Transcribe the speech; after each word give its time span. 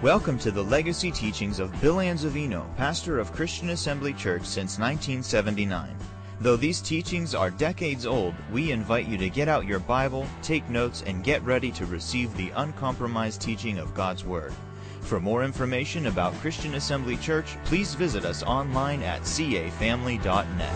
Welcome 0.00 0.38
to 0.40 0.52
the 0.52 0.62
legacy 0.62 1.10
teachings 1.10 1.58
of 1.58 1.72
Bill 1.80 1.96
Anzavino, 1.96 2.72
pastor 2.76 3.18
of 3.18 3.32
Christian 3.32 3.70
Assembly 3.70 4.12
Church 4.12 4.44
since 4.44 4.78
1979. 4.78 5.96
Though 6.40 6.54
these 6.54 6.80
teachings 6.80 7.34
are 7.34 7.50
decades 7.50 8.06
old, 8.06 8.36
we 8.52 8.70
invite 8.70 9.08
you 9.08 9.18
to 9.18 9.28
get 9.28 9.48
out 9.48 9.66
your 9.66 9.80
Bible, 9.80 10.24
take 10.40 10.68
notes, 10.70 11.02
and 11.04 11.24
get 11.24 11.42
ready 11.42 11.72
to 11.72 11.84
receive 11.84 12.32
the 12.36 12.50
uncompromised 12.50 13.40
teaching 13.40 13.78
of 13.78 13.92
God's 13.92 14.24
Word. 14.24 14.52
For 15.00 15.18
more 15.18 15.42
information 15.42 16.06
about 16.06 16.32
Christian 16.34 16.76
Assembly 16.76 17.16
Church, 17.16 17.56
please 17.64 17.96
visit 17.96 18.24
us 18.24 18.44
online 18.44 19.02
at 19.02 19.22
cafamily.net. 19.22 20.72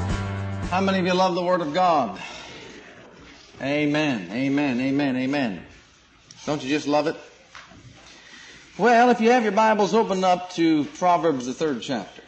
How 0.69 0.81
many 0.81 0.99
of 0.99 1.07
you 1.07 1.15
love 1.15 1.37
the 1.37 1.45
Word 1.45 1.61
of 1.61 1.73
God? 1.73 2.21
Amen, 3.61 4.29
amen, 4.33 4.81
amen, 4.81 5.17
amen. 5.17 5.65
Don't 6.45 6.61
you 6.61 6.69
just 6.69 6.89
love 6.89 7.07
it? 7.07 7.17
Well, 8.79 9.11
if 9.11 9.21
you 9.21 9.31
have 9.33 9.43
your 9.43 9.53
Bibles 9.53 9.93
open 9.93 10.25
up 10.25 10.53
to 10.53 10.85
Proverbs, 10.85 11.45
the 11.45 11.53
third 11.53 11.83
chapter. 11.83 12.23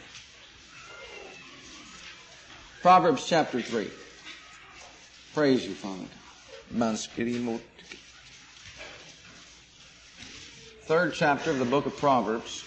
Proverbs 2.83 3.25
chapter 3.25 3.59
3. 3.59 3.89
Praise 5.33 5.65
you, 5.65 5.73
Father. 5.73 6.05
Third 10.83 11.15
chapter 11.15 11.49
of 11.49 11.57
the 11.57 11.65
book 11.65 11.87
of 11.87 11.97
Proverbs. 11.97 12.63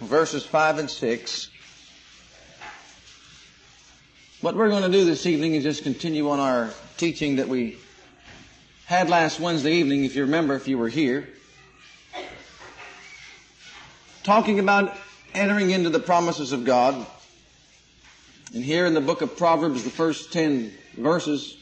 Verses 0.00 0.44
5 0.44 0.78
and 0.80 0.90
6. 0.90 1.50
What 4.40 4.56
we're 4.56 4.70
going 4.70 4.82
to 4.82 4.90
do 4.90 5.04
this 5.04 5.24
evening 5.24 5.54
is 5.54 5.62
just 5.62 5.84
continue 5.84 6.30
on 6.30 6.40
our 6.40 6.70
teaching 6.96 7.36
that 7.36 7.46
we 7.46 7.78
had 8.86 9.10
last 9.10 9.40
Wednesday 9.40 9.72
evening, 9.72 10.04
if 10.04 10.14
you 10.14 10.22
remember, 10.22 10.54
if 10.54 10.68
you 10.68 10.78
were 10.78 10.88
here, 10.88 11.28
talking 14.22 14.60
about 14.60 14.96
entering 15.34 15.70
into 15.70 15.90
the 15.90 15.98
promises 15.98 16.52
of 16.52 16.64
God. 16.64 17.04
And 18.54 18.62
here 18.62 18.86
in 18.86 18.94
the 18.94 19.00
book 19.00 19.22
of 19.22 19.36
Proverbs, 19.36 19.82
the 19.82 19.90
first 19.90 20.32
10 20.32 20.72
verses, 20.96 21.56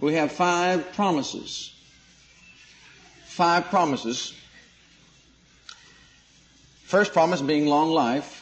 we 0.00 0.14
have 0.14 0.32
five 0.32 0.92
promises. 0.94 1.72
Five 3.26 3.66
promises. 3.66 4.34
First 6.82 7.12
promise 7.12 7.40
being 7.40 7.66
long 7.66 7.92
life. 7.92 8.40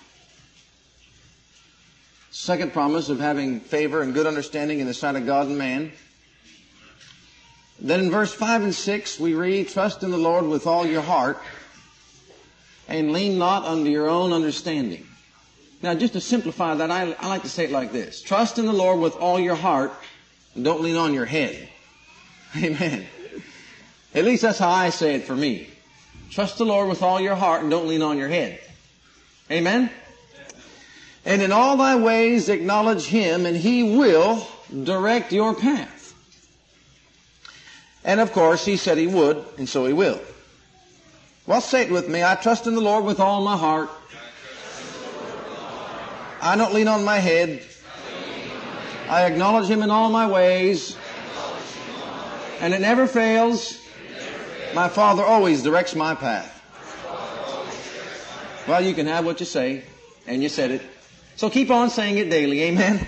Second 2.31 2.73
promise 2.73 3.11
of 3.11 3.21
having 3.21 3.61
favor 3.61 4.01
and 4.01 4.15
good 4.15 4.27
understanding 4.27 4.81
in 4.81 4.87
the 4.87 4.95
sight 4.95 5.17
of 5.17 5.27
God 5.27 5.49
and 5.49 5.59
man. 5.59 5.93
Then 7.83 7.99
in 7.99 8.11
verse 8.13 8.33
5 8.33 8.63
and 8.63 8.75
6 8.75 9.19
we 9.19 9.35
read, 9.35 9.69
Trust 9.69 10.05
in 10.05 10.13
the 10.13 10.17
Lord 10.17 10.47
with 10.47 10.69
all 10.69 10.87
your 10.87 11.03
heart 11.03 11.43
and 12.87 13.13
lean 13.13 13.39
not 13.39 13.65
unto 13.65 13.91
your 13.91 14.09
own 14.09 14.33
understanding. 14.33 15.05
Now 15.83 15.95
just 15.95 16.13
to 16.13 16.21
simplify 16.21 16.77
that, 16.77 16.93
I, 16.93 17.17
I 17.19 17.27
like 17.27 17.43
to 17.43 17.49
say 17.49 17.65
it 17.65 17.73
like 17.73 17.91
this. 17.91 18.23
Trust 18.23 18.61
in 18.61 18.67
the 18.67 18.73
Lord 18.73 19.01
with 19.01 19.17
all 19.17 19.41
your 19.41 19.57
heart 19.57 19.93
and 20.55 20.65
don't 20.65 20.81
lean 20.81 20.95
on 20.95 21.13
your 21.13 21.25
head. 21.25 21.69
Amen. 22.57 23.05
At 24.15 24.25
least 24.25 24.43
that's 24.43 24.61
how 24.61 24.71
I 24.71 24.91
say 24.91 25.17
it 25.17 25.25
for 25.25 25.35
me. 25.35 25.67
Trust 26.31 26.59
the 26.59 26.65
Lord 26.65 26.89
with 26.89 27.03
all 27.03 27.21
your 27.21 27.35
heart 27.35 27.63
and 27.63 27.71
don't 27.71 27.89
lean 27.89 28.03
on 28.03 28.17
your 28.17 28.29
head. 28.29 28.61
Amen? 29.51 29.91
And 31.25 31.43
in 31.43 31.51
all 31.51 31.77
thy 31.77 31.97
ways 31.97 32.49
acknowledge 32.49 33.07
Him 33.07 33.45
and 33.45 33.57
He 33.57 33.97
will 33.97 34.47
direct 34.85 35.33
your 35.33 35.55
path. 35.55 36.02
And 38.05 38.21
of 38.21 38.33
course, 38.33 38.65
he 38.65 38.77
said 38.77 38.99
he 38.99 39.07
would, 39.07 39.45
and 39.59 39.69
so 39.69 39.87
he 39.87 39.93
will. 39.93 40.21
Well, 41.47 41.61
say 41.61 41.83
it 41.83 41.91
with 41.91 42.09
me. 42.09 42.23
I 42.23 42.35
trust 42.35 42.67
in 42.67 42.75
the 42.75 42.81
Lord 42.81 43.05
with 43.05 43.21
all 43.21 43.43
my 43.43 43.57
heart. 43.57 43.91
I 46.41 46.57
don't 46.57 46.75
lean 46.75 46.89
on 46.89 47.05
my 47.05 47.19
head. 47.19 47.63
I 49.09 49.25
acknowledge 49.25 49.69
him 49.69 49.83
in 49.83 49.91
all 49.91 50.09
my 50.11 50.27
ways. 50.27 50.97
And 52.61 52.75
it 52.75 52.81
never 52.81 53.07
fails. 53.07 53.79
My 54.75 54.89
Father 54.89 55.23
always 55.23 55.63
directs 55.63 55.95
my 55.95 56.15
path. 56.15 56.49
Well, 58.67 58.81
you 58.81 58.95
can 58.95 59.07
have 59.07 59.25
what 59.25 59.41
you 59.41 59.47
say, 59.47 59.85
and 60.27 60.43
you 60.43 60.49
said 60.49 60.71
it. 60.71 60.83
So 61.37 61.51
keep 61.51 61.71
on 61.71 61.91
saying 61.91 62.19
it 62.19 62.31
daily. 62.31 62.63
Amen. 62.63 63.07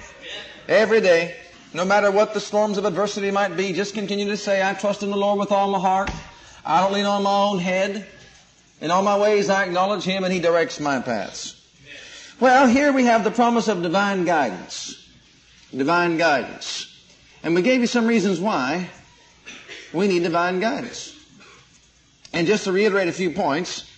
Every 0.68 1.00
day. 1.00 1.36
No 1.74 1.84
matter 1.84 2.12
what 2.12 2.34
the 2.34 2.40
storms 2.40 2.78
of 2.78 2.84
adversity 2.84 3.32
might 3.32 3.56
be, 3.56 3.72
just 3.72 3.94
continue 3.94 4.26
to 4.26 4.36
say, 4.36 4.62
I 4.62 4.74
trust 4.74 5.02
in 5.02 5.10
the 5.10 5.16
Lord 5.16 5.40
with 5.40 5.50
all 5.50 5.68
my 5.72 5.80
heart. 5.80 6.08
I 6.64 6.80
don't 6.80 6.92
lean 6.92 7.04
on 7.04 7.24
my 7.24 7.36
own 7.36 7.58
head. 7.58 8.06
In 8.80 8.92
all 8.92 9.02
my 9.02 9.18
ways 9.18 9.50
I 9.50 9.64
acknowledge 9.64 10.04
Him 10.04 10.22
and 10.22 10.32
He 10.32 10.38
directs 10.38 10.78
my 10.78 11.00
paths. 11.00 11.60
Well, 12.38 12.68
here 12.68 12.92
we 12.92 13.06
have 13.06 13.24
the 13.24 13.32
promise 13.32 13.66
of 13.66 13.82
divine 13.82 14.24
guidance. 14.24 15.08
Divine 15.76 16.16
guidance. 16.16 16.86
And 17.42 17.56
we 17.56 17.62
gave 17.62 17.80
you 17.80 17.88
some 17.88 18.06
reasons 18.06 18.38
why 18.38 18.88
we 19.92 20.06
need 20.06 20.22
divine 20.22 20.60
guidance. 20.60 21.12
And 22.32 22.46
just 22.46 22.64
to 22.64 22.72
reiterate 22.72 23.08
a 23.08 23.12
few 23.12 23.30
points, 23.30 23.90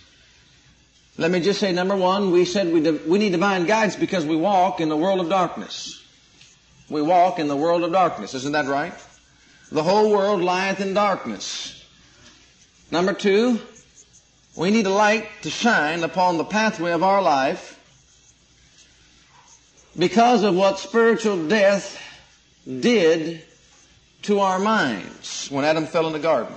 let 1.15 1.29
me 1.29 1.41
just 1.41 1.59
say 1.59 1.73
number 1.73 1.95
one, 1.95 2.31
we 2.31 2.45
said 2.45 2.73
we, 2.73 2.81
we 3.07 3.19
need 3.19 3.33
divine 3.33 3.67
guidance 3.67 3.95
because 3.95 4.25
we 4.25 4.35
walk 4.35 4.81
in 4.81 4.89
the 4.89 4.97
world 4.97 5.19
of 5.19 5.29
darkness. 5.29 5.96
We 6.89 7.01
walk 7.01 7.39
in 7.39 7.47
the 7.47 7.55
world 7.55 7.83
of 7.83 7.91
darkness. 7.91 8.33
Isn't 8.33 8.53
that 8.53 8.65
right? 8.65 8.93
The 9.71 9.83
whole 9.83 10.11
world 10.11 10.41
lieth 10.41 10.79
in 10.79 10.93
darkness. 10.93 11.85
Number 12.91 13.13
two, 13.13 13.59
we 14.55 14.71
need 14.71 14.85
a 14.85 14.91
light 14.91 15.27
to 15.41 15.49
shine 15.49 16.03
upon 16.03 16.37
the 16.37 16.45
pathway 16.45 16.91
of 16.91 17.03
our 17.03 17.21
life 17.21 17.73
because 19.97 20.43
of 20.43 20.55
what 20.55 20.79
spiritual 20.79 21.47
death 21.47 22.01
did 22.65 23.43
to 24.23 24.39
our 24.39 24.59
minds 24.59 25.47
when 25.49 25.65
Adam 25.65 25.85
fell 25.85 26.07
in 26.07 26.13
the 26.13 26.19
garden. 26.19 26.55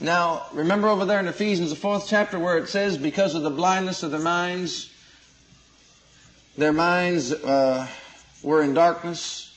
Now, 0.00 0.46
remember 0.52 0.88
over 0.88 1.04
there 1.04 1.20
in 1.20 1.26
Ephesians, 1.28 1.70
the 1.70 1.76
fourth 1.76 2.06
chapter, 2.08 2.38
where 2.38 2.58
it 2.58 2.68
says, 2.68 2.98
because 2.98 3.34
of 3.34 3.42
the 3.42 3.50
blindness 3.50 4.02
of 4.02 4.10
their 4.10 4.20
minds, 4.20 4.90
their 6.58 6.72
minds 6.72 7.32
uh, 7.32 7.86
were 8.44 8.62
in 8.62 8.74
darkness 8.74 9.50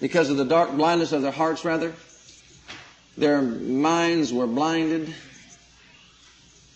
because 0.00 0.30
of 0.30 0.36
the 0.36 0.44
dark 0.44 0.72
blindness 0.72 1.12
of 1.12 1.22
their 1.22 1.30
hearts, 1.30 1.64
rather. 1.64 1.92
Their 3.16 3.42
minds 3.42 4.32
were 4.32 4.46
blinded. 4.46 5.14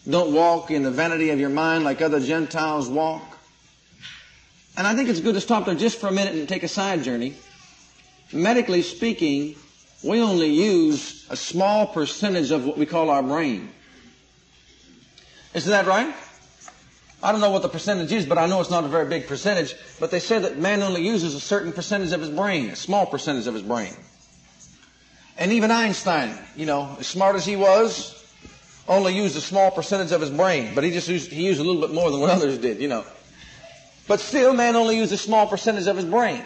Don't 0.08 0.32
walk 0.34 0.70
in 0.70 0.82
the 0.82 0.90
vanity 0.90 1.30
of 1.30 1.40
your 1.40 1.48
mind 1.48 1.82
like 1.82 2.02
other 2.02 2.20
Gentiles 2.20 2.88
walk. 2.88 3.38
And 4.76 4.86
I 4.86 4.94
think 4.94 5.08
it's 5.08 5.20
good 5.20 5.34
to 5.34 5.40
stop 5.40 5.64
there 5.64 5.74
just 5.74 5.98
for 5.98 6.08
a 6.08 6.12
minute 6.12 6.34
and 6.34 6.46
take 6.46 6.62
a 6.62 6.68
side 6.68 7.02
journey. 7.02 7.34
Medically 8.32 8.82
speaking, 8.82 9.56
we 10.04 10.20
only 10.20 10.50
use 10.50 11.26
a 11.30 11.36
small 11.36 11.86
percentage 11.86 12.50
of 12.50 12.66
what 12.66 12.76
we 12.76 12.84
call 12.84 13.08
our 13.08 13.22
brain. 13.22 13.70
Isn't 15.54 15.70
that 15.70 15.86
right? 15.86 16.14
I 17.22 17.32
don't 17.32 17.40
know 17.40 17.50
what 17.50 17.62
the 17.62 17.68
percentage 17.68 18.12
is, 18.12 18.26
but 18.26 18.38
I 18.38 18.46
know 18.46 18.60
it's 18.60 18.70
not 18.70 18.84
a 18.84 18.88
very 18.88 19.08
big 19.08 19.26
percentage. 19.26 19.74
But 19.98 20.10
they 20.10 20.20
say 20.20 20.38
that 20.38 20.58
man 20.58 20.82
only 20.82 21.04
uses 21.06 21.34
a 21.34 21.40
certain 21.40 21.72
percentage 21.72 22.12
of 22.12 22.20
his 22.20 22.30
brain, 22.30 22.70
a 22.70 22.76
small 22.76 23.06
percentage 23.06 23.46
of 23.46 23.54
his 23.54 23.62
brain. 23.62 23.94
And 25.38 25.52
even 25.52 25.70
Einstein, 25.70 26.38
you 26.56 26.66
know, 26.66 26.96
as 26.98 27.06
smart 27.06 27.36
as 27.36 27.44
he 27.44 27.56
was, 27.56 28.12
only 28.88 29.14
used 29.14 29.36
a 29.36 29.40
small 29.40 29.70
percentage 29.70 30.12
of 30.12 30.20
his 30.20 30.30
brain, 30.30 30.74
but 30.74 30.84
he 30.84 30.90
just 30.90 31.08
used, 31.08 31.30
he 31.30 31.44
used 31.44 31.60
a 31.60 31.64
little 31.64 31.80
bit 31.80 31.92
more 31.92 32.10
than 32.10 32.20
what 32.20 32.30
others 32.36 32.58
did, 32.58 32.80
you 32.80 32.88
know. 32.88 33.04
But 34.08 34.20
still, 34.20 34.54
man 34.54 34.76
only 34.76 34.96
used 34.96 35.12
a 35.12 35.16
small 35.16 35.46
percentage 35.46 35.86
of 35.86 35.96
his 35.96 36.04
brain. 36.04 36.44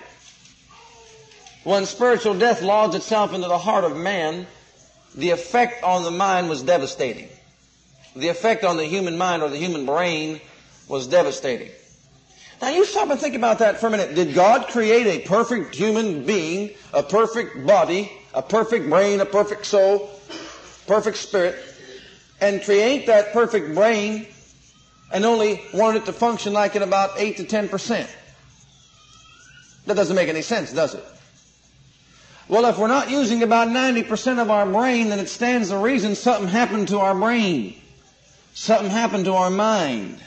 When 1.64 1.84
spiritual 1.84 2.38
death 2.38 2.62
lodged 2.62 2.94
itself 2.94 3.34
into 3.34 3.48
the 3.48 3.58
heart 3.58 3.84
of 3.84 3.96
man, 3.96 4.46
the 5.14 5.30
effect 5.30 5.84
on 5.84 6.04
the 6.04 6.10
mind 6.10 6.48
was 6.48 6.62
devastating. 6.62 7.28
The 8.16 8.28
effect 8.28 8.64
on 8.64 8.76
the 8.76 8.86
human 8.86 9.18
mind 9.18 9.42
or 9.42 9.50
the 9.50 9.58
human 9.58 9.84
brain 9.84 10.40
was 10.90 11.06
devastating. 11.06 11.70
Now 12.60 12.68
you 12.68 12.84
stop 12.84 13.08
and 13.08 13.18
think 13.18 13.34
about 13.34 13.60
that 13.60 13.80
for 13.80 13.86
a 13.86 13.90
minute. 13.90 14.14
Did 14.14 14.34
God 14.34 14.66
create 14.66 15.06
a 15.06 15.26
perfect 15.26 15.74
human 15.74 16.26
being, 16.26 16.70
a 16.92 17.02
perfect 17.02 17.66
body, 17.66 18.12
a 18.34 18.42
perfect 18.42 18.90
brain, 18.90 19.20
a 19.20 19.24
perfect 19.24 19.64
soul, 19.64 20.10
perfect 20.86 21.16
spirit, 21.16 21.56
and 22.40 22.62
create 22.62 23.06
that 23.06 23.32
perfect 23.32 23.74
brain 23.74 24.26
and 25.12 25.24
only 25.24 25.62
want 25.72 25.96
it 25.96 26.04
to 26.06 26.12
function 26.12 26.52
like 26.52 26.76
at 26.76 26.82
about 26.82 27.12
8 27.16 27.38
to 27.38 27.44
10%? 27.44 28.10
That 29.86 29.94
doesn't 29.94 30.16
make 30.16 30.28
any 30.28 30.42
sense, 30.42 30.72
does 30.72 30.94
it? 30.94 31.04
Well, 32.48 32.66
if 32.66 32.78
we're 32.78 32.88
not 32.88 33.08
using 33.08 33.42
about 33.42 33.68
90% 33.68 34.40
of 34.40 34.50
our 34.50 34.66
brain, 34.66 35.08
then 35.08 35.20
it 35.20 35.28
stands 35.28 35.68
to 35.70 35.78
reason 35.78 36.14
something 36.14 36.48
happened 36.48 36.88
to 36.88 36.98
our 36.98 37.14
brain. 37.14 37.80
Something 38.54 38.90
happened 38.90 39.24
to 39.26 39.34
our 39.34 39.50
mind. 39.50 40.20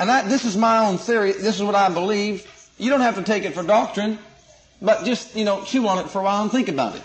And 0.00 0.10
I, 0.10 0.26
this 0.26 0.46
is 0.46 0.56
my 0.56 0.78
own 0.78 0.96
theory. 0.96 1.32
This 1.32 1.56
is 1.56 1.62
what 1.62 1.74
I 1.74 1.90
believe. 1.90 2.46
You 2.78 2.88
don't 2.88 3.02
have 3.02 3.16
to 3.16 3.22
take 3.22 3.44
it 3.44 3.52
for 3.52 3.62
doctrine, 3.62 4.18
but 4.80 5.04
just, 5.04 5.36
you 5.36 5.44
know, 5.44 5.62
chew 5.62 5.86
on 5.86 5.98
it 5.98 6.08
for 6.08 6.20
a 6.20 6.24
while 6.24 6.40
and 6.40 6.50
think 6.50 6.68
about 6.68 6.96
it. 6.96 7.02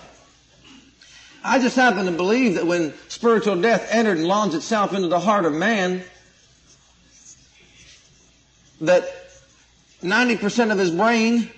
I 1.44 1.60
just 1.60 1.76
happen 1.76 2.06
to 2.06 2.14
believe 2.14 2.56
that 2.56 2.66
when 2.66 2.94
spiritual 3.10 3.62
death 3.62 3.86
entered 3.92 4.18
and 4.18 4.26
launched 4.26 4.56
itself 4.56 4.94
into 4.94 5.10
the 5.10 5.20
heart 5.20 5.44
of 5.44 5.52
man, 5.52 6.04
that 8.80 9.04
90% 10.02 10.72
of 10.72 10.80
his 10.80 10.92
brain, 10.92 11.52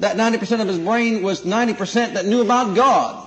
that 0.00 0.18
90% 0.18 0.60
of 0.60 0.68
his 0.68 0.78
brain 0.78 1.22
was 1.22 1.40
90% 1.40 2.12
that 2.12 2.26
knew 2.26 2.42
about 2.42 2.76
God. 2.76 3.26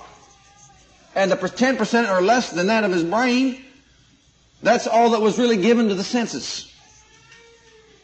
And 1.16 1.32
the 1.32 1.36
10% 1.36 2.16
or 2.16 2.22
less 2.22 2.52
than 2.52 2.68
that 2.68 2.84
of 2.84 2.92
his 2.92 3.02
brain, 3.02 3.64
that's 4.62 4.86
all 4.86 5.10
that 5.10 5.20
was 5.20 5.36
really 5.36 5.56
given 5.56 5.88
to 5.88 5.96
the 5.96 6.04
senses. 6.04 6.69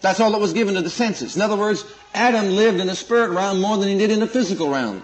That's 0.07 0.21
all 0.21 0.31
that 0.31 0.41
was 0.41 0.53
given 0.53 0.77
to 0.77 0.83
the 0.83 0.89
senses. 0.89 1.35
In 1.35 1.43
other 1.43 1.57
words, 1.57 1.85
Adam 2.15 2.51
lived 2.51 2.79
in 2.79 2.87
the 2.87 2.95
spirit 2.95 3.31
realm 3.31 3.61
more 3.61 3.77
than 3.77 3.89
he 3.89 3.99
did 3.99 4.13
in 4.13 4.21
the 4.21 4.29
physical 4.29 4.71
realm. 4.71 5.03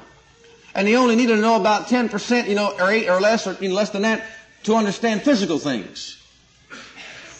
And 0.77 0.87
he 0.87 0.95
only 0.95 1.17
needed 1.17 1.35
to 1.35 1.41
know 1.41 1.57
about 1.57 1.89
10%, 1.89 2.47
you 2.47 2.55
know, 2.55 2.73
or 2.79 2.89
8 2.89 3.09
or 3.09 3.21
less, 3.21 3.49
or 3.49 3.57
you 3.61 3.69
know, 3.69 3.75
less 3.75 3.91
than 3.91 4.03
that, 4.03 4.25
to 4.63 4.77
understand 4.77 5.23
physical 5.23 5.59
things. 5.59 6.23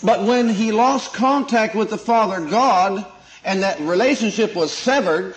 But 0.03 0.25
when 0.25 0.49
he 0.49 0.73
lost 0.73 1.15
contact 1.15 1.77
with 1.77 1.89
the 1.89 1.99
Father 1.99 2.45
God, 2.45 3.07
and 3.45 3.63
that 3.63 3.79
relationship 3.79 4.57
was 4.57 4.73
severed, 4.73 5.37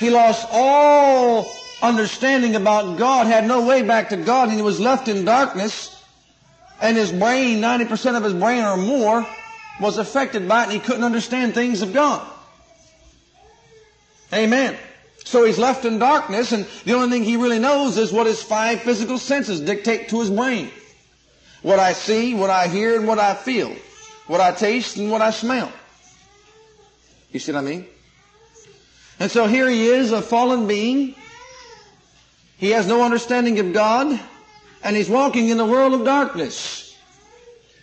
he 0.00 0.10
lost 0.10 0.46
all 0.52 1.50
understanding 1.80 2.56
about 2.56 2.98
God, 2.98 3.26
had 3.26 3.46
no 3.46 3.66
way 3.66 3.80
back 3.80 4.10
to 4.10 4.18
God, 4.18 4.48
and 4.48 4.56
he 4.58 4.62
was 4.62 4.78
left 4.78 5.08
in 5.08 5.24
darkness, 5.24 5.96
and 6.82 6.94
his 6.94 7.10
brain, 7.10 7.58
90% 7.62 8.18
of 8.18 8.22
his 8.22 8.34
brain 8.34 8.64
or 8.64 8.76
more, 8.76 9.26
was 9.80 9.98
affected 9.98 10.48
by 10.48 10.62
it, 10.62 10.64
and 10.64 10.72
he 10.72 10.78
couldn't 10.78 11.04
understand 11.04 11.54
things 11.54 11.82
of 11.82 11.92
God. 11.92 12.26
Amen. 14.32 14.76
So 15.24 15.44
he's 15.44 15.58
left 15.58 15.84
in 15.84 15.98
darkness, 15.98 16.52
and 16.52 16.66
the 16.84 16.94
only 16.94 17.10
thing 17.10 17.24
he 17.24 17.36
really 17.36 17.58
knows 17.58 17.96
is 17.98 18.12
what 18.12 18.26
his 18.26 18.42
five 18.42 18.80
physical 18.82 19.18
senses 19.18 19.60
dictate 19.60 20.08
to 20.10 20.20
his 20.20 20.30
brain. 20.30 20.70
What 21.62 21.78
I 21.78 21.92
see, 21.92 22.34
what 22.34 22.50
I 22.50 22.68
hear, 22.68 22.96
and 22.96 23.06
what 23.06 23.18
I 23.18 23.34
feel. 23.34 23.74
What 24.26 24.40
I 24.40 24.52
taste 24.52 24.96
and 24.96 25.10
what 25.10 25.20
I 25.20 25.30
smell. 25.30 25.70
You 27.32 27.40
see 27.40 27.52
what 27.52 27.58
I 27.58 27.62
mean? 27.62 27.86
And 29.18 29.30
so 29.30 29.46
here 29.46 29.68
he 29.68 29.86
is, 29.86 30.12
a 30.12 30.22
fallen 30.22 30.66
being. 30.66 31.14
He 32.56 32.70
has 32.70 32.86
no 32.86 33.02
understanding 33.02 33.58
of 33.58 33.72
God, 33.72 34.18
and 34.82 34.96
he's 34.96 35.08
walking 35.08 35.48
in 35.48 35.58
the 35.58 35.64
world 35.66 35.92
of 35.92 36.04
darkness. 36.04 36.79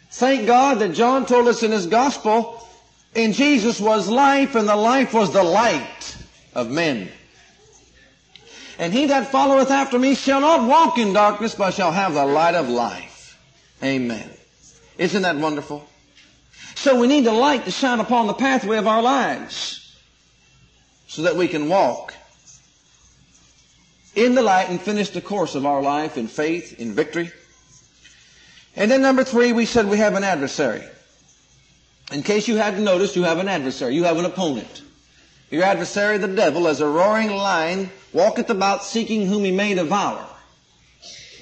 Thank 0.10 0.48
God 0.48 0.80
that 0.80 0.94
John 0.94 1.26
told 1.26 1.48
us 1.48 1.64
in 1.64 1.72
his 1.72 1.88
gospel, 1.88 2.68
in 3.14 3.34
Jesus 3.34 3.80
was 3.80 4.08
life, 4.08 4.56
and 4.56 4.68
the 4.68 4.76
life 4.76 5.14
was 5.14 5.32
the 5.32 5.44
light 5.44 6.18
of 6.54 6.70
men. 6.70 7.10
And 8.80 8.94
he 8.94 9.08
that 9.08 9.32
followeth 9.32 9.72
after 9.72 9.98
me 9.98 10.16
shall 10.16 10.42
not 10.42 10.68
walk 10.68 10.98
in 10.98 11.14
darkness, 11.14 11.56
but 11.56 11.74
shall 11.74 11.92
have 11.92 12.14
the 12.14 12.26
light 12.26 12.56
of 12.56 12.70
life. 12.70 13.40
Amen. 13.84 14.30
Isn't 14.98 15.24
that 15.24 15.38
wonderful? 15.38 15.88
So 16.76 17.00
we 17.00 17.08
need 17.08 17.26
the 17.26 17.34
light 17.34 17.66
to 17.66 17.72
shine 17.72 18.00
upon 18.00 18.28
the 18.28 18.34
pathway 18.34 18.78
of 18.78 18.88
our 18.88 19.02
lives 19.02 19.96
so 21.08 21.24
that 21.24 21.36
we 21.36 21.48
can 21.48 21.70
walk 21.70 22.14
in 24.16 24.36
the 24.36 24.42
light 24.42 24.70
and 24.70 24.80
finish 24.80 25.10
the 25.10 25.22
course 25.22 25.56
of 25.56 25.66
our 25.66 25.82
life 25.82 26.18
in 26.18 26.28
faith, 26.28 26.80
in 26.80 26.94
victory. 26.94 27.32
And 28.78 28.92
then 28.92 29.02
number 29.02 29.24
three, 29.24 29.52
we 29.54 29.66
said 29.66 29.88
we 29.88 29.98
have 29.98 30.14
an 30.14 30.24
adversary. 30.24 30.84
In 32.12 32.22
case 32.22 32.48
you 32.48 32.58
hadn't 32.58 32.84
noticed, 32.84 33.16
you 33.16 33.24
have 33.24 33.40
an 33.40 33.48
adversary. 33.48 33.96
You 33.96 34.04
have 34.04 34.18
an 34.18 34.26
opponent. 34.26 34.84
Your 35.50 35.64
adversary, 35.64 36.20
the 36.20 36.28
devil, 36.28 36.68
as 36.68 36.80
a 36.80 36.88
roaring 36.88 37.32
lion, 37.32 37.90
walketh 38.14 38.52
about 38.52 38.84
seeking 38.84 39.26
whom 39.26 39.44
he 39.44 39.52
may 39.52 39.74
devour. 39.74 40.24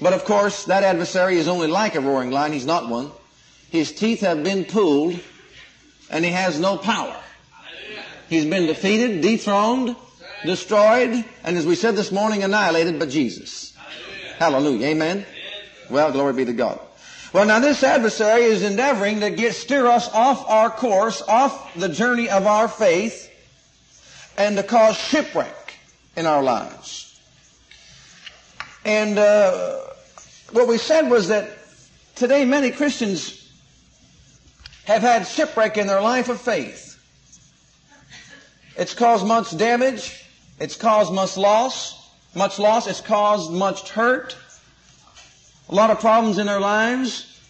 But 0.00 0.14
of 0.14 0.24
course, 0.24 0.64
that 0.64 0.82
adversary 0.82 1.36
is 1.36 1.46
only 1.46 1.66
like 1.66 1.94
a 1.94 2.00
roaring 2.00 2.30
lion. 2.30 2.52
He's 2.52 2.66
not 2.66 2.88
one. 2.88 3.10
His 3.70 3.92
teeth 3.92 4.20
have 4.20 4.42
been 4.42 4.64
pulled, 4.64 5.20
and 6.10 6.24
he 6.24 6.30
has 6.30 6.58
no 6.58 6.78
power. 6.78 7.16
He's 8.30 8.46
been 8.46 8.66
defeated, 8.66 9.20
dethroned, 9.20 9.94
destroyed, 10.44 11.24
and 11.44 11.56
as 11.56 11.66
we 11.66 11.74
said 11.74 11.96
this 11.96 12.10
morning, 12.10 12.42
annihilated 12.42 12.98
by 12.98 13.06
Jesus. 13.06 13.76
Hallelujah. 14.38 14.86
Amen. 14.86 15.26
Well, 15.90 16.12
glory 16.12 16.32
be 16.32 16.44
to 16.46 16.52
God. 16.52 16.80
Well, 17.36 17.44
now 17.44 17.58
this 17.58 17.82
adversary 17.82 18.44
is 18.44 18.62
endeavoring 18.62 19.20
to 19.20 19.28
get 19.28 19.54
steer 19.54 19.86
us 19.86 20.08
off 20.08 20.48
our 20.48 20.70
course, 20.70 21.20
off 21.20 21.74
the 21.74 21.90
journey 21.90 22.30
of 22.30 22.46
our 22.46 22.66
faith, 22.66 23.30
and 24.38 24.56
to 24.56 24.62
cause 24.62 24.96
shipwreck 24.96 25.74
in 26.16 26.24
our 26.24 26.42
lives. 26.42 27.20
And 28.86 29.18
uh, 29.18 29.80
what 30.52 30.66
we 30.66 30.78
said 30.78 31.10
was 31.10 31.28
that 31.28 31.50
today 32.14 32.46
many 32.46 32.70
Christians 32.70 33.52
have 34.86 35.02
had 35.02 35.26
shipwreck 35.26 35.76
in 35.76 35.86
their 35.86 36.00
life 36.00 36.30
of 36.30 36.40
faith. 36.40 36.98
It's 38.78 38.94
caused 38.94 39.26
much 39.26 39.54
damage. 39.58 40.24
It's 40.58 40.76
caused 40.76 41.12
much 41.12 41.36
loss. 41.36 42.02
Much 42.34 42.58
loss. 42.58 42.86
It's 42.86 43.02
caused 43.02 43.52
much 43.52 43.90
hurt. 43.90 44.34
A 45.68 45.74
lot 45.74 45.90
of 45.90 46.00
problems 46.00 46.38
in 46.38 46.46
their 46.46 46.60
lives. 46.60 47.40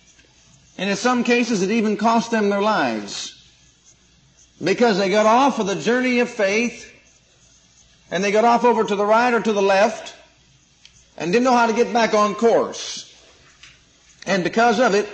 And 0.78 0.90
in 0.90 0.96
some 0.96 1.24
cases, 1.24 1.62
it 1.62 1.70
even 1.70 1.96
cost 1.96 2.30
them 2.30 2.50
their 2.50 2.62
lives. 2.62 3.32
Because 4.62 4.98
they 4.98 5.10
got 5.10 5.26
off 5.26 5.58
of 5.58 5.66
the 5.66 5.74
journey 5.74 6.20
of 6.20 6.30
faith 6.30 6.92
and 8.10 8.22
they 8.22 8.32
got 8.32 8.44
off 8.44 8.64
over 8.64 8.84
to 8.84 8.96
the 8.96 9.04
right 9.04 9.34
or 9.34 9.40
to 9.40 9.52
the 9.52 9.62
left 9.62 10.14
and 11.16 11.32
didn't 11.32 11.44
know 11.44 11.56
how 11.56 11.66
to 11.66 11.72
get 11.72 11.92
back 11.92 12.14
on 12.14 12.34
course. 12.34 13.12
And 14.26 14.44
because 14.44 14.80
of 14.80 14.94
it, 14.94 15.08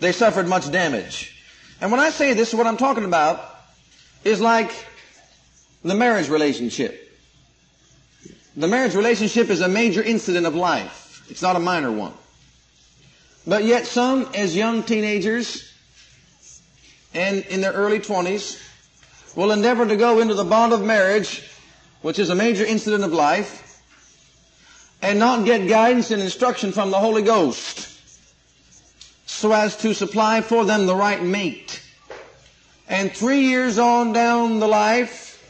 they 0.00 0.12
suffered 0.12 0.46
much 0.46 0.70
damage. 0.70 1.34
And 1.80 1.90
when 1.90 2.00
I 2.00 2.10
say 2.10 2.34
this, 2.34 2.52
what 2.54 2.66
I'm 2.66 2.76
talking 2.76 3.04
about 3.04 3.54
is 4.22 4.40
like 4.40 4.70
the 5.82 5.94
marriage 5.94 6.28
relationship. 6.28 7.00
The 8.56 8.68
marriage 8.68 8.94
relationship 8.94 9.50
is 9.50 9.60
a 9.60 9.68
major 9.68 10.02
incident 10.02 10.46
of 10.46 10.54
life. 10.54 11.24
It's 11.30 11.42
not 11.42 11.56
a 11.56 11.60
minor 11.60 11.90
one. 11.90 12.12
But 13.46 13.64
yet 13.64 13.86
some, 13.86 14.28
as 14.34 14.56
young 14.56 14.82
teenagers 14.82 15.70
and 17.12 17.44
in 17.46 17.60
their 17.60 17.72
early 17.72 18.00
20s, 18.00 18.60
will 19.36 19.52
endeavor 19.52 19.86
to 19.86 19.96
go 19.96 20.20
into 20.20 20.34
the 20.34 20.44
bond 20.44 20.72
of 20.72 20.82
marriage, 20.82 21.42
which 22.02 22.18
is 22.18 22.30
a 22.30 22.34
major 22.34 22.64
incident 22.64 23.04
of 23.04 23.12
life, 23.12 23.80
and 25.02 25.18
not 25.18 25.44
get 25.44 25.68
guidance 25.68 26.10
and 26.10 26.22
instruction 26.22 26.72
from 26.72 26.90
the 26.90 26.98
Holy 26.98 27.22
Ghost 27.22 27.90
so 29.26 29.52
as 29.52 29.76
to 29.76 29.92
supply 29.92 30.40
for 30.40 30.64
them 30.64 30.86
the 30.86 30.94
right 30.94 31.22
mate. 31.22 31.82
And 32.88 33.12
three 33.12 33.40
years 33.40 33.78
on 33.78 34.12
down 34.12 34.60
the 34.60 34.68
life 34.68 35.42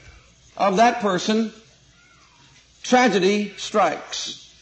of 0.56 0.78
that 0.78 1.00
person, 1.00 1.52
tragedy 2.82 3.54
strikes. 3.56 4.52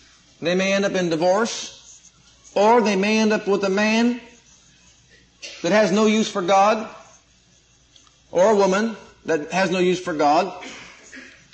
They 0.41 0.55
may 0.55 0.73
end 0.73 0.85
up 0.85 0.93
in 0.93 1.09
divorce, 1.09 1.82
or 2.55 2.81
they 2.81 2.97
may 2.97 3.19
end 3.19 3.33
up 3.33 3.47
with 3.47 3.65
a 3.65 3.71
man 3.71 4.21
that 5.63 5.73
has 5.73 5.91
no 5.91 6.07
use 6.07 6.31
for 6.31 6.43
God, 6.43 6.89
or 8.31 8.53
a 8.53 8.57
woman 8.57 8.97
that 9.27 9.53
has 9.53 9.71
no 9.71 9.79
use 9.79 10.01
for 10.01 10.15
God. 10.15 10.53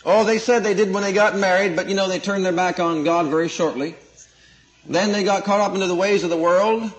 Oh, 0.04 0.24
they 0.24 0.38
said 0.38 0.62
they 0.64 0.74
did 0.74 0.92
when 0.92 1.02
they 1.02 1.12
got 1.12 1.36
married, 1.36 1.76
but 1.76 1.88
you 1.88 1.94
know, 1.94 2.08
they 2.08 2.18
turned 2.18 2.44
their 2.44 2.52
back 2.52 2.80
on 2.80 3.04
God 3.04 3.26
very 3.26 3.48
shortly. 3.48 3.94
Then 4.86 5.12
they 5.12 5.24
got 5.24 5.44
caught 5.44 5.60
up 5.60 5.74
into 5.74 5.86
the 5.86 5.94
ways 5.94 6.24
of 6.24 6.30
the 6.30 6.36
world, 6.36 6.90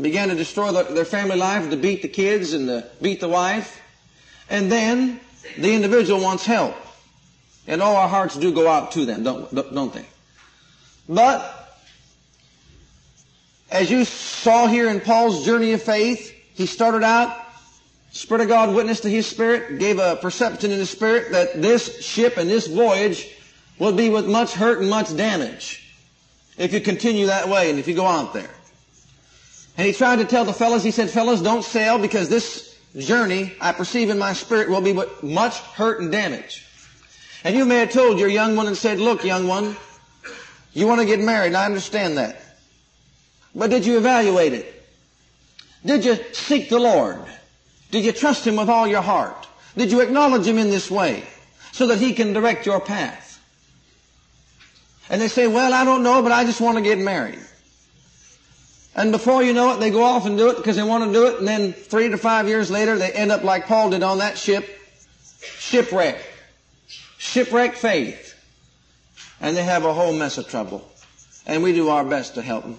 began 0.00 0.28
to 0.28 0.34
destroy 0.34 0.70
the, 0.70 0.84
their 0.84 1.04
family 1.04 1.36
life, 1.36 1.70
to 1.70 1.76
beat 1.76 2.02
the 2.02 2.08
kids 2.08 2.52
and 2.52 2.68
to 2.68 2.88
beat 3.00 3.20
the 3.20 3.28
wife. 3.28 3.80
And 4.48 4.70
then 4.70 5.18
the 5.58 5.74
individual 5.74 6.20
wants 6.20 6.46
help. 6.46 6.76
And 7.66 7.82
all 7.82 7.96
our 7.96 8.08
hearts 8.08 8.36
do 8.36 8.52
go 8.52 8.68
out 8.68 8.92
to 8.92 9.04
them, 9.04 9.24
don't, 9.24 9.52
don't 9.54 9.92
they? 9.92 10.06
But, 11.08 11.61
as 13.72 13.90
you 13.90 14.04
saw 14.04 14.66
here 14.66 14.88
in 14.88 15.00
Paul's 15.00 15.44
journey 15.44 15.72
of 15.72 15.82
faith, 15.82 16.32
he 16.54 16.66
started 16.66 17.02
out 17.02 17.42
Spirit 18.12 18.42
of 18.42 18.48
God 18.48 18.74
witnessed 18.74 19.04
to 19.04 19.10
his 19.10 19.26
spirit, 19.26 19.78
gave 19.78 19.98
a 19.98 20.16
perception 20.16 20.70
in 20.70 20.78
his 20.78 20.90
spirit 20.90 21.32
that 21.32 21.60
this 21.60 22.04
ship 22.04 22.36
and 22.36 22.48
this 22.48 22.66
voyage 22.66 23.34
will 23.78 23.92
be 23.92 24.10
with 24.10 24.26
much 24.26 24.52
hurt 24.52 24.80
and 24.80 24.90
much 24.90 25.16
damage 25.16 25.94
if 26.58 26.74
you 26.74 26.80
continue 26.80 27.26
that 27.26 27.48
way 27.48 27.70
and 27.70 27.78
if 27.78 27.88
you 27.88 27.94
go 27.94 28.06
out 28.06 28.34
there. 28.34 28.50
And 29.78 29.86
he 29.86 29.94
tried 29.94 30.16
to 30.16 30.26
tell 30.26 30.44
the 30.44 30.52
fellows, 30.52 30.84
he 30.84 30.90
said, 30.90 31.08
fellows, 31.08 31.40
don't 31.40 31.64
sail 31.64 31.98
because 31.98 32.28
this 32.28 32.78
journey, 32.98 33.54
I 33.62 33.72
perceive 33.72 34.10
in 34.10 34.18
my 34.18 34.34
spirit, 34.34 34.68
will 34.68 34.82
be 34.82 34.92
with 34.92 35.22
much 35.22 35.58
hurt 35.60 36.02
and 36.02 36.12
damage. 36.12 36.66
And 37.44 37.56
you 37.56 37.64
may 37.64 37.76
have 37.76 37.92
told 37.92 38.18
your 38.18 38.28
young 38.28 38.56
one 38.56 38.66
and 38.66 38.76
said, 38.76 38.98
look, 38.98 39.24
young 39.24 39.48
one, 39.48 39.74
you 40.74 40.86
want 40.86 41.00
to 41.00 41.06
get 41.06 41.18
married, 41.18 41.54
I 41.54 41.64
understand 41.64 42.18
that. 42.18 42.41
But 43.54 43.70
did 43.70 43.84
you 43.84 43.98
evaluate 43.98 44.52
it? 44.52 44.82
Did 45.84 46.04
you 46.04 46.16
seek 46.32 46.68
the 46.68 46.78
Lord? 46.78 47.18
Did 47.90 48.04
you 48.04 48.12
trust 48.12 48.46
Him 48.46 48.56
with 48.56 48.68
all 48.68 48.86
your 48.86 49.02
heart? 49.02 49.46
Did 49.76 49.90
you 49.90 50.00
acknowledge 50.00 50.46
Him 50.46 50.58
in 50.58 50.70
this 50.70 50.90
way 50.90 51.24
so 51.72 51.86
that 51.88 51.98
He 51.98 52.14
can 52.14 52.32
direct 52.32 52.66
your 52.66 52.80
path? 52.80 53.40
And 55.10 55.20
they 55.20 55.28
say, 55.28 55.46
well, 55.46 55.74
I 55.74 55.84
don't 55.84 56.02
know, 56.02 56.22
but 56.22 56.32
I 56.32 56.44
just 56.44 56.60
want 56.60 56.78
to 56.78 56.82
get 56.82 56.98
married. 56.98 57.40
And 58.94 59.10
before 59.10 59.42
you 59.42 59.52
know 59.52 59.74
it, 59.74 59.80
they 59.80 59.90
go 59.90 60.02
off 60.02 60.26
and 60.26 60.36
do 60.36 60.50
it 60.50 60.56
because 60.56 60.76
they 60.76 60.82
want 60.82 61.04
to 61.04 61.12
do 61.12 61.26
it. 61.26 61.38
And 61.38 61.48
then 61.48 61.72
three 61.72 62.08
to 62.08 62.18
five 62.18 62.46
years 62.46 62.70
later, 62.70 62.96
they 62.96 63.10
end 63.10 63.32
up 63.32 63.42
like 63.42 63.66
Paul 63.66 63.90
did 63.90 64.02
on 64.02 64.18
that 64.18 64.36
ship. 64.36 64.68
Shipwreck. 65.40 66.22
Shipwreck 67.18 67.74
faith. 67.74 68.34
And 69.40 69.56
they 69.56 69.64
have 69.64 69.84
a 69.84 69.92
whole 69.92 70.12
mess 70.12 70.38
of 70.38 70.48
trouble. 70.48 70.88
And 71.46 71.62
we 71.62 71.72
do 71.72 71.88
our 71.88 72.04
best 72.04 72.34
to 72.34 72.42
help 72.42 72.64
them. 72.64 72.78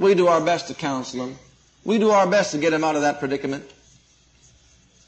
We 0.00 0.14
do 0.14 0.28
our 0.28 0.40
best 0.40 0.68
to 0.68 0.74
counsel 0.74 1.26
them. 1.26 1.38
We 1.84 1.98
do 1.98 2.10
our 2.10 2.26
best 2.26 2.52
to 2.52 2.58
get 2.58 2.70
them 2.70 2.82
out 2.82 2.96
of 2.96 3.02
that 3.02 3.20
predicament. 3.20 3.70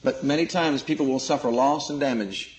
But 0.04 0.22
many 0.22 0.44
times 0.44 0.82
people 0.82 1.06
will 1.06 1.18
suffer 1.18 1.50
loss 1.50 1.88
and 1.88 1.98
damage 1.98 2.58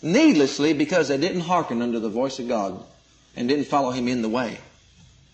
needlessly 0.00 0.72
because 0.72 1.08
they 1.08 1.18
didn't 1.18 1.40
hearken 1.40 1.82
unto 1.82 1.98
the 1.98 2.08
voice 2.08 2.38
of 2.38 2.46
God 2.46 2.80
and 3.34 3.48
didn't 3.48 3.64
follow 3.64 3.90
Him 3.90 4.06
in 4.06 4.22
the 4.22 4.28
way. 4.28 4.58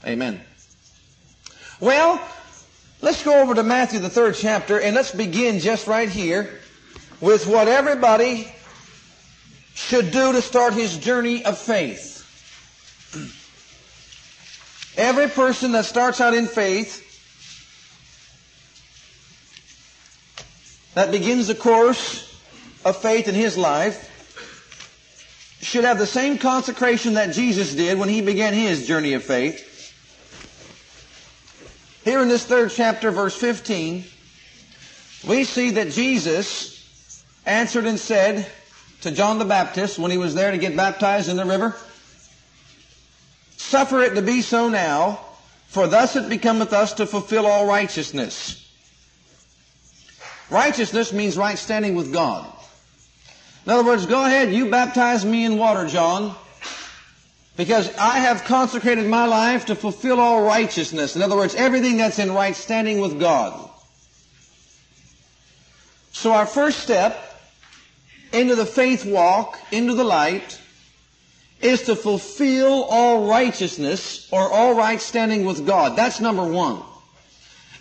Amen. 0.06 0.40
Well, 1.78 2.18
let's 3.02 3.23
go 3.23 3.42
over 3.42 3.54
to 3.54 3.62
Matthew 3.62 3.99
the 3.99 4.09
third 4.09 4.35
chapter 4.35 4.80
and 4.80 4.97
let's 4.97 5.12
begin 5.12 5.59
just 5.59 5.87
right 5.87 6.09
here 6.09 6.59
with 7.20 7.47
what 7.47 7.68
everybody 7.68 8.50
should 9.75 10.11
do 10.11 10.32
to 10.32 10.40
start 10.40 10.73
his 10.73 10.97
journey 10.97 11.44
of 11.44 11.59
faith. 11.59 12.09
Every 14.97 15.28
person 15.28 15.73
that 15.73 15.85
starts 15.85 16.20
out 16.20 16.35
in 16.35 16.47
faith 16.47 17.06
that 20.94 21.11
begins 21.11 21.47
the 21.47 21.54
course 21.54 22.26
of 22.85 22.97
faith 22.97 23.28
in 23.28 23.35
his 23.35 23.56
life 23.56 24.09
should 25.61 25.85
have 25.85 25.99
the 25.99 26.06
same 26.06 26.38
consecration 26.38 27.14
that 27.14 27.35
Jesus 27.35 27.75
did 27.75 27.99
when 27.99 28.09
he 28.09 28.20
began 28.20 28.54
his 28.54 28.87
journey 28.87 29.12
of 29.12 29.23
faith. 29.23 29.66
Here 32.04 32.20
in 32.20 32.28
this 32.28 32.44
third 32.44 32.70
chapter, 32.70 33.11
verse 33.11 33.37
15, 33.37 34.04
we 35.28 35.44
see 35.44 35.70
that 35.73 35.90
Jesus 35.90 37.25
answered 37.44 37.85
and 37.85 37.99
said 37.99 38.50
to 39.02 39.11
John 39.11 39.38
the 39.38 39.44
Baptist 39.44 39.99
when 39.99 40.11
he 40.11 40.18
was 40.18 40.35
there 40.35 40.50
to 40.50 40.59
get 40.59 40.76
baptized 40.76 41.28
in 41.28 41.37
the 41.37 41.44
river, 41.44 41.76
Suffer 43.70 44.02
it 44.02 44.16
to 44.16 44.22
be 44.22 44.42
so 44.42 44.68
now, 44.68 45.20
for 45.68 45.86
thus 45.86 46.16
it 46.16 46.28
becometh 46.28 46.72
us 46.72 46.94
to 46.94 47.06
fulfill 47.06 47.46
all 47.46 47.66
righteousness. 47.68 48.68
Righteousness 50.50 51.12
means 51.12 51.36
right 51.36 51.56
standing 51.56 51.94
with 51.94 52.12
God. 52.12 52.52
In 53.64 53.70
other 53.70 53.84
words, 53.84 54.06
go 54.06 54.26
ahead, 54.26 54.52
you 54.52 54.68
baptize 54.68 55.24
me 55.24 55.44
in 55.44 55.56
water, 55.56 55.86
John, 55.86 56.34
because 57.56 57.96
I 57.96 58.18
have 58.18 58.42
consecrated 58.42 59.06
my 59.06 59.26
life 59.26 59.66
to 59.66 59.76
fulfill 59.76 60.18
all 60.18 60.42
righteousness. 60.42 61.14
In 61.14 61.22
other 61.22 61.36
words, 61.36 61.54
everything 61.54 61.96
that's 61.96 62.18
in 62.18 62.32
right 62.32 62.56
standing 62.56 63.00
with 63.00 63.20
God. 63.20 63.70
So 66.10 66.32
our 66.32 66.46
first 66.46 66.80
step 66.80 67.40
into 68.32 68.56
the 68.56 68.66
faith 68.66 69.06
walk, 69.06 69.60
into 69.70 69.94
the 69.94 70.02
light, 70.02 70.60
is 71.60 71.82
to 71.82 71.94
fulfill 71.94 72.84
all 72.84 73.26
righteousness 73.26 74.28
or 74.30 74.50
all 74.50 74.74
right 74.74 75.00
standing 75.00 75.44
with 75.44 75.66
God. 75.66 75.96
That's 75.96 76.20
number 76.20 76.44
one. 76.44 76.82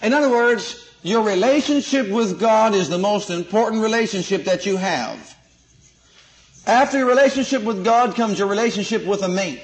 In 0.01 0.13
other 0.13 0.29
words, 0.29 0.85
your 1.01 1.23
relationship 1.23 2.09
with 2.09 2.39
God 2.39 2.75
is 2.75 2.89
the 2.89 2.97
most 2.97 3.29
important 3.29 3.81
relationship 3.81 4.45
that 4.45 4.65
you 4.65 4.77
have. 4.77 5.35
After 6.65 6.97
your 6.97 7.07
relationship 7.07 7.63
with 7.63 7.83
God 7.83 8.15
comes 8.15 8.37
your 8.37 8.47
relationship 8.47 9.05
with 9.05 9.23
a 9.23 9.29
mate. 9.29 9.61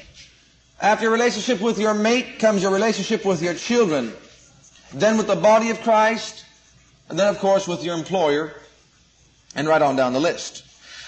After 0.82 1.04
your 1.04 1.14
relationship 1.14 1.62
with 1.62 1.78
your 1.78 1.94
mate 1.94 2.40
comes 2.40 2.62
your 2.62 2.72
relationship 2.72 3.26
with 3.26 3.42
your 3.42 3.54
children. 3.54 4.14
Then 4.94 5.18
with 5.18 5.28
the 5.28 5.36
body 5.36 5.70
of 5.70 5.82
Christ. 5.82 6.46
And 7.10 7.20
then 7.20 7.28
of 7.28 7.40
course 7.40 7.68
with 7.68 7.84
your 7.84 7.96
employer. 7.96 8.54
And 9.56 9.68
right 9.68 9.82
on 9.82 9.96
down 9.96 10.14
the 10.14 10.20
list. 10.20 10.65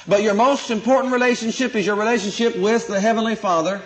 But 0.08 0.24
your 0.24 0.34
most 0.34 0.72
important 0.72 1.14
relationship 1.14 1.76
is 1.76 1.86
your 1.86 1.96
relationship 1.96 2.56
with 2.58 2.88
the 2.88 3.00
Heavenly 3.00 3.36
Father. 3.36 3.82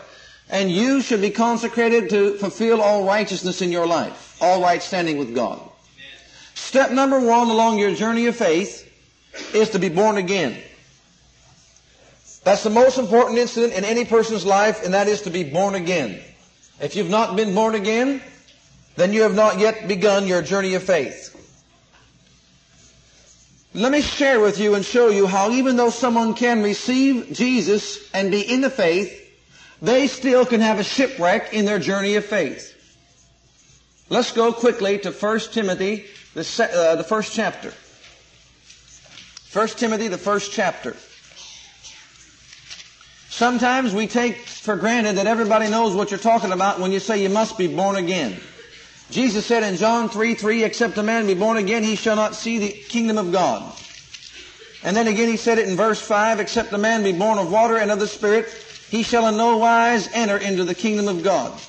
And 0.50 0.70
you 0.70 1.02
should 1.02 1.22
be 1.22 1.30
consecrated 1.30 2.10
to 2.10 2.38
fulfill 2.38 2.82
all 2.82 3.06
righteousness 3.06 3.62
in 3.62 3.72
your 3.72 3.88
life. 3.88 4.38
All 4.42 4.62
right 4.62 4.84
standing 4.84 5.18
with 5.18 5.34
God. 5.34 5.62
Step 6.54 6.92
number 6.92 7.20
one 7.20 7.50
along 7.50 7.80
your 7.80 7.96
journey 7.96 8.28
of 8.28 8.36
faith 8.36 8.88
is 9.56 9.70
to 9.70 9.80
be 9.80 9.90
born 9.90 10.18
again. 10.18 10.58
That's 12.44 12.64
the 12.64 12.70
most 12.70 12.98
important 12.98 13.38
incident 13.38 13.74
in 13.74 13.86
any 13.86 14.04
person's 14.04 14.46
life, 14.46 14.84
and 14.84 14.94
that 14.94 15.08
is 15.08 15.22
to 15.24 15.30
be 15.30 15.44
born 15.44 15.76
again. 15.76 16.20
If 16.82 16.96
you've 16.96 17.10
not 17.10 17.36
been 17.36 17.54
born 17.54 17.76
again, 17.76 18.22
then 18.96 19.14
you 19.14 19.22
have 19.22 19.36
not 19.36 19.60
yet 19.60 19.88
begun 19.88 20.28
your 20.28 20.42
journey 20.42 20.74
of 20.74 20.84
faith. 20.84 21.31
Let 23.74 23.92
me 23.94 24.02
share 24.02 24.42
with 24.42 24.60
you 24.60 24.76
and 24.76 24.84
show 24.84 25.08
you 25.08 25.28
how 25.28 25.50
even 25.52 25.78
though 25.78 25.90
someone 25.92 26.34
can 26.34 26.62
receive 26.62 27.30
Jesus 27.32 28.10
and 28.14 28.30
be 28.30 28.42
in 28.42 28.60
the 28.62 28.70
faith, 28.70 29.18
they 29.82 30.08
still 30.08 30.46
can 30.46 30.60
have 30.60 30.80
a 30.80 30.84
shipwreck 30.84 31.54
in 31.54 31.64
their 31.66 31.80
journey 31.80 32.16
of 32.16 32.26
faith. 32.26 32.68
Let's 34.10 34.34
go 34.34 34.52
quickly 34.52 35.00
to 35.00 35.12
1 35.12 35.40
Timothy 35.54 36.06
the, 36.34 36.44
se- 36.44 36.72
uh, 36.74 36.96
the 36.98 37.04
first 37.04 37.34
chapter. 37.34 37.74
1 39.54 39.68
Timothy, 39.70 40.10
the 40.10 40.18
first 40.18 40.52
chapter. 40.52 40.96
Sometimes 43.30 43.94
we 43.94 44.08
take 44.08 44.38
for 44.38 44.76
granted 44.76 45.16
that 45.16 45.28
everybody 45.28 45.70
knows 45.70 45.96
what 45.96 46.12
you're 46.12 46.20
talking 46.20 46.52
about 46.52 46.80
when 46.80 46.92
you 46.92 47.00
say 47.00 47.24
you 47.24 47.30
must 47.30 47.58
be 47.58 47.68
born 47.68 47.96
again. 47.96 48.38
Jesus 49.12 49.46
said 49.46 49.64
in 49.64 49.76
John 49.76 50.08
3, 50.08 50.36
3, 50.36 50.64
except 50.64 50.98
a 50.98 51.04
man 51.04 51.28
be 51.28 51.34
born 51.34 51.58
again, 51.58 51.84
he 51.84 51.98
shall 51.98 52.16
not 52.16 52.34
see 52.34 52.60
the 52.60 52.70
kingdom 52.70 53.18
of 53.18 53.34
God. 53.34 53.74
And 54.84 54.96
then 54.96 55.08
again 55.08 55.28
he 55.28 55.38
said 55.38 55.58
it 55.58 55.68
in 55.68 55.76
verse 55.76 56.02
5, 56.02 56.40
except 56.40 56.72
a 56.72 56.78
man 56.78 57.04
be 57.04 57.12
born 57.12 57.38
of 57.38 57.52
water 57.52 57.78
and 57.78 57.92
of 57.92 58.00
the 58.00 58.08
Spirit, 58.08 58.48
he 58.90 59.04
shall 59.04 59.28
in 59.28 59.36
no 59.36 59.58
wise 59.58 60.10
enter 60.14 60.38
into 60.38 60.64
the 60.64 60.74
kingdom 60.74 61.10
of 61.10 61.24
God. 61.24 61.60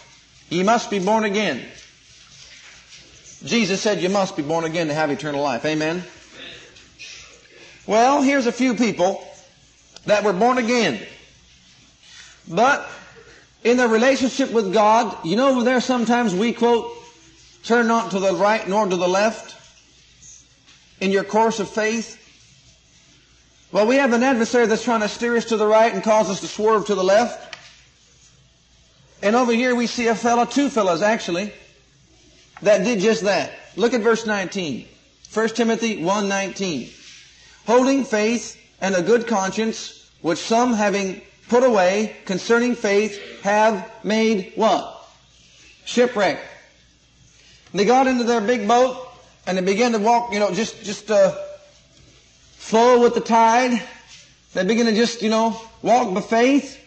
Ye 0.50 0.62
must 0.62 0.88
be 0.88 1.00
born 1.00 1.24
again. 1.24 1.66
Jesus 3.44 3.80
said 3.80 4.00
you 4.00 4.08
must 4.08 4.36
be 4.36 4.42
born 4.42 4.64
again 4.64 4.86
to 4.86 4.94
have 4.94 5.10
eternal 5.10 5.42
life. 5.42 5.64
Amen? 5.64 6.04
Well, 7.88 8.22
here's 8.22 8.46
a 8.46 8.52
few 8.52 8.74
people 8.74 9.26
that 10.06 10.22
were 10.22 10.32
born 10.32 10.58
again. 10.58 11.00
But 12.48 12.88
in 13.64 13.76
their 13.78 13.88
relationship 13.88 14.52
with 14.52 14.72
God, 14.72 15.16
you 15.24 15.34
know 15.34 15.64
there 15.64 15.80
sometimes 15.80 16.34
we 16.34 16.52
quote, 16.52 17.01
turn 17.62 17.86
not 17.86 18.10
to 18.12 18.18
the 18.18 18.34
right 18.34 18.68
nor 18.68 18.86
to 18.86 18.96
the 18.96 19.08
left 19.08 19.56
in 21.00 21.10
your 21.10 21.24
course 21.24 21.60
of 21.60 21.68
faith. 21.68 22.18
Well, 23.72 23.86
we 23.86 23.96
have 23.96 24.12
an 24.12 24.22
adversary 24.22 24.66
that's 24.66 24.84
trying 24.84 25.00
to 25.00 25.08
steer 25.08 25.36
us 25.36 25.46
to 25.46 25.56
the 25.56 25.66
right 25.66 25.92
and 25.92 26.02
cause 26.02 26.28
us 26.28 26.40
to 26.40 26.46
swerve 26.46 26.86
to 26.86 26.94
the 26.94 27.02
left. 27.02 27.56
And 29.22 29.34
over 29.36 29.52
here 29.52 29.74
we 29.74 29.86
see 29.86 30.08
a 30.08 30.14
fellow, 30.14 30.44
two 30.44 30.68
fellows 30.68 31.02
actually, 31.02 31.52
that 32.60 32.84
did 32.84 33.00
just 33.00 33.22
that. 33.22 33.52
Look 33.76 33.94
at 33.94 34.02
verse 34.02 34.26
19. 34.26 34.86
1 35.32 35.48
Timothy 35.50 35.98
1.19. 36.02 36.92
Holding 37.66 38.04
faith 38.04 38.60
and 38.80 38.94
a 38.94 39.02
good 39.02 39.26
conscience, 39.26 40.10
which 40.20 40.38
some 40.38 40.74
having 40.74 41.22
put 41.48 41.62
away 41.62 42.16
concerning 42.26 42.74
faith 42.74 43.42
have 43.42 43.90
made 44.04 44.52
what? 44.56 45.08
Shipwreck. 45.84 46.38
They 47.74 47.84
got 47.84 48.06
into 48.06 48.24
their 48.24 48.40
big 48.40 48.68
boat 48.68 49.08
and 49.46 49.56
they 49.56 49.62
began 49.62 49.92
to 49.92 49.98
walk, 49.98 50.32
you 50.32 50.38
know, 50.38 50.52
just, 50.52 50.84
just, 50.84 51.10
uh, 51.10 51.34
flow 52.56 53.00
with 53.02 53.14
the 53.14 53.20
tide. 53.20 53.82
They 54.54 54.64
began 54.64 54.86
to 54.86 54.94
just, 54.94 55.22
you 55.22 55.30
know, 55.30 55.60
walk 55.80 56.14
by 56.14 56.20
faith. 56.20 56.78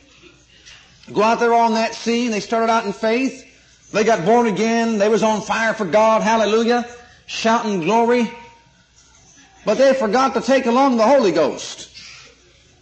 Go 1.11 1.21
out 1.21 1.39
there 1.39 1.53
on 1.53 1.73
that 1.73 1.93
sea 1.93 2.25
and 2.25 2.33
they 2.33 2.39
started 2.39 2.71
out 2.71 2.85
in 2.85 2.93
faith. 2.93 3.43
They 3.91 4.03
got 4.03 4.25
born 4.25 4.47
again. 4.47 4.97
They 4.97 5.09
was 5.09 5.23
on 5.23 5.41
fire 5.41 5.73
for 5.73 5.85
God. 5.85 6.21
Hallelujah. 6.21 6.85
Shouting 7.27 7.81
glory. 7.81 8.31
But 9.65 9.77
they 9.77 9.93
forgot 9.93 10.33
to 10.35 10.41
take 10.41 10.65
along 10.65 10.97
the 10.97 11.05
Holy 11.05 11.31
Ghost. 11.31 11.89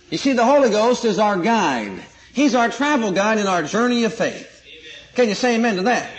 You 0.10 0.17
see, 0.17 0.33
the 0.33 0.45
Holy 0.45 0.69
Ghost 0.69 1.05
is 1.05 1.19
our 1.19 1.38
guide. 1.38 2.03
He's 2.33 2.55
our 2.55 2.69
travel 2.69 3.12
guide 3.12 3.38
in 3.38 3.48
our 3.48 3.63
journey 3.63 4.03
of 4.03 4.13
faith. 4.13 4.50
Can 5.15 5.29
you 5.29 5.36
say 5.36 5.55
amen 5.55 5.77
to 5.77 5.83
that? 5.83 6.10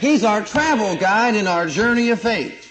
He's 0.00 0.24
our 0.24 0.44
travel 0.44 0.96
guide 0.96 1.34
in 1.34 1.46
our 1.46 1.66
journey 1.66 2.10
of 2.10 2.20
faith. 2.20 2.66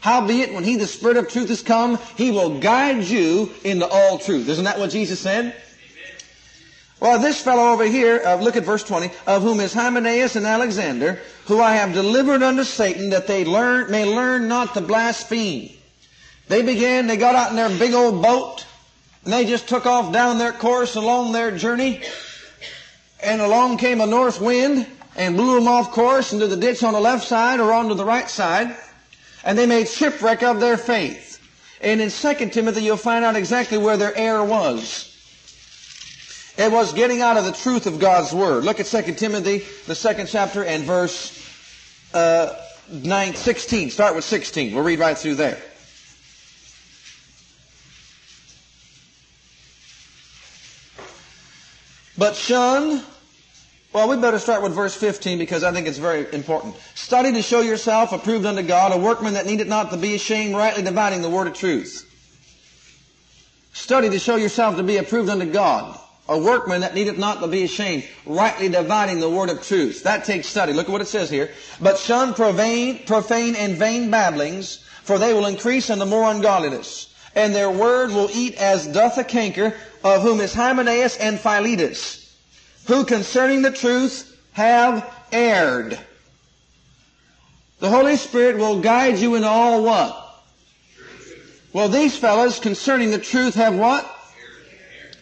Howbeit, 0.00 0.52
when 0.52 0.64
He, 0.64 0.76
the 0.76 0.86
Spirit 0.86 1.16
of 1.16 1.28
truth, 1.28 1.50
is 1.50 1.62
come, 1.62 1.98
He 2.16 2.30
will 2.30 2.58
guide 2.58 3.04
you 3.04 3.50
into 3.64 3.86
all 3.86 4.18
truth. 4.18 4.48
Isn't 4.48 4.64
that 4.64 4.78
what 4.78 4.90
Jesus 4.90 5.20
said? 5.20 5.54
Well, 7.00 7.18
this 7.18 7.40
fellow 7.40 7.72
over 7.72 7.84
here, 7.84 8.22
uh, 8.24 8.36
look 8.36 8.56
at 8.56 8.64
verse 8.64 8.84
20, 8.84 9.10
of 9.26 9.42
whom 9.42 9.58
is 9.60 9.72
Hymenaeus 9.72 10.36
and 10.36 10.46
Alexander, 10.46 11.18
who 11.46 11.60
I 11.60 11.74
have 11.74 11.92
delivered 11.92 12.42
unto 12.42 12.62
Satan 12.62 13.10
that 13.10 13.26
they 13.26 13.44
learn, 13.44 13.90
may 13.90 14.04
learn 14.04 14.46
not 14.48 14.74
to 14.74 14.80
blaspheme. 14.80 15.70
They 16.48 16.62
began, 16.62 17.06
they 17.06 17.16
got 17.16 17.34
out 17.34 17.50
in 17.50 17.56
their 17.56 17.76
big 17.76 17.94
old 17.94 18.22
boat, 18.22 18.66
and 19.24 19.32
they 19.32 19.46
just 19.46 19.68
took 19.68 19.86
off 19.86 20.12
down 20.12 20.38
their 20.38 20.52
course 20.52 20.94
along 20.94 21.32
their 21.32 21.56
journey. 21.56 22.02
and 23.22 23.40
along 23.40 23.78
came 23.78 24.00
a 24.00 24.06
north 24.06 24.40
wind 24.40 24.86
and 25.16 25.36
blew 25.36 25.54
them 25.54 25.68
off 25.68 25.90
course 25.90 26.32
into 26.32 26.46
the 26.46 26.56
ditch 26.56 26.82
on 26.82 26.94
the 26.94 27.00
left 27.00 27.26
side 27.26 27.60
or 27.60 27.72
onto 27.72 27.94
the 27.94 28.04
right 28.04 28.28
side, 28.28 28.76
and 29.44 29.58
they 29.58 29.66
made 29.66 29.88
shipwreck 29.88 30.42
of 30.42 30.60
their 30.60 30.76
faith. 30.76 31.38
And 31.80 32.00
in 32.00 32.10
2 32.10 32.50
Timothy, 32.50 32.84
you'll 32.84 32.96
find 32.96 33.24
out 33.24 33.36
exactly 33.36 33.76
where 33.76 33.96
their 33.96 34.16
error 34.16 34.44
was. 34.44 35.08
It 36.56 36.70
was 36.70 36.92
getting 36.92 37.22
out 37.22 37.36
of 37.36 37.44
the 37.44 37.52
truth 37.52 37.86
of 37.86 37.98
God's 37.98 38.32
Word. 38.32 38.64
Look 38.64 38.78
at 38.78 38.86
2 38.86 39.14
Timothy, 39.14 39.64
the 39.86 39.94
second 39.94 40.28
chapter, 40.28 40.64
and 40.64 40.84
verse 40.84 41.38
uh, 42.14 42.54
9, 42.90 43.34
16. 43.34 43.90
Start 43.90 44.14
with 44.14 44.24
16. 44.24 44.74
We'll 44.74 44.84
read 44.84 44.98
right 44.98 45.16
through 45.16 45.36
there. 45.36 45.60
But 52.18 52.36
shun, 52.36 53.02
well, 53.92 54.08
we 54.08 54.16
better 54.16 54.38
start 54.38 54.62
with 54.62 54.72
verse 54.72 54.94
15 54.94 55.38
because 55.38 55.62
I 55.62 55.72
think 55.72 55.86
it's 55.86 55.98
very 55.98 56.32
important. 56.32 56.76
Study 56.94 57.32
to 57.32 57.42
show 57.42 57.60
yourself 57.60 58.12
approved 58.12 58.46
unto 58.46 58.62
God, 58.62 58.92
a 58.92 58.98
workman 58.98 59.34
that 59.34 59.46
needed 59.46 59.68
not 59.68 59.90
to 59.90 59.96
be 59.96 60.14
ashamed, 60.14 60.54
rightly 60.54 60.82
dividing 60.82 61.20
the 61.20 61.28
word 61.28 61.46
of 61.46 61.54
truth. 61.54 62.08
Study 63.74 64.08
to 64.10 64.18
show 64.18 64.36
yourself 64.36 64.76
to 64.76 64.82
be 64.82 64.96
approved 64.96 65.28
unto 65.28 65.44
God, 65.44 65.98
a 66.28 66.38
workman 66.38 66.82
that 66.82 66.94
needeth 66.94 67.18
not 67.18 67.40
to 67.40 67.48
be 67.48 67.64
ashamed, 67.64 68.08
rightly 68.24 68.68
dividing 68.68 69.20
the 69.20 69.28
word 69.28 69.50
of 69.50 69.62
truth. 69.62 70.02
That 70.04 70.24
takes 70.24 70.46
study. 70.46 70.72
Look 70.72 70.88
at 70.88 70.92
what 70.92 71.00
it 71.00 71.08
says 71.08 71.28
here. 71.28 71.50
But 71.80 71.98
shun 71.98 72.32
profane, 72.32 73.04
profane 73.06 73.56
and 73.56 73.76
vain 73.76 74.10
babblings, 74.10 74.76
for 75.02 75.18
they 75.18 75.34
will 75.34 75.46
increase 75.46 75.90
unto 75.90 76.04
more 76.04 76.30
ungodliness. 76.30 77.14
And 77.34 77.54
their 77.54 77.70
word 77.70 78.10
will 78.10 78.30
eat 78.32 78.56
as 78.56 78.86
doth 78.86 79.18
a 79.18 79.24
canker, 79.24 79.74
of 80.04 80.22
whom 80.22 80.40
is 80.40 80.54
Hymenaeus 80.54 81.16
and 81.16 81.38
Philetus, 81.40 82.21
who 82.86 83.04
concerning 83.04 83.62
the 83.62 83.70
truth 83.70 84.36
have 84.52 85.12
erred. 85.30 85.98
The 87.80 87.88
Holy 87.88 88.16
Spirit 88.16 88.58
will 88.58 88.80
guide 88.80 89.18
you 89.18 89.34
in 89.34 89.44
all 89.44 89.82
what? 89.82 90.18
Well, 91.72 91.88
these 91.88 92.16
fellows 92.16 92.60
concerning 92.60 93.10
the 93.10 93.18
truth 93.18 93.54
have 93.54 93.74
what? 93.74 94.08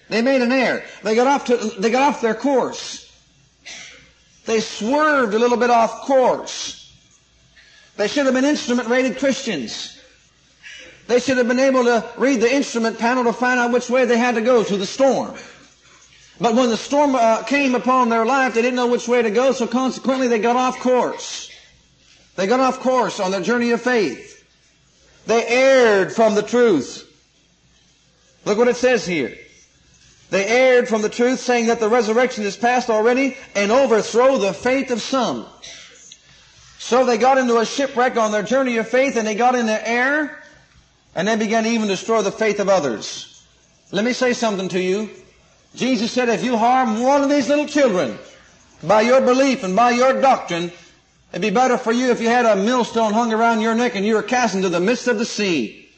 They 0.09 0.23
made 0.23 0.43
an 0.43 0.51
error. 0.51 0.83
They 1.03 1.15
got 1.15 1.27
off 1.27 1.45
to, 1.47 1.57
they 1.79 1.91
got 1.91 2.03
off 2.03 2.21
their 2.21 2.35
course. 2.35 3.07
They 4.47 4.61
swerved 4.61 5.35
a 5.35 5.39
little 5.39 5.57
bit 5.57 5.71
off 5.71 6.03
course. 6.03 6.93
They 7.97 8.09
should 8.09 8.25
have 8.25 8.35
been 8.35 8.45
instrument 8.45 8.89
rated 8.89 9.19
Christians. 9.19 10.01
They 11.07 11.21
should 11.21 11.39
have 11.39 11.49
been 11.49 11.61
able 11.61 11.85
to 11.85 12.09
read 12.17 12.41
the 12.41 12.53
instrument 12.53 12.99
panel 12.99 13.25
to 13.25 13.33
find 13.33 13.61
out 13.61 13.73
which 13.73 13.89
way 13.89 14.05
they 14.05 14.19
had 14.19 14.35
to 14.35 14.41
go 14.41 14.65
through 14.65 14.79
the 14.79 14.87
storm. 14.87 15.35
But 16.41 16.55
when 16.55 16.71
the 16.71 16.77
storm 16.77 17.15
uh, 17.15 17.43
came 17.43 17.75
upon 17.75 18.09
their 18.09 18.25
life, 18.25 18.55
they 18.55 18.63
didn't 18.63 18.77
know 18.77 18.87
which 18.87 19.07
way 19.07 19.21
to 19.21 19.31
go, 19.31 19.53
so 19.53 19.67
consequently 19.67 20.27
they 20.27 20.39
got 20.39 20.57
off 20.57 20.79
course. 20.81 21.51
They 22.37 22.47
got 22.47 22.61
off 22.61 22.81
course 22.81 23.21
on 23.21 23.31
their 23.31 23.43
journey 23.43 23.73
of 23.73 23.83
faith. 23.83 24.49
They 25.27 25.47
erred 25.47 26.13
from 26.13 26.35
the 26.35 26.43
truth. 26.43 27.07
Look 28.47 28.57
what 28.57 28.69
it 28.69 28.77
says 28.77 29.07
here. 29.07 29.37
They 30.31 30.47
erred 30.47 30.89
from 30.89 31.03
the 31.03 31.11
truth, 31.11 31.41
saying 31.41 31.67
that 31.67 31.79
the 31.79 31.91
resurrection 31.91 32.45
is 32.45 32.57
past 32.57 32.89
already, 32.89 33.37
and 33.55 33.71
overthrow 33.71 34.39
the 34.39 34.55
faith 34.55 34.91
of 34.91 35.03
some. 35.03 35.45
So 36.79 37.05
they 37.05 37.19
got 37.19 37.37
into 37.37 37.59
a 37.59 37.67
shipwreck 37.67 38.17
on 38.17 38.33
their 38.33 38.43
journey 38.43 38.79
of 38.79 38.89
faith, 38.89 39.17
and 39.17 39.27
they 39.27 39.35
got 39.35 39.55
into 39.55 39.89
error, 39.89 40.39
and 41.15 41.29
they 41.29 41.37
began 41.37 41.65
to 41.65 41.69
even 41.69 41.89
destroy 41.89 42.23
the 42.23 42.33
faith 42.33 42.61
of 42.61 42.71
others. 42.71 43.45
Let 43.93 44.07
me 44.07 44.15
say 44.15 44.33
something 44.33 44.71
to 44.71 44.81
you. 44.81 45.11
Jesus 45.75 46.11
said, 46.11 46.29
if 46.29 46.43
you 46.43 46.57
harm 46.57 47.01
one 47.01 47.23
of 47.23 47.31
these 47.31 47.49
little 47.49 47.67
children 47.67 48.19
by 48.83 49.03
your 49.03 49.21
belief 49.21 49.63
and 49.63 49.77
by 49.77 49.91
your 49.91 50.21
doctrine, 50.21 50.73
it'd 51.31 51.43
be 51.43 51.51
better 51.51 51.79
for 51.79 51.93
you 51.93 52.11
if 52.11 52.21
you 52.21 52.29
had 52.29 52.45
a 52.45 52.57
millstone 52.57 53.13
hung 53.13 53.33
around 53.33 53.61
your 53.61 53.75
neck 53.75 53.95
and 53.95 54.05
you 54.05 54.15
were 54.15 54.23
cast 54.23 54.55
into 54.55 54.69
the 54.69 54.81
midst 54.81 55.07
of 55.07 55.19
the 55.19 55.25
sea. 55.25 55.89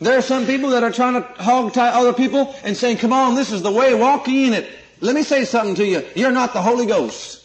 There 0.00 0.16
are 0.16 0.22
some 0.22 0.46
people 0.46 0.70
that 0.70 0.82
are 0.82 0.92
trying 0.92 1.14
to 1.14 1.28
hog 1.42 1.74
tie 1.74 1.90
other 1.90 2.14
people 2.14 2.54
and 2.64 2.74
saying, 2.74 2.96
come 2.96 3.12
on, 3.12 3.34
this 3.34 3.52
is 3.52 3.60
the 3.60 3.70
way, 3.70 3.94
walk 3.94 4.26
ye 4.28 4.46
in 4.46 4.54
it. 4.54 4.70
Let 5.00 5.14
me 5.14 5.22
say 5.22 5.44
something 5.44 5.74
to 5.74 5.86
you. 5.86 6.06
You're 6.14 6.32
not 6.32 6.54
the 6.54 6.62
Holy 6.62 6.86
Ghost. 6.86 7.44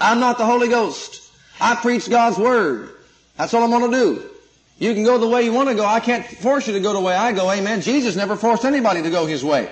I'm 0.00 0.20
not 0.20 0.38
the 0.38 0.46
Holy 0.46 0.68
Ghost. 0.68 1.22
I 1.60 1.74
preach 1.74 2.08
God's 2.08 2.38
Word. 2.38 2.90
That's 3.36 3.52
all 3.52 3.64
I'm 3.64 3.70
going 3.70 3.90
to 3.90 3.96
do. 3.96 4.30
You 4.78 4.94
can 4.94 5.04
go 5.04 5.18
the 5.18 5.28
way 5.28 5.42
you 5.42 5.52
want 5.52 5.68
to 5.68 5.74
go. 5.74 5.84
I 5.84 6.00
can't 6.00 6.24
force 6.24 6.66
you 6.66 6.72
to 6.74 6.80
go 6.80 6.92
the 6.92 7.00
way 7.00 7.14
I 7.14 7.32
go. 7.32 7.50
Amen. 7.50 7.80
Jesus 7.80 8.16
never 8.16 8.36
forced 8.36 8.64
anybody 8.64 9.02
to 9.02 9.10
go 9.10 9.26
his 9.26 9.44
way. 9.44 9.70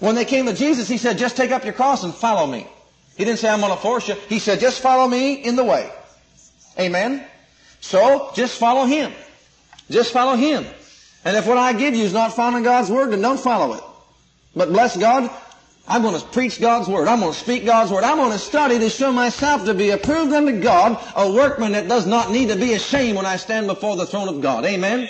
When 0.00 0.14
they 0.14 0.24
came 0.24 0.46
to 0.46 0.52
Jesus, 0.52 0.88
he 0.88 0.98
said, 0.98 1.18
just 1.18 1.36
take 1.36 1.50
up 1.50 1.64
your 1.64 1.72
cross 1.72 2.04
and 2.04 2.14
follow 2.14 2.46
me. 2.46 2.66
He 3.16 3.24
didn't 3.24 3.38
say, 3.38 3.48
I'm 3.48 3.60
going 3.60 3.72
to 3.72 3.80
force 3.80 4.08
you. 4.08 4.14
He 4.28 4.38
said, 4.38 4.60
just 4.60 4.80
follow 4.80 5.06
me 5.06 5.34
in 5.34 5.56
the 5.56 5.64
way. 5.64 5.90
Amen. 6.78 7.24
So, 7.80 8.30
just 8.34 8.58
follow 8.58 8.86
him. 8.86 9.12
Just 9.90 10.12
follow 10.12 10.36
Him. 10.36 10.64
And 11.24 11.36
if 11.36 11.46
what 11.46 11.58
I 11.58 11.72
give 11.72 11.94
you 11.94 12.04
is 12.04 12.12
not 12.12 12.34
following 12.34 12.62
God's 12.62 12.90
Word, 12.90 13.10
then 13.10 13.20
don't 13.20 13.40
follow 13.40 13.74
it. 13.74 13.82
But 14.54 14.72
bless 14.72 14.96
God, 14.96 15.30
I'm 15.86 16.02
going 16.02 16.18
to 16.18 16.24
preach 16.28 16.60
God's 16.60 16.88
Word. 16.88 17.08
I'm 17.08 17.20
going 17.20 17.32
to 17.32 17.38
speak 17.38 17.66
God's 17.66 17.90
Word. 17.90 18.04
I'm 18.04 18.16
going 18.16 18.32
to 18.32 18.38
study 18.38 18.78
to 18.78 18.88
show 18.88 19.12
myself 19.12 19.64
to 19.66 19.74
be 19.74 19.90
approved 19.90 20.32
unto 20.32 20.60
God, 20.60 20.98
a 21.16 21.30
workman 21.30 21.72
that 21.72 21.88
does 21.88 22.06
not 22.06 22.30
need 22.30 22.48
to 22.48 22.56
be 22.56 22.72
ashamed 22.72 23.16
when 23.16 23.26
I 23.26 23.36
stand 23.36 23.66
before 23.66 23.96
the 23.96 24.06
throne 24.06 24.28
of 24.28 24.40
God. 24.40 24.64
Amen? 24.64 25.00
Amen. 25.00 25.08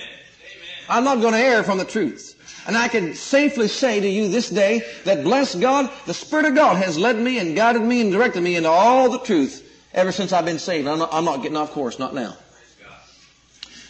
I'm 0.88 1.04
not 1.04 1.20
going 1.20 1.34
to 1.34 1.38
err 1.38 1.62
from 1.62 1.78
the 1.78 1.84
truth. 1.84 2.29
And 2.66 2.76
I 2.76 2.88
can 2.88 3.14
safely 3.14 3.68
say 3.68 4.00
to 4.00 4.08
you 4.08 4.28
this 4.28 4.50
day 4.50 4.84
that 5.04 5.24
bless 5.24 5.54
God, 5.54 5.90
the 6.06 6.14
Spirit 6.14 6.46
of 6.46 6.54
God 6.54 6.76
has 6.76 6.98
led 6.98 7.16
me 7.16 7.38
and 7.38 7.56
guided 7.56 7.82
me 7.82 8.00
and 8.00 8.12
directed 8.12 8.42
me 8.42 8.56
into 8.56 8.68
all 8.68 9.10
the 9.10 9.18
truth 9.20 9.66
ever 9.94 10.12
since 10.12 10.32
I've 10.32 10.44
been 10.44 10.58
saved. 10.58 10.86
I'm 10.86 10.98
not, 10.98 11.08
I'm 11.12 11.24
not 11.24 11.42
getting 11.42 11.56
off 11.56 11.72
course, 11.72 11.98
not 11.98 12.14
now 12.14 12.36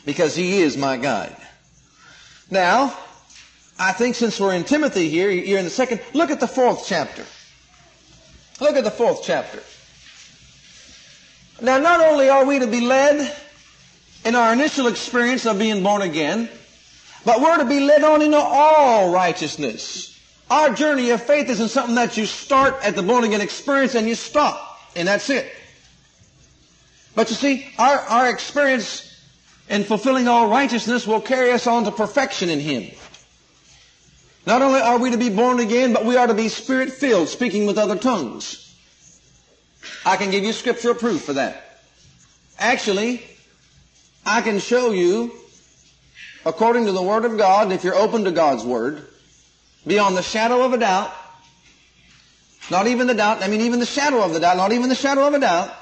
because 0.05 0.35
he 0.35 0.63
is 0.63 0.77
my 0.77 0.97
guide. 0.97 1.37
Now, 2.51 2.97
I 3.79 3.93
think 3.93 4.15
since 4.15 4.41
we're 4.41 4.55
in 4.55 4.65
Timothy 4.65 5.09
here, 5.09 5.31
you're 5.31 5.59
in 5.59 5.65
the 5.65 5.71
second, 5.71 6.01
look 6.15 6.31
at 6.31 6.41
the 6.41 6.49
fourth 6.49 6.85
chapter. 6.87 7.25
Look 8.61 8.77
at 8.77 8.85
the 8.85 8.91
fourth 8.91 9.23
chapter. 9.23 9.63
Now, 11.65 11.79
not 11.79 12.01
only 12.01 12.29
are 12.29 12.45
we 12.45 12.59
to 12.59 12.67
be 12.67 12.81
led 12.81 13.37
in 14.25 14.35
our 14.35 14.53
initial 14.53 14.87
experience 14.87 15.47
of 15.47 15.59
being 15.59 15.83
born 15.83 16.03
again, 16.03 16.49
but 17.25 17.41
we're 17.41 17.59
to 17.59 17.65
be 17.65 17.81
led 17.81 18.03
on 18.03 18.23
into 18.23 18.37
all 18.37 19.13
righteousness. 19.13 20.19
Our 20.51 20.73
journey 20.75 21.11
of 21.11 21.23
faith 21.23 21.49
isn't 21.49 21.69
something 21.69 21.95
that 21.95 22.17
you 22.17 22.27
start 22.27 22.77
at 22.83 22.97
the 22.97 23.03
born 23.03 23.25
again 23.25 23.41
experience 23.41 23.95
and 23.95 24.09
you 24.09 24.15
stop, 24.15 24.81
and 24.97 25.07
that's 25.07 25.31
it. 25.31 25.51
But 27.15 27.31
you 27.31 27.37
see, 27.37 27.67
our, 27.79 27.99
our 27.99 28.31
experience 28.31 29.07
and 29.69 29.87
fulfilling 29.87 30.27
all 30.27 30.49
righteousness 30.49 31.07
will 31.07 31.21
carry 31.21 31.53
us 31.53 31.67
on 31.67 31.85
to 31.85 31.93
perfection 31.93 32.49
in 32.49 32.61
Him. 32.61 32.91
Not 34.47 34.63
only 34.63 34.81
are 34.81 34.99
we 34.99 35.11
to 35.11 35.19
be 35.19 35.31
born 35.31 35.61
again, 35.61 35.93
but 35.93 36.05
we 36.05 36.17
are 36.17 36.27
to 36.27 36.35
be 36.35 36.49
spirit 36.49 36.91
filled, 36.91 37.29
speaking 37.29 37.67
with 37.67 37.79
other 37.79 37.97
tongues. 37.97 38.75
I 40.05 40.17
can 40.17 40.31
give 40.31 40.45
you 40.45 40.53
scriptural 40.53 40.95
proof 40.95 41.23
for 41.23 41.35
that. 41.35 41.81
Actually, 42.59 43.25
I 44.25 44.41
can 44.43 44.59
show 44.59 44.91
you, 44.91 45.33
according 46.45 46.87
to 46.87 46.93
the 46.93 47.03
Word 47.03 47.25
of 47.25 47.37
God, 47.37 47.73
if 47.73 47.85
you're 47.85 47.95
open 47.95 48.25
to 48.25 48.31
God's 48.31 48.65
Word, 48.65 49.07
beyond 49.87 50.17
the 50.17 50.23
shadow 50.23 50.65
of 50.65 50.73
a 50.73 50.79
doubt, 50.79 51.13
not 52.71 52.87
even 52.87 53.07
the 53.07 53.15
doubt, 53.15 53.43
I 53.43 53.49
mean 53.49 53.63
even 53.63 53.81
the 53.81 53.87
shadow 53.87 54.23
of 54.23 54.33
the 54.33 54.41
doubt, 54.41 54.57
not 54.57 54.73
even 54.73 54.89
the 54.89 54.95
shadow 54.95 55.27
of 55.27 55.35
a 55.35 55.41
doubt, 55.41 55.75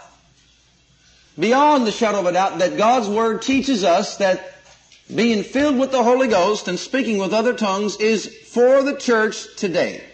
beyond 1.38 1.87
the 1.87 1.92
shadow 1.92 2.21
of 2.21 2.27
a 2.27 2.33
doubt 2.33 2.59
that 2.59 2.77
God's 2.77 3.09
Word 3.09 3.42
teaches 3.42 3.85
us 3.85 4.16
that 4.18 4.55
being 5.14 5.42
filled 5.42 5.79
with 5.79 5.90
the 5.90 6.03
Holy 6.03 6.29
Ghost 6.29 6.68
and 6.68 6.79
speaking 6.79 7.18
with 7.18 7.33
other 7.33 7.55
tongues 7.55 7.97
is 7.97 8.27
for 8.27 8.83
the 8.83 8.97
church 8.97 9.57
today. 9.57 10.05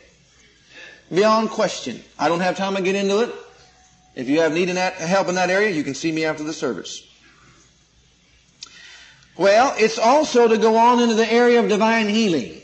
Beyond 1.13 1.51
question. 1.51 2.03
I 2.19 2.29
don't 2.29 2.41
have 2.41 2.57
time 2.57 2.77
to 2.77 2.83
get 2.83 2.95
into 2.95 3.21
it. 3.21 3.35
If 4.15 4.29
you 4.29 4.41
have 4.41 4.53
need 4.53 4.69
in 4.69 4.77
that, 4.77 4.95
help 4.95 5.29
in 5.29 5.35
that 5.35 5.51
area, 5.51 5.71
you 5.71 5.83
can 5.83 5.95
see 5.95 6.13
me 6.13 6.25
after 6.25 6.45
the 6.45 6.53
service. 6.53 7.03
Well, 9.37 9.75
it's 9.79 9.99
also 9.99 10.49
to 10.49 10.59
go 10.59 10.77
on 10.77 11.01
into 11.01 11.15
the 11.15 11.31
area 11.31 11.61
of 11.61 11.69
divine 11.69 12.09
healing. 12.09 12.61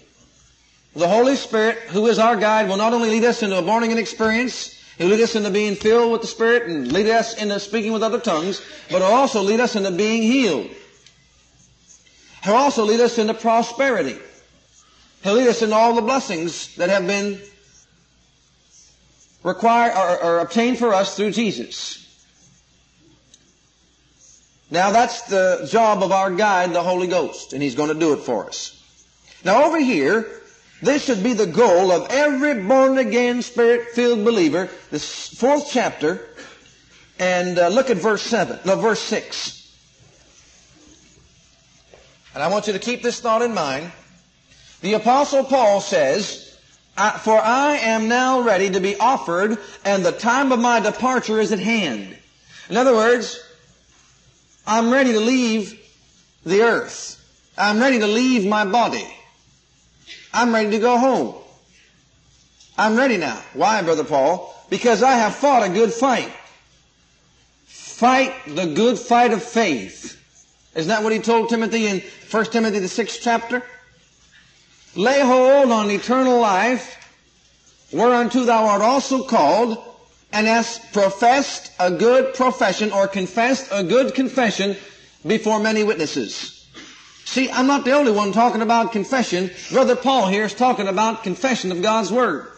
The 0.95 1.09
Holy 1.09 1.37
Spirit, 1.37 1.79
who 1.89 2.07
is 2.07 2.19
our 2.19 2.37
guide, 2.37 2.69
will 2.69 2.77
not 2.77 2.93
only 2.93 3.11
lead 3.11 3.25
us 3.25 3.43
into 3.43 3.59
a 3.59 3.63
born 3.63 3.83
again 3.83 3.99
experience, 3.99 4.81
He'll 5.01 5.09
lead 5.09 5.23
us 5.23 5.35
into 5.35 5.49
being 5.49 5.77
filled 5.77 6.13
with 6.13 6.21
the 6.21 6.27
Spirit 6.27 6.69
and 6.69 6.93
lead 6.93 7.07
us 7.07 7.33
into 7.33 7.59
speaking 7.59 7.95
with 7.95 8.03
other 8.03 8.21
tongues, 8.21 8.61
but 8.91 8.99
he'll 8.99 9.07
also 9.07 9.41
lead 9.41 9.59
us 9.59 9.75
into 9.75 9.91
being 9.91 10.23
healed. 10.23 10.69
He'll 12.45 12.53
also 12.53 12.85
lead 12.85 13.01
us 13.01 13.17
into 13.17 13.33
prosperity. 13.33 14.19
He'll 15.23 15.37
lead 15.37 15.49
us 15.49 15.63
into 15.63 15.75
all 15.75 15.95
the 15.95 16.03
blessings 16.03 16.77
that 16.77 16.91
have 16.91 17.07
been 17.07 17.41
required 19.43 19.97
or, 19.97 20.23
or 20.23 20.39
obtained 20.41 20.79
for 20.79 20.93
us 20.93 21.17
through 21.17 21.31
Jesus. 21.31 22.10
Now 24.71 24.91
that's 24.93 25.23
the 25.23 25.69
job 25.71 26.03
of 26.03 26.13
our 26.13 26.31
guide, 26.31 26.73
the 26.73 26.83
Holy 26.83 27.09
Ghost, 27.09 27.53
and 27.53 27.63
He's 27.63 27.75
going 27.75 27.93
to 27.93 27.99
do 27.99 28.13
it 28.13 28.21
for 28.21 28.47
us. 28.47 28.77
Now 29.45 29.65
over 29.65 29.79
here, 29.81 30.41
This 30.83 31.05
should 31.05 31.23
be 31.23 31.35
the 31.35 31.47
goal 31.47 31.93
of 31.93 32.11
every 32.11 32.63
born 32.63 32.97
again, 32.97 33.43
spirit 33.43 33.91
filled 33.91 34.25
believer. 34.25 34.71
This 34.91 35.29
fourth 35.29 35.69
chapter, 35.71 36.27
and 37.19 37.59
uh, 37.59 37.69
look 37.69 37.91
at 37.91 37.99
verse 37.99 38.23
7, 38.23 38.61
no, 38.65 38.77
verse 38.77 39.01
6. 39.01 39.59
And 42.33 42.43
I 42.43 42.49
want 42.49 42.67
you 42.67 42.73
to 42.73 42.79
keep 42.79 43.03
this 43.03 43.21
thought 43.21 43.43
in 43.43 43.53
mind. 43.53 43.93
The 44.81 44.95
apostle 44.95 45.45
Paul 45.45 45.83
says, 45.83 46.59
For 46.97 47.39
I 47.39 47.77
am 47.83 48.09
now 48.09 48.41
ready 48.41 48.71
to 48.71 48.81
be 48.81 48.97
offered, 48.97 49.59
and 49.85 50.03
the 50.03 50.13
time 50.13 50.51
of 50.51 50.61
my 50.61 50.81
departure 50.81 51.41
is 51.41 51.53
at 51.53 51.59
hand. 51.59 52.17
In 52.71 52.79
other 52.79 52.95
words, 52.95 53.39
I'm 54.71 54.93
ready 54.93 55.13
to 55.15 55.19
leave 55.19 55.85
the 56.47 56.63
earth. 56.63 57.17
I'm 57.59 57.81
ready 57.81 57.99
to 57.99 58.07
leave 58.07 58.47
my 58.47 58.65
body. 58.65 59.05
I'm 60.33 60.55
ready 60.55 60.71
to 60.71 60.79
go 60.79 60.97
home. 60.97 61.35
I'm 62.79 62.95
ready 62.95 63.17
now. 63.17 63.43
Why, 63.53 63.83
Brother 63.83 64.05
Paul? 64.05 64.55
Because 64.71 65.03
I 65.03 65.15
have 65.15 65.35
fought 65.35 65.69
a 65.69 65.71
good 65.71 65.93
fight. 65.93 66.33
Fight 67.67 68.33
the 68.47 68.67
good 68.67 68.97
fight 68.97 69.33
of 69.33 69.43
faith. 69.43 70.17
Isn't 70.77 70.89
that 70.89 71.03
what 71.03 71.13
he 71.13 71.19
told 71.19 71.49
Timothy 71.49 71.89
in 71.89 72.01
1 72.31 72.45
Timothy 72.47 72.79
the 72.79 72.87
sixth 72.87 73.19
chapter? 73.21 73.65
Lay 74.95 75.21
hold 75.21 75.73
on 75.73 75.91
eternal 75.91 76.39
life, 76.39 76.97
whereunto 77.93 78.45
thou 78.45 78.67
art 78.67 78.83
also 78.83 79.25
called, 79.25 79.79
and 80.33 80.47
hast 80.47 80.93
professed 80.93 81.73
a 81.79 81.91
good 81.91 82.35
profession 82.35 82.93
or 82.93 83.09
confessed 83.09 83.69
a 83.73 83.83
good 83.83 84.15
confession 84.15 84.77
before 85.27 85.61
many 85.61 85.83
witnesses. 85.83 86.67
See, 87.25 87.51
I'm 87.51 87.67
not 87.67 87.85
the 87.85 87.93
only 87.93 88.13
one 88.13 88.33
talking 88.33 88.63
about 88.63 88.93
confession. 88.93 89.51
Brother 89.71 89.95
Paul 89.95 90.29
here 90.29 90.45
is 90.45 90.55
talking 90.55 90.89
about 90.89 91.23
confession 91.23 91.71
of 91.71 91.83
God's 91.83 92.11
Word. 92.11 92.49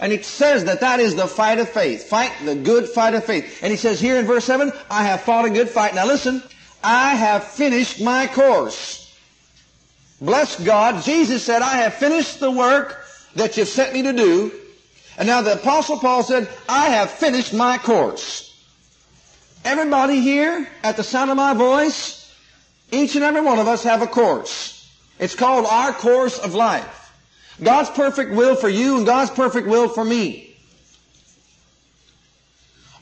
And 0.00 0.12
he 0.12 0.22
says 0.22 0.64
that 0.64 0.80
that 0.80 1.00
is 1.00 1.14
the 1.14 1.26
fight 1.26 1.58
of 1.58 1.68
faith. 1.68 2.08
Fight 2.08 2.32
the 2.44 2.54
good 2.54 2.88
fight 2.88 3.14
of 3.14 3.24
faith. 3.24 3.60
And 3.62 3.70
he 3.70 3.76
says 3.76 4.00
here 4.00 4.16
in 4.16 4.26
verse 4.26 4.44
7, 4.44 4.72
I 4.90 5.04
have 5.04 5.22
fought 5.22 5.44
a 5.44 5.50
good 5.50 5.68
fight. 5.68 5.94
Now 5.94 6.06
listen, 6.06 6.42
I 6.82 7.14
have 7.14 7.44
finished 7.44 8.00
my 8.00 8.26
course. 8.26 9.16
Bless 10.20 10.62
God. 10.62 11.02
Jesus 11.02 11.42
said, 11.42 11.62
I 11.62 11.76
have 11.78 11.94
finished 11.94 12.40
the 12.40 12.50
work 12.50 13.04
that 13.36 13.56
you've 13.56 13.68
sent 13.68 13.92
me 13.94 14.02
to 14.02 14.12
do. 14.12 14.52
And 15.18 15.26
now 15.26 15.40
the 15.40 15.54
apostle 15.54 15.98
Paul 15.98 16.22
said, 16.22 16.48
I 16.68 16.90
have 16.90 17.10
finished 17.10 17.54
my 17.54 17.78
course. 17.78 18.52
Everybody 19.64 20.20
here 20.20 20.68
at 20.82 20.96
the 20.96 21.02
sound 21.02 21.30
of 21.30 21.36
my 21.36 21.54
voice, 21.54 22.34
each 22.92 23.16
and 23.16 23.24
every 23.24 23.40
one 23.40 23.58
of 23.58 23.66
us 23.66 23.82
have 23.84 24.02
a 24.02 24.06
course. 24.06 24.88
It's 25.18 25.34
called 25.34 25.66
our 25.66 25.92
course 25.92 26.38
of 26.38 26.54
life. 26.54 27.12
God's 27.62 27.90
perfect 27.90 28.32
will 28.32 28.54
for 28.54 28.68
you 28.68 28.98
and 28.98 29.06
God's 29.06 29.30
perfect 29.30 29.66
will 29.66 29.88
for 29.88 30.04
me. 30.04 30.54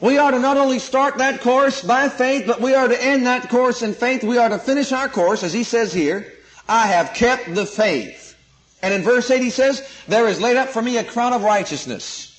We 0.00 0.18
are 0.18 0.30
to 0.30 0.38
not 0.38 0.56
only 0.56 0.78
start 0.78 1.18
that 1.18 1.40
course 1.40 1.82
by 1.82 2.08
faith, 2.08 2.46
but 2.46 2.60
we 2.60 2.74
are 2.74 2.88
to 2.88 3.02
end 3.02 3.26
that 3.26 3.48
course 3.48 3.82
in 3.82 3.94
faith. 3.94 4.22
We 4.22 4.38
are 4.38 4.48
to 4.48 4.58
finish 4.58 4.92
our 4.92 5.08
course, 5.08 5.42
as 5.42 5.52
he 5.52 5.64
says 5.64 5.92
here, 5.92 6.32
I 6.68 6.86
have 6.86 7.14
kept 7.14 7.54
the 7.54 7.66
faith. 7.66 8.23
And 8.84 8.92
in 8.92 9.00
verse 9.00 9.30
8 9.30 9.40
he 9.40 9.48
says, 9.48 9.82
there 10.06 10.28
is 10.28 10.42
laid 10.42 10.58
up 10.58 10.68
for 10.68 10.82
me 10.82 10.98
a 10.98 11.04
crown 11.04 11.32
of 11.32 11.42
righteousness. 11.42 12.30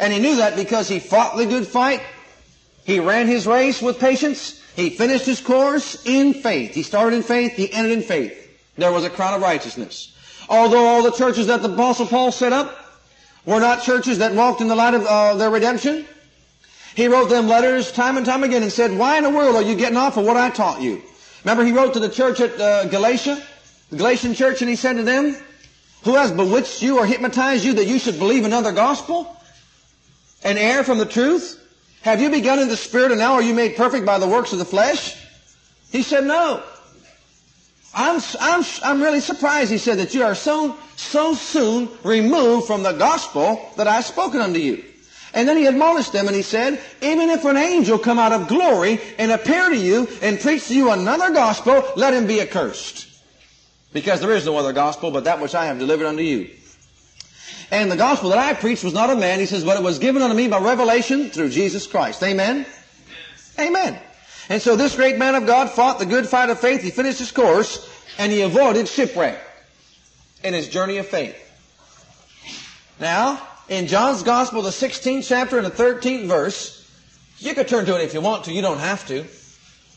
And 0.00 0.12
he 0.12 0.18
knew 0.18 0.34
that 0.38 0.56
because 0.56 0.88
he 0.88 0.98
fought 0.98 1.36
the 1.36 1.46
good 1.46 1.64
fight. 1.64 2.02
He 2.82 2.98
ran 2.98 3.28
his 3.28 3.46
race 3.46 3.80
with 3.80 4.00
patience. 4.00 4.60
He 4.74 4.90
finished 4.90 5.24
his 5.24 5.40
course 5.40 6.04
in 6.06 6.34
faith. 6.34 6.74
He 6.74 6.82
started 6.82 7.14
in 7.14 7.22
faith. 7.22 7.52
He 7.52 7.72
ended 7.72 7.92
in 7.92 8.02
faith. 8.02 8.34
There 8.76 8.90
was 8.90 9.04
a 9.04 9.10
crown 9.10 9.34
of 9.34 9.42
righteousness. 9.42 10.12
Although 10.48 10.84
all 10.84 11.04
the 11.04 11.12
churches 11.12 11.46
that 11.46 11.62
the 11.62 11.72
Apostle 11.72 12.06
Paul 12.06 12.32
set 12.32 12.52
up 12.52 12.76
were 13.44 13.60
not 13.60 13.84
churches 13.84 14.18
that 14.18 14.34
walked 14.34 14.60
in 14.60 14.66
the 14.66 14.74
light 14.74 14.94
of 14.94 15.06
uh, 15.06 15.36
their 15.36 15.50
redemption, 15.50 16.04
he 16.96 17.06
wrote 17.06 17.28
them 17.28 17.46
letters 17.46 17.92
time 17.92 18.16
and 18.16 18.26
time 18.26 18.42
again 18.42 18.64
and 18.64 18.72
said, 18.72 18.90
why 18.98 19.18
in 19.18 19.22
the 19.22 19.30
world 19.30 19.54
are 19.54 19.62
you 19.62 19.76
getting 19.76 19.96
off 19.96 20.16
of 20.16 20.24
what 20.24 20.36
I 20.36 20.50
taught 20.50 20.82
you? 20.82 21.00
Remember 21.44 21.64
he 21.64 21.70
wrote 21.70 21.94
to 21.94 22.00
the 22.00 22.08
church 22.08 22.40
at 22.40 22.60
uh, 22.60 22.86
Galatia, 22.86 23.40
the 23.90 23.96
Galatian 23.96 24.34
church, 24.34 24.60
and 24.62 24.68
he 24.68 24.76
said 24.76 24.94
to 24.94 25.02
them, 25.02 25.36
who 26.04 26.14
has 26.14 26.30
bewitched 26.30 26.82
you 26.82 26.98
or 26.98 27.06
hypnotized 27.06 27.64
you 27.64 27.74
that 27.74 27.86
you 27.86 27.98
should 27.98 28.18
believe 28.18 28.44
another 28.44 28.72
gospel 28.72 29.36
and 30.44 30.58
err 30.58 30.84
from 30.84 30.98
the 30.98 31.06
truth? 31.06 31.60
Have 32.02 32.20
you 32.20 32.30
begun 32.30 32.60
in 32.60 32.68
the 32.68 32.76
Spirit 32.76 33.10
and 33.10 33.18
now 33.18 33.34
are 33.34 33.42
you 33.42 33.54
made 33.54 33.76
perfect 33.76 34.06
by 34.06 34.18
the 34.18 34.28
works 34.28 34.52
of 34.52 34.60
the 34.60 34.64
flesh? 34.64 35.16
He 35.90 36.02
said, 36.02 36.24
no. 36.24 36.62
I'm, 37.94 38.20
I'm, 38.40 38.64
I'm 38.84 39.02
really 39.02 39.20
surprised, 39.20 39.70
he 39.70 39.78
said, 39.78 39.98
that 39.98 40.14
you 40.14 40.22
are 40.22 40.34
so, 40.34 40.76
so 40.96 41.34
soon 41.34 41.88
removed 42.04 42.66
from 42.66 42.82
the 42.82 42.92
gospel 42.92 43.72
that 43.76 43.88
I've 43.88 44.04
spoken 44.04 44.40
unto 44.40 44.60
you. 44.60 44.84
And 45.34 45.48
then 45.48 45.56
he 45.56 45.66
admonished 45.66 46.12
them 46.12 46.28
and 46.28 46.36
he 46.36 46.42
said, 46.42 46.80
even 47.02 47.30
if 47.30 47.44
an 47.44 47.56
angel 47.56 47.98
come 47.98 48.18
out 48.18 48.32
of 48.32 48.48
glory 48.48 49.00
and 49.18 49.32
appear 49.32 49.68
to 49.70 49.76
you 49.76 50.08
and 50.22 50.38
preach 50.38 50.68
to 50.68 50.74
you 50.74 50.92
another 50.92 51.32
gospel, 51.32 51.84
let 51.96 52.14
him 52.14 52.26
be 52.26 52.40
accursed. 52.40 53.15
Because 53.96 54.20
there 54.20 54.32
is 54.32 54.44
no 54.44 54.58
other 54.58 54.74
gospel 54.74 55.10
but 55.10 55.24
that 55.24 55.40
which 55.40 55.54
I 55.54 55.64
have 55.64 55.78
delivered 55.78 56.04
unto 56.04 56.22
you. 56.22 56.50
And 57.70 57.90
the 57.90 57.96
gospel 57.96 58.28
that 58.28 58.38
I 58.38 58.52
preached 58.52 58.84
was 58.84 58.92
not 58.92 59.08
of 59.08 59.18
man, 59.18 59.38
he 59.38 59.46
says, 59.46 59.64
but 59.64 59.78
it 59.78 59.82
was 59.82 59.98
given 59.98 60.20
unto 60.20 60.36
me 60.36 60.48
by 60.48 60.58
revelation 60.58 61.30
through 61.30 61.48
Jesus 61.48 61.86
Christ. 61.86 62.22
Amen? 62.22 62.66
Amen. 63.58 63.98
And 64.50 64.60
so 64.60 64.76
this 64.76 64.96
great 64.96 65.16
man 65.16 65.34
of 65.34 65.46
God 65.46 65.70
fought 65.70 65.98
the 65.98 66.04
good 66.04 66.28
fight 66.28 66.50
of 66.50 66.60
faith, 66.60 66.82
he 66.82 66.90
finished 66.90 67.20
his 67.20 67.32
course, 67.32 67.90
and 68.18 68.30
he 68.30 68.42
avoided 68.42 68.86
shipwreck 68.86 69.40
in 70.44 70.52
his 70.52 70.68
journey 70.68 70.98
of 70.98 71.06
faith. 71.06 71.34
Now, 73.00 73.48
in 73.70 73.86
John's 73.86 74.22
Gospel, 74.22 74.60
the 74.60 74.68
16th 74.68 75.26
chapter 75.26 75.56
and 75.56 75.66
the 75.66 75.70
13th 75.70 76.26
verse. 76.26 76.86
You 77.38 77.54
could 77.54 77.66
turn 77.66 77.86
to 77.86 77.98
it 77.98 78.04
if 78.04 78.12
you 78.12 78.20
want 78.20 78.44
to, 78.44 78.52
you 78.52 78.60
don't 78.60 78.78
have 78.78 79.06
to. 79.08 79.24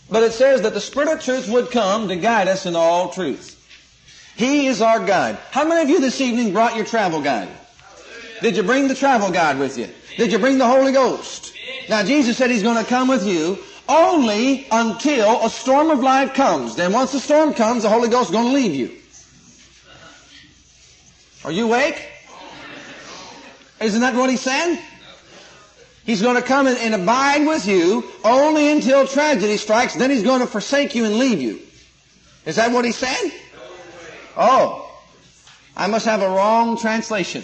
But 0.10 0.24
it 0.24 0.32
says 0.32 0.62
that 0.62 0.74
the 0.74 0.80
Spirit 0.80 1.10
of 1.10 1.22
truth 1.22 1.50
would 1.50 1.70
come 1.70 2.08
to 2.08 2.16
guide 2.16 2.48
us 2.48 2.66
in 2.66 2.78
all 2.78 3.10
truth. 3.10 3.58
He 4.40 4.68
is 4.68 4.82
our 4.82 5.06
guide. 5.06 5.38
How 5.52 5.68
many 5.68 5.82
of 5.82 5.90
you 5.90 6.00
this 6.00 6.22
evening 6.22 6.54
brought 6.54 6.78
your 6.78 6.86
travel 6.86 7.22
guide? 7.22 7.50
Did 8.42 8.56
you 8.56 8.64
bring 8.64 8.88
the 8.88 8.96
travel 8.96 9.30
guide 9.32 9.60
with 9.60 9.78
you? 9.78 9.90
Did 10.16 10.32
you 10.32 10.40
bring 10.40 10.58
the 10.58 10.66
Holy 10.66 10.94
Ghost? 10.94 11.54
Now 11.90 12.04
Jesus 12.04 12.38
said 12.38 12.50
He's 12.50 12.64
going 12.64 12.82
to 12.82 12.90
come 12.90 13.10
with 13.10 13.28
you 13.28 13.60
only 13.90 14.66
until 14.72 15.46
a 15.46 15.50
storm 15.50 15.90
of 15.90 16.00
life 16.00 16.36
comes. 16.36 16.78
Then 16.78 16.94
once 16.94 17.12
the 17.12 17.20
storm 17.20 17.54
comes, 17.54 17.84
the 17.84 17.90
Holy 17.90 18.08
Ghost 18.08 18.30
is 18.30 18.32
going 18.32 18.48
to 18.48 18.54
leave 18.54 18.74
you. 18.74 18.98
Are 21.44 21.52
you 21.52 21.66
awake? 21.66 22.02
Isn't 23.82 24.00
that 24.00 24.16
what 24.16 24.30
he 24.30 24.38
said? 24.38 24.80
He's 26.06 26.22
going 26.22 26.38
to 26.38 26.42
come 26.42 26.66
and, 26.66 26.78
and 26.78 26.96
abide 26.96 27.46
with 27.46 27.68
you 27.68 28.10
only 28.24 28.72
until 28.72 29.06
tragedy 29.06 29.58
strikes. 29.58 29.96
Then 29.96 30.10
he's 30.10 30.24
going 30.24 30.40
to 30.40 30.48
forsake 30.48 30.96
you 30.96 31.04
and 31.04 31.20
leave 31.20 31.42
you. 31.42 31.60
Is 32.46 32.56
that 32.56 32.72
what 32.72 32.86
he 32.86 32.94
said? 32.94 33.34
Oh. 34.38 34.86
I 35.76 35.88
must 35.88 36.06
have 36.06 36.22
a 36.22 36.30
wrong 36.30 36.78
translation. 36.78 37.44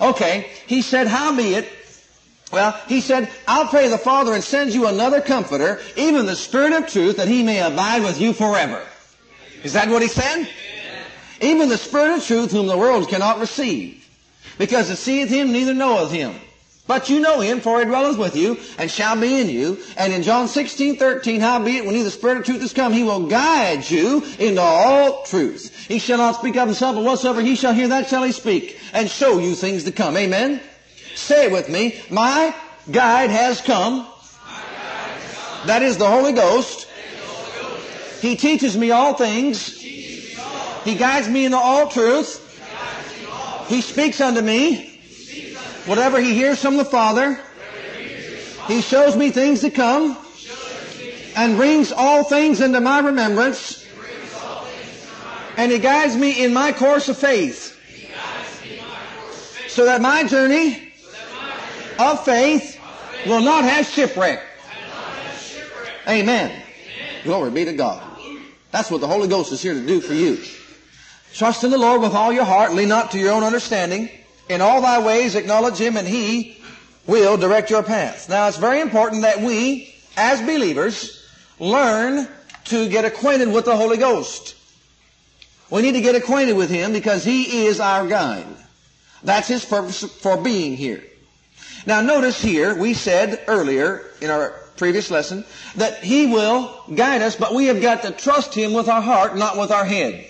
Okay. 0.00 0.50
He 0.66 0.82
said, 0.82 1.06
howbeit, 1.06 1.68
well, 2.52 2.72
he 2.88 3.00
said, 3.00 3.30
I'll 3.46 3.68
pray 3.68 3.88
the 3.88 3.98
Father 3.98 4.34
and 4.34 4.42
send 4.42 4.74
you 4.74 4.86
another 4.86 5.20
comforter, 5.20 5.80
even 5.96 6.26
the 6.26 6.36
Spirit 6.36 6.72
of 6.72 6.88
truth, 6.88 7.16
that 7.18 7.28
he 7.28 7.42
may 7.42 7.60
abide 7.60 8.02
with 8.02 8.20
you 8.20 8.32
forever. 8.32 8.84
Is 9.62 9.74
that 9.74 9.88
what 9.88 10.02
he 10.02 10.08
said? 10.08 10.48
Even 11.40 11.68
the 11.68 11.78
Spirit 11.78 12.18
of 12.18 12.24
truth 12.24 12.50
whom 12.50 12.66
the 12.66 12.76
world 12.76 13.08
cannot 13.08 13.38
receive 13.38 14.00
because 14.58 14.90
it 14.90 14.96
seeth 14.96 15.30
him, 15.30 15.52
neither 15.52 15.74
knoweth 15.74 16.10
him. 16.10 16.34
But 16.86 17.08
you 17.08 17.20
know 17.20 17.40
him, 17.40 17.60
for 17.60 17.78
he 17.78 17.84
dwelleth 17.84 18.18
with 18.18 18.34
you, 18.34 18.58
and 18.76 18.90
shall 18.90 19.18
be 19.18 19.40
in 19.40 19.48
you. 19.48 19.78
And 19.96 20.12
in 20.12 20.22
John 20.22 20.48
16, 20.48 20.96
13, 20.96 21.40
howbeit, 21.40 21.86
when 21.86 21.94
he, 21.94 22.02
the 22.02 22.10
Spirit 22.10 22.38
of 22.38 22.44
truth 22.44 22.62
is 22.62 22.72
come, 22.72 22.92
he 22.92 23.04
will 23.04 23.28
guide 23.28 23.88
you 23.88 24.24
into 24.38 24.60
all 24.60 25.22
truth. 25.24 25.79
He 25.90 25.98
shall 25.98 26.18
not 26.18 26.36
speak 26.36 26.56
of 26.56 26.68
himself, 26.68 26.94
but 26.94 27.02
whatsoever 27.02 27.40
he 27.40 27.56
shall 27.56 27.74
hear, 27.74 27.88
that 27.88 28.08
shall 28.08 28.22
he 28.22 28.30
speak, 28.30 28.78
and 28.92 29.10
show 29.10 29.40
you 29.40 29.56
things 29.56 29.82
to 29.84 29.90
come. 29.90 30.16
Amen? 30.16 30.60
Say 31.16 31.46
it 31.46 31.52
with 31.52 31.68
me. 31.68 32.00
My 32.08 32.54
guide 32.92 33.30
has 33.30 33.60
come. 33.60 34.06
Guide 34.06 34.06
has 34.06 35.34
come. 35.34 35.66
That 35.66 35.82
is 35.82 35.96
the 35.96 36.06
Holy 36.06 36.32
Ghost. 36.32 36.86
He 38.20 38.36
teaches 38.36 38.76
me 38.76 38.92
all 38.92 39.14
things. 39.14 39.80
He 39.80 40.94
guides 40.94 41.28
me 41.28 41.46
into 41.46 41.58
all 41.58 41.88
truth. 41.88 42.38
He 43.66 43.80
speaks 43.80 44.20
unto 44.20 44.42
me 44.42 45.00
whatever 45.86 46.20
he 46.20 46.34
hears 46.34 46.62
from 46.62 46.76
the 46.76 46.84
Father. 46.84 47.36
He 48.68 48.80
shows 48.80 49.16
me 49.16 49.32
things 49.32 49.62
to 49.62 49.70
come 49.70 50.16
and 51.34 51.56
brings 51.56 51.90
all 51.90 52.22
things 52.22 52.60
into 52.60 52.80
my 52.80 53.00
remembrance. 53.00 53.79
And 55.60 55.70
he 55.70 55.78
guides 55.78 56.16
me 56.16 56.42
in 56.42 56.54
my 56.54 56.72
course 56.72 57.10
of 57.10 57.18
faith. 57.18 57.78
So 59.68 59.84
that 59.84 60.00
my 60.00 60.24
journey 60.24 60.94
of 61.98 62.24
faith 62.24 62.80
will 63.26 63.42
not 63.42 63.64
have 63.64 63.86
shipwreck. 63.86 64.42
Amen. 66.08 66.62
Glory 67.24 67.50
be 67.50 67.66
to 67.66 67.74
God. 67.74 68.02
That's 68.70 68.90
what 68.90 69.02
the 69.02 69.06
Holy 69.06 69.28
Ghost 69.28 69.52
is 69.52 69.60
here 69.60 69.74
to 69.74 69.86
do 69.86 70.00
for 70.00 70.14
you. 70.14 70.38
Trust 71.34 71.62
in 71.62 71.70
the 71.70 71.76
Lord 71.76 72.00
with 72.00 72.14
all 72.14 72.32
your 72.32 72.46
heart. 72.46 72.72
Lean 72.72 72.88
not 72.88 73.10
to 73.10 73.18
your 73.18 73.32
own 73.32 73.42
understanding. 73.42 74.08
In 74.48 74.62
all 74.62 74.80
thy 74.80 75.04
ways 75.04 75.34
acknowledge 75.34 75.76
Him 75.76 75.98
and 75.98 76.08
He 76.08 76.56
will 77.06 77.36
direct 77.36 77.68
your 77.68 77.82
path. 77.82 78.30
Now 78.30 78.48
it's 78.48 78.56
very 78.56 78.80
important 78.80 79.22
that 79.22 79.42
we, 79.42 79.94
as 80.16 80.40
believers, 80.40 81.22
learn 81.58 82.26
to 82.64 82.88
get 82.88 83.04
acquainted 83.04 83.52
with 83.52 83.66
the 83.66 83.76
Holy 83.76 83.98
Ghost. 83.98 84.56
We 85.70 85.82
need 85.82 85.92
to 85.92 86.00
get 86.00 86.14
acquainted 86.14 86.54
with 86.56 86.70
Him 86.70 86.92
because 86.92 87.24
He 87.24 87.66
is 87.66 87.80
our 87.80 88.06
guide. 88.06 88.46
That's 89.22 89.48
His 89.48 89.64
purpose 89.64 90.02
for 90.02 90.36
being 90.36 90.76
here. 90.76 91.02
Now 91.86 92.00
notice 92.00 92.40
here, 92.40 92.76
we 92.76 92.94
said 92.94 93.42
earlier 93.46 94.04
in 94.20 94.30
our 94.30 94.50
previous 94.76 95.10
lesson, 95.10 95.44
that 95.76 96.02
He 96.02 96.26
will 96.26 96.82
guide 96.94 97.22
us, 97.22 97.36
but 97.36 97.54
we 97.54 97.66
have 97.66 97.80
got 97.80 98.02
to 98.02 98.10
trust 98.10 98.54
Him 98.54 98.72
with 98.72 98.88
our 98.88 99.02
heart, 99.02 99.36
not 99.36 99.56
with 99.56 99.70
our 99.70 99.84
head. 99.84 100.26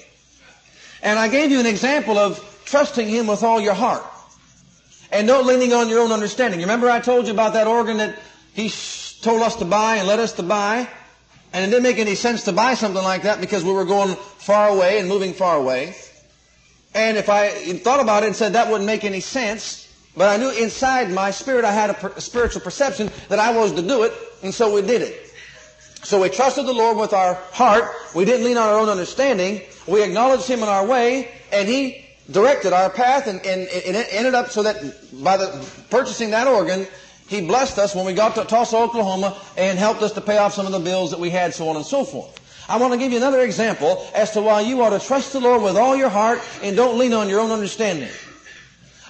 And 1.02 1.18
I 1.18 1.28
gave 1.28 1.50
you 1.50 1.60
an 1.60 1.66
example 1.66 2.18
of 2.18 2.44
trusting 2.66 3.08
Him 3.08 3.26
with 3.26 3.42
all 3.42 3.60
your 3.60 3.74
heart. 3.74 4.04
And 5.12 5.26
not 5.26 5.44
leaning 5.44 5.72
on 5.72 5.88
your 5.88 6.00
own 6.00 6.12
understanding. 6.12 6.60
You 6.60 6.66
remember 6.66 6.88
I 6.88 7.00
told 7.00 7.26
you 7.26 7.32
about 7.32 7.54
that 7.54 7.66
organ 7.66 7.96
that 7.96 8.16
He 8.52 8.70
told 9.22 9.42
us 9.42 9.56
to 9.56 9.64
buy 9.64 9.96
and 9.96 10.06
led 10.06 10.20
us 10.20 10.34
to 10.34 10.42
buy? 10.42 10.88
And 11.52 11.64
it 11.64 11.68
didn't 11.68 11.82
make 11.82 11.98
any 11.98 12.14
sense 12.14 12.44
to 12.44 12.52
buy 12.52 12.74
something 12.74 13.02
like 13.02 13.22
that 13.22 13.40
because 13.40 13.64
we 13.64 13.72
were 13.72 13.84
going 13.84 14.14
far 14.38 14.68
away 14.68 14.98
and 14.98 15.08
moving 15.08 15.32
far 15.32 15.56
away. 15.56 15.94
And 16.94 17.16
if 17.16 17.28
I 17.28 17.48
thought 17.74 18.00
about 18.00 18.22
it 18.22 18.26
and 18.26 18.36
said 18.36 18.52
that 18.52 18.68
wouldn't 18.68 18.86
make 18.86 19.04
any 19.04 19.20
sense, 19.20 19.88
but 20.16 20.28
I 20.28 20.36
knew 20.36 20.50
inside 20.50 21.10
my 21.10 21.30
spirit 21.30 21.64
I 21.64 21.72
had 21.72 21.90
a, 21.90 21.94
per- 21.94 22.12
a 22.16 22.20
spiritual 22.20 22.62
perception 22.62 23.10
that 23.28 23.38
I 23.38 23.56
was 23.56 23.72
to 23.72 23.82
do 23.82 24.02
it, 24.02 24.12
and 24.42 24.52
so 24.52 24.74
we 24.74 24.82
did 24.82 25.02
it. 25.02 25.32
So 26.02 26.20
we 26.22 26.28
trusted 26.28 26.66
the 26.66 26.72
Lord 26.72 26.96
with 26.96 27.12
our 27.12 27.34
heart. 27.52 27.84
We 28.14 28.24
didn't 28.24 28.44
lean 28.44 28.56
on 28.56 28.68
our 28.68 28.78
own 28.78 28.88
understanding. 28.88 29.62
We 29.86 30.02
acknowledged 30.02 30.48
Him 30.48 30.62
in 30.62 30.68
our 30.68 30.84
way, 30.84 31.30
and 31.52 31.68
He 31.68 32.06
directed 32.30 32.72
our 32.72 32.90
path, 32.90 33.26
and, 33.26 33.38
and, 33.46 33.68
and 33.68 33.96
it 33.96 34.06
ended 34.10 34.34
up 34.34 34.50
so 34.50 34.62
that 34.62 34.76
by 35.22 35.36
the 35.36 35.68
purchasing 35.90 36.30
that 36.30 36.46
organ, 36.46 36.86
He 37.30 37.40
blessed 37.40 37.78
us 37.78 37.94
when 37.94 38.04
we 38.04 38.12
got 38.12 38.34
to 38.34 38.44
Tulsa, 38.44 38.76
Oklahoma, 38.76 39.36
and 39.56 39.78
helped 39.78 40.02
us 40.02 40.10
to 40.14 40.20
pay 40.20 40.36
off 40.36 40.52
some 40.52 40.66
of 40.66 40.72
the 40.72 40.80
bills 40.80 41.12
that 41.12 41.20
we 41.20 41.30
had, 41.30 41.54
so 41.54 41.68
on 41.68 41.76
and 41.76 41.86
so 41.86 42.02
forth. 42.04 42.36
I 42.68 42.76
want 42.76 42.92
to 42.92 42.98
give 42.98 43.12
you 43.12 43.18
another 43.18 43.40
example 43.42 44.04
as 44.16 44.32
to 44.32 44.42
why 44.42 44.62
you 44.62 44.82
ought 44.82 44.90
to 44.90 44.98
trust 44.98 45.32
the 45.32 45.38
Lord 45.38 45.62
with 45.62 45.76
all 45.76 45.94
your 45.94 46.08
heart 46.08 46.40
and 46.60 46.74
don't 46.74 46.98
lean 46.98 47.12
on 47.12 47.28
your 47.28 47.38
own 47.38 47.52
understanding. 47.52 48.08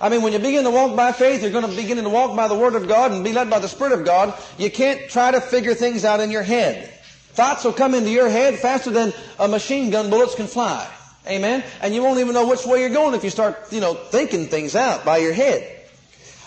I 0.02 0.10
mean, 0.10 0.20
when 0.20 0.34
you 0.34 0.38
begin 0.38 0.64
to 0.64 0.70
walk 0.70 0.94
by 0.94 1.12
faith, 1.12 1.40
you're 1.40 1.50
going 1.50 1.66
to 1.66 1.74
begin 1.74 1.96
to 1.96 2.10
walk 2.10 2.36
by 2.36 2.46
the 2.46 2.54
Word 2.54 2.74
of 2.74 2.86
God 2.86 3.10
and 3.10 3.24
be 3.24 3.32
led 3.32 3.48
by 3.48 3.58
the 3.58 3.68
Spirit 3.68 3.98
of 3.98 4.04
God. 4.04 4.34
You 4.58 4.70
can't 4.70 5.08
try 5.08 5.30
to 5.30 5.40
figure 5.40 5.72
things 5.72 6.04
out 6.04 6.20
in 6.20 6.30
your 6.30 6.42
head. 6.42 6.92
Thoughts 7.32 7.64
will 7.64 7.72
come 7.72 7.94
into 7.94 8.10
your 8.10 8.28
head 8.28 8.58
faster 8.58 8.90
than 8.90 9.14
a 9.38 9.48
machine 9.48 9.90
gun 9.90 10.10
bullets 10.10 10.34
can 10.34 10.46
fly. 10.46 10.86
Amen? 11.26 11.64
And 11.80 11.94
you 11.94 12.02
won't 12.02 12.20
even 12.20 12.34
know 12.34 12.46
which 12.46 12.66
way 12.66 12.80
you're 12.80 12.90
going 12.90 13.14
if 13.14 13.24
you 13.24 13.30
start, 13.30 13.72
you 13.72 13.80
know, 13.80 13.94
thinking 13.94 14.48
things 14.48 14.76
out 14.76 15.06
by 15.06 15.18
your 15.18 15.32
head. 15.32 15.79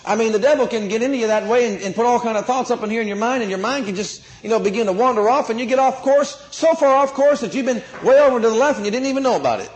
I 0.06 0.16
mean, 0.16 0.32
the 0.32 0.38
devil 0.38 0.66
can 0.66 0.88
get 0.88 1.02
into 1.02 1.16
you 1.16 1.28
that 1.28 1.46
way 1.46 1.72
and, 1.72 1.82
and, 1.82 1.94
put 1.94 2.04
all 2.04 2.20
kind 2.20 2.36
of 2.36 2.44
thoughts 2.44 2.70
up 2.70 2.82
in 2.82 2.90
here 2.90 3.00
in 3.00 3.08
your 3.08 3.16
mind, 3.16 3.42
and 3.42 3.50
your 3.50 3.58
mind 3.58 3.86
can 3.86 3.94
just, 3.94 4.22
you 4.42 4.50
know, 4.50 4.58
begin 4.58 4.86
to 4.86 4.92
wander 4.92 5.28
off, 5.30 5.48
and 5.48 5.58
you 5.58 5.64
get 5.64 5.78
off 5.78 6.02
course, 6.02 6.46
so 6.50 6.74
far 6.74 6.94
off 6.94 7.14
course 7.14 7.40
that 7.40 7.54
you've 7.54 7.64
been 7.64 7.82
way 8.02 8.20
over 8.20 8.38
to 8.38 8.48
the 8.48 8.54
left 8.54 8.76
and 8.76 8.84
you 8.84 8.92
didn't 8.92 9.08
even 9.08 9.22
know 9.22 9.36
about 9.36 9.60
it. 9.60 9.70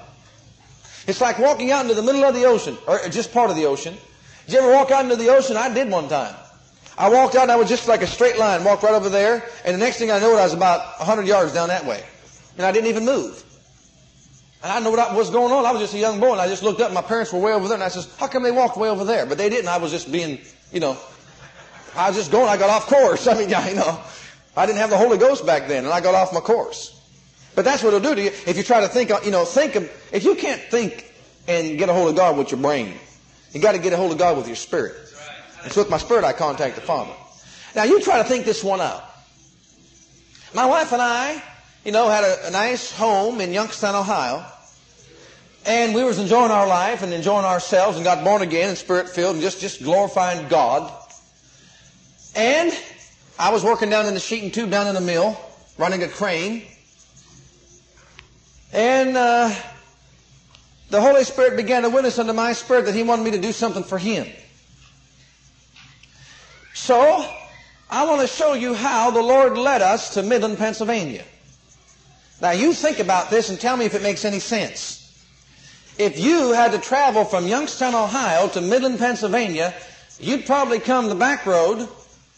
It's 1.06 1.22
like 1.22 1.38
walking 1.38 1.70
out 1.70 1.82
into 1.82 1.94
the 1.94 2.02
middle 2.02 2.22
of 2.24 2.34
the 2.34 2.44
ocean, 2.44 2.76
or 2.86 3.00
just 3.08 3.32
part 3.32 3.48
of 3.48 3.56
the 3.56 3.64
ocean. 3.64 3.96
Did 4.44 4.54
you 4.54 4.58
ever 4.60 4.72
walk 4.72 4.90
out 4.90 5.04
into 5.04 5.16
the 5.16 5.28
ocean? 5.30 5.56
I 5.56 5.72
did 5.72 5.88
one 5.90 6.08
time. 6.08 6.34
I 6.98 7.08
walked 7.08 7.36
out 7.36 7.44
and 7.44 7.52
I 7.52 7.56
was 7.56 7.68
just 7.68 7.88
like 7.88 8.02
a 8.02 8.06
straight 8.06 8.38
line, 8.38 8.64
walked 8.64 8.82
right 8.82 8.92
over 8.92 9.08
there, 9.08 9.48
and 9.64 9.74
the 9.74 9.78
next 9.78 9.98
thing 9.98 10.10
I 10.10 10.18
know, 10.18 10.36
it, 10.36 10.40
I 10.40 10.44
was 10.44 10.52
about 10.52 10.98
100 10.98 11.26
yards 11.26 11.54
down 11.54 11.68
that 11.68 11.86
way. 11.86 12.04
And 12.58 12.66
I 12.66 12.72
didn't 12.72 12.88
even 12.88 13.04
move. 13.04 13.44
And 14.62 14.72
I 14.72 14.80
know 14.80 14.90
what 14.90 15.14
was 15.14 15.30
going 15.30 15.52
on. 15.52 15.64
I 15.64 15.72
was 15.72 15.80
just 15.80 15.94
a 15.94 15.98
young 15.98 16.18
boy, 16.18 16.32
and 16.32 16.40
I 16.40 16.48
just 16.48 16.62
looked 16.62 16.80
up. 16.80 16.92
My 16.92 17.02
parents 17.02 17.32
were 17.32 17.38
way 17.38 17.52
over 17.52 17.68
there, 17.68 17.76
and 17.76 17.84
I 17.84 17.88
says, 17.88 18.08
"How 18.18 18.26
come 18.26 18.42
they 18.42 18.50
walked 18.50 18.76
way 18.76 18.88
over 18.88 19.04
there?" 19.04 19.24
But 19.24 19.38
they 19.38 19.48
didn't. 19.48 19.68
I 19.68 19.76
was 19.76 19.92
just 19.92 20.10
being, 20.10 20.40
you 20.72 20.80
know, 20.80 20.96
I 21.94 22.08
was 22.08 22.16
just 22.16 22.32
going. 22.32 22.48
I 22.48 22.56
got 22.56 22.70
off 22.70 22.86
course. 22.86 23.26
I 23.28 23.34
mean, 23.34 23.48
yeah, 23.48 23.68
you 23.68 23.76
know, 23.76 24.00
I 24.56 24.66
didn't 24.66 24.78
have 24.78 24.90
the 24.90 24.96
Holy 24.96 25.18
Ghost 25.18 25.46
back 25.46 25.68
then, 25.68 25.84
and 25.84 25.92
I 25.92 26.00
got 26.00 26.14
off 26.14 26.32
my 26.32 26.40
course. 26.40 26.94
But 27.54 27.64
that's 27.64 27.82
what 27.82 27.94
it'll 27.94 28.08
do 28.08 28.14
to 28.14 28.22
you 28.22 28.30
if 28.46 28.56
you 28.56 28.62
try 28.62 28.80
to 28.80 28.88
think. 28.88 29.10
You 29.24 29.30
know, 29.30 29.44
think 29.44 29.76
of 29.76 29.90
if 30.12 30.24
you 30.24 30.34
can't 30.34 30.60
think 30.60 31.12
and 31.46 31.78
get 31.78 31.88
a 31.88 31.92
hold 31.92 32.10
of 32.10 32.16
God 32.16 32.36
with 32.36 32.50
your 32.50 32.60
brain. 32.60 32.94
You 33.52 33.60
got 33.60 33.72
to 33.72 33.78
get 33.78 33.92
a 33.92 33.96
hold 33.96 34.12
of 34.12 34.18
God 34.18 34.36
with 34.36 34.46
your 34.46 34.56
spirit. 34.56 34.94
It's 35.64 35.76
with 35.76 35.90
my 35.90 35.98
spirit 35.98 36.24
I 36.24 36.32
contact 36.32 36.74
the 36.76 36.82
Father. 36.82 37.12
Now 37.74 37.84
you 37.84 38.00
try 38.00 38.18
to 38.18 38.24
think 38.24 38.44
this 38.44 38.62
one 38.62 38.80
out. 38.80 39.04
My 40.54 40.66
wife 40.66 40.92
and 40.92 41.02
I, 41.02 41.42
you 41.88 41.92
know, 41.92 42.10
had 42.10 42.22
a, 42.22 42.48
a 42.48 42.50
nice 42.50 42.92
home 42.92 43.40
in 43.40 43.50
Youngstown, 43.50 43.94
Ohio. 43.94 44.44
And 45.64 45.94
we 45.94 46.04
was 46.04 46.18
enjoying 46.18 46.50
our 46.50 46.66
life 46.66 47.02
and 47.02 47.14
enjoying 47.14 47.46
ourselves 47.46 47.96
and 47.96 48.04
got 48.04 48.22
born 48.24 48.42
again 48.42 48.68
and 48.68 48.76
spirit 48.76 49.08
filled 49.08 49.36
and 49.36 49.42
just, 49.42 49.62
just 49.62 49.82
glorifying 49.82 50.48
God. 50.48 50.92
And 52.36 52.78
I 53.38 53.52
was 53.52 53.64
working 53.64 53.88
down 53.88 54.04
in 54.04 54.12
the 54.12 54.20
sheet 54.20 54.42
and 54.42 54.52
tube 54.52 54.70
down 54.70 54.86
in 54.86 54.94
the 54.94 55.00
mill, 55.00 55.40
running 55.78 56.02
a 56.02 56.08
crane. 56.08 56.64
And 58.70 59.16
uh, 59.16 59.54
the 60.90 61.00
Holy 61.00 61.24
Spirit 61.24 61.56
began 61.56 61.84
to 61.84 61.88
witness 61.88 62.18
unto 62.18 62.34
my 62.34 62.52
spirit 62.52 62.84
that 62.84 62.94
He 62.94 63.02
wanted 63.02 63.22
me 63.22 63.30
to 63.30 63.40
do 63.40 63.52
something 63.52 63.82
for 63.82 63.96
Him. 63.96 64.26
So, 66.74 67.26
I 67.90 68.04
want 68.04 68.20
to 68.20 68.26
show 68.26 68.52
you 68.52 68.74
how 68.74 69.10
the 69.10 69.22
Lord 69.22 69.56
led 69.56 69.80
us 69.80 70.12
to 70.12 70.22
Midland, 70.22 70.58
Pennsylvania. 70.58 71.24
Now, 72.40 72.52
you 72.52 72.72
think 72.72 73.00
about 73.00 73.30
this 73.30 73.50
and 73.50 73.60
tell 73.60 73.76
me 73.76 73.84
if 73.84 73.94
it 73.94 74.02
makes 74.02 74.24
any 74.24 74.38
sense. 74.38 74.98
If 75.98 76.20
you 76.20 76.52
had 76.52 76.70
to 76.72 76.78
travel 76.78 77.24
from 77.24 77.48
Youngstown, 77.48 77.94
Ohio 77.94 78.46
to 78.48 78.60
Midland, 78.60 78.98
Pennsylvania, 78.98 79.74
you'd 80.20 80.46
probably 80.46 80.78
come 80.78 81.08
the 81.08 81.16
back 81.16 81.44
road 81.46 81.88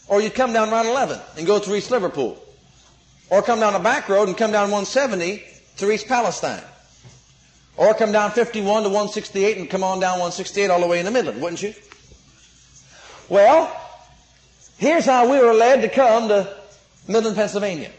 or 0.07 0.19
you'd 0.19 0.33
come 0.33 0.51
down 0.51 0.71
Route 0.71 0.87
11 0.87 1.19
and 1.37 1.45
go 1.45 1.59
through 1.59 1.75
East 1.75 1.91
Liverpool. 1.91 2.41
Or 3.29 3.41
come 3.43 3.59
down 3.59 3.73
the 3.73 3.79
back 3.79 4.09
road 4.09 4.27
and 4.27 4.35
come 4.35 4.51
down 4.51 4.71
170 4.71 5.43
to 5.77 5.91
East 5.91 6.07
Palestine. 6.07 6.63
Or 7.77 7.93
come 7.93 8.11
down 8.11 8.31
51 8.31 8.83
to 8.83 8.89
168 8.89 9.57
and 9.57 9.69
come 9.69 9.83
on 9.83 9.99
down 9.99 10.19
168 10.19 10.69
all 10.69 10.81
the 10.81 10.87
way 10.87 10.99
in 10.99 11.05
the 11.05 11.11
Midland, 11.11 11.41
wouldn't 11.41 11.61
you? 11.61 11.73
Well, 13.29 13.73
here's 14.77 15.05
how 15.05 15.31
we 15.31 15.39
were 15.39 15.53
led 15.53 15.81
to 15.83 15.89
come 15.89 16.27
to 16.27 16.57
Midland, 17.07 17.37
Pennsylvania. 17.37 17.91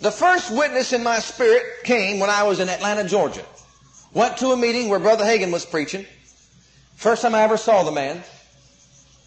The 0.00 0.10
first 0.10 0.50
witness 0.50 0.94
in 0.94 1.02
my 1.02 1.18
spirit 1.18 1.62
came 1.84 2.20
when 2.20 2.30
I 2.30 2.44
was 2.44 2.58
in 2.58 2.70
Atlanta, 2.70 3.06
Georgia. 3.06 3.44
Went 4.14 4.38
to 4.38 4.48
a 4.48 4.56
meeting 4.56 4.88
where 4.88 4.98
Brother 4.98 5.24
Hagin 5.24 5.52
was 5.52 5.66
preaching. 5.66 6.06
First 6.96 7.20
time 7.20 7.34
I 7.34 7.42
ever 7.42 7.58
saw 7.58 7.82
the 7.82 7.92
man. 7.92 8.22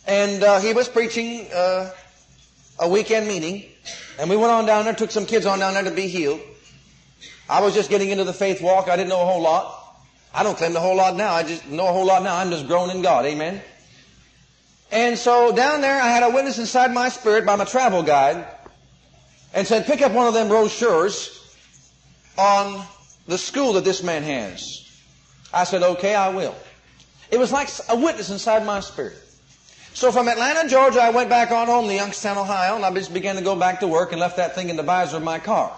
And 0.07 0.43
uh, 0.43 0.59
he 0.59 0.73
was 0.73 0.89
preaching 0.89 1.47
uh, 1.53 1.91
a 2.79 2.89
weekend 2.89 3.27
meeting. 3.27 3.65
And 4.19 4.31
we 4.31 4.35
went 4.35 4.51
on 4.51 4.65
down 4.65 4.85
there, 4.85 4.95
took 4.95 5.11
some 5.11 5.27
kids 5.27 5.45
on 5.45 5.59
down 5.59 5.75
there 5.75 5.83
to 5.83 5.91
be 5.91 6.07
healed. 6.07 6.41
I 7.47 7.61
was 7.61 7.75
just 7.75 7.91
getting 7.91 8.09
into 8.09 8.23
the 8.23 8.33
faith 8.33 8.59
walk. 8.59 8.89
I 8.89 8.95
didn't 8.95 9.09
know 9.09 9.21
a 9.21 9.25
whole 9.25 9.43
lot. 9.43 9.79
I 10.33 10.41
don't 10.41 10.57
claim 10.57 10.73
the 10.73 10.79
whole 10.79 10.95
lot 10.95 11.15
now. 11.15 11.33
I 11.33 11.43
just 11.43 11.67
know 11.67 11.87
a 11.87 11.91
whole 11.93 12.05
lot 12.05 12.23
now. 12.23 12.35
I'm 12.35 12.49
just 12.49 12.67
growing 12.67 12.89
in 12.89 13.03
God. 13.03 13.25
Amen. 13.25 13.61
And 14.91 15.19
so 15.19 15.55
down 15.55 15.81
there, 15.81 16.01
I 16.01 16.07
had 16.07 16.23
a 16.23 16.31
witness 16.31 16.57
inside 16.57 16.91
my 16.91 17.09
spirit 17.09 17.45
by 17.45 17.55
my 17.57 17.65
travel 17.65 18.01
guide 18.01 18.47
and 19.53 19.67
said, 19.67 19.85
pick 19.85 20.01
up 20.01 20.11
one 20.11 20.27
of 20.27 20.33
them 20.33 20.47
brochures 20.47 21.39
on 22.37 22.83
the 23.27 23.37
school 23.37 23.73
that 23.73 23.83
this 23.83 24.03
man 24.03 24.23
has. 24.23 24.79
I 25.53 25.63
said, 25.63 25.83
okay, 25.83 26.15
I 26.15 26.29
will. 26.29 26.55
It 27.29 27.37
was 27.37 27.51
like 27.51 27.69
a 27.89 27.95
witness 27.95 28.29
inside 28.29 28.65
my 28.65 28.79
spirit. 28.79 29.17
So 29.93 30.11
from 30.11 30.27
Atlanta, 30.27 30.67
Georgia, 30.67 31.01
I 31.01 31.11
went 31.11 31.29
back 31.29 31.51
on 31.51 31.67
home 31.67 31.87
to 31.87 31.93
Youngstown, 31.93 32.37
Ohio, 32.37 32.75
and 32.75 32.83
I 32.83 32.91
just 32.93 33.13
began 33.13 33.35
to 33.35 33.43
go 33.43 33.55
back 33.55 33.79
to 33.81 33.87
work 33.87 34.11
and 34.11 34.19
left 34.19 34.37
that 34.37 34.55
thing 34.55 34.69
in 34.69 34.75
the 34.75 34.83
visor 34.83 35.17
of 35.17 35.23
my 35.23 35.37
car. 35.37 35.71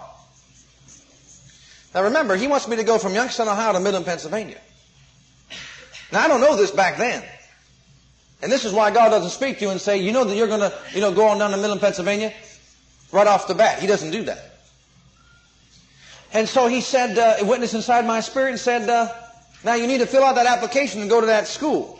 Now 1.94 2.02
remember, 2.02 2.36
he 2.36 2.46
wants 2.46 2.66
me 2.66 2.76
to 2.76 2.84
go 2.84 2.98
from 2.98 3.14
Youngstown, 3.14 3.48
Ohio 3.48 3.74
to 3.74 3.80
Midland, 3.80 4.06
Pennsylvania. 4.06 4.60
Now 6.12 6.24
I 6.24 6.28
don't 6.28 6.40
know 6.40 6.56
this 6.56 6.70
back 6.70 6.96
then. 6.96 7.22
And 8.42 8.50
this 8.52 8.64
is 8.64 8.72
why 8.72 8.90
God 8.90 9.10
doesn't 9.10 9.30
speak 9.30 9.58
to 9.58 9.64
you 9.64 9.70
and 9.70 9.80
say, 9.80 9.98
you 9.98 10.12
know 10.12 10.24
that 10.24 10.36
you're 10.36 10.46
to, 10.46 10.72
you 10.94 11.00
know, 11.00 11.12
go 11.12 11.26
on 11.26 11.38
down 11.38 11.50
to 11.50 11.56
Midland, 11.56 11.80
Pennsylvania 11.80 12.32
right 13.16 13.26
off 13.26 13.48
the 13.48 13.54
bat. 13.54 13.78
He 13.80 13.86
doesn't 13.86 14.10
do 14.10 14.24
that. 14.24 14.38
And 16.32 16.46
so 16.46 16.66
he 16.66 16.82
said, 16.82 17.18
uh, 17.18 17.36
a 17.40 17.44
witness 17.46 17.72
inside 17.72 18.06
my 18.06 18.20
spirit 18.20 18.50
and 18.50 18.60
said, 18.60 18.90
uh, 18.90 19.10
now 19.64 19.74
you 19.74 19.86
need 19.86 19.98
to 19.98 20.06
fill 20.06 20.22
out 20.22 20.34
that 20.34 20.46
application 20.46 21.00
and 21.00 21.08
go 21.08 21.20
to 21.20 21.26
that 21.28 21.48
school. 21.48 21.98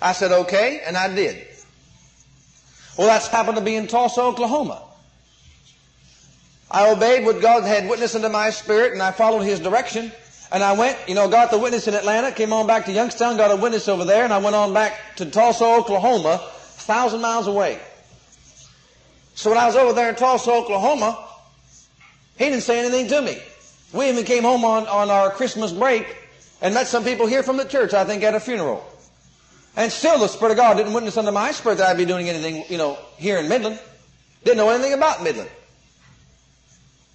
I 0.00 0.12
said, 0.12 0.30
okay, 0.30 0.80
and 0.86 0.96
I 0.96 1.12
did. 1.12 1.44
Well, 2.96 3.08
that's 3.08 3.26
happened 3.26 3.56
to 3.56 3.64
be 3.64 3.74
in 3.74 3.88
Tulsa, 3.88 4.22
Oklahoma. 4.22 4.82
I 6.70 6.88
obeyed 6.90 7.24
what 7.24 7.40
God 7.40 7.64
had 7.64 7.88
witnessed 7.88 8.14
into 8.14 8.28
my 8.28 8.50
spirit 8.50 8.92
and 8.92 9.02
I 9.02 9.10
followed 9.10 9.42
his 9.42 9.58
direction. 9.58 10.12
And 10.52 10.62
I 10.62 10.72
went, 10.72 10.96
you 11.08 11.16
know, 11.16 11.28
got 11.28 11.50
the 11.50 11.58
witness 11.58 11.88
in 11.88 11.94
Atlanta, 11.94 12.30
came 12.30 12.52
on 12.52 12.68
back 12.68 12.86
to 12.86 12.92
Youngstown, 12.92 13.36
got 13.36 13.50
a 13.50 13.56
witness 13.56 13.88
over 13.88 14.04
there, 14.04 14.24
and 14.24 14.32
I 14.32 14.38
went 14.38 14.54
on 14.54 14.72
back 14.72 15.16
to 15.16 15.26
Tulsa, 15.26 15.64
Oklahoma, 15.64 16.40
a 16.40 16.80
thousand 16.80 17.20
miles 17.20 17.48
away. 17.48 17.80
So 19.38 19.50
when 19.50 19.58
I 19.60 19.66
was 19.66 19.76
over 19.76 19.92
there 19.92 20.08
in 20.08 20.16
Tulsa, 20.16 20.50
Oklahoma, 20.50 21.16
he 22.36 22.46
didn't 22.46 22.64
say 22.64 22.80
anything 22.80 23.06
to 23.06 23.22
me. 23.22 23.38
We 23.92 24.08
even 24.08 24.24
came 24.24 24.42
home 24.42 24.64
on, 24.64 24.88
on 24.88 25.10
our 25.10 25.30
Christmas 25.30 25.70
break 25.70 26.08
And 26.60 26.74
met 26.74 26.88
some 26.88 27.04
people 27.04 27.28
here 27.28 27.44
from 27.44 27.56
the 27.56 27.64
church, 27.64 27.94
I 27.94 28.04
think, 28.04 28.24
at 28.24 28.34
a 28.34 28.40
funeral. 28.40 28.84
And 29.76 29.92
still 29.92 30.18
the 30.18 30.26
Spirit 30.26 30.50
of 30.50 30.56
God 30.56 30.76
didn't 30.76 30.92
witness 30.92 31.16
under 31.16 31.30
my 31.30 31.52
spirit 31.52 31.78
that 31.78 31.88
I'd 31.88 31.96
be 31.96 32.04
doing 32.04 32.28
anything, 32.28 32.64
you 32.68 32.78
know, 32.78 32.98
here 33.16 33.38
in 33.38 33.48
Midland. 33.48 33.78
Didn't 34.42 34.56
know 34.56 34.70
anything 34.70 34.92
about 34.92 35.22
Midland. 35.22 35.50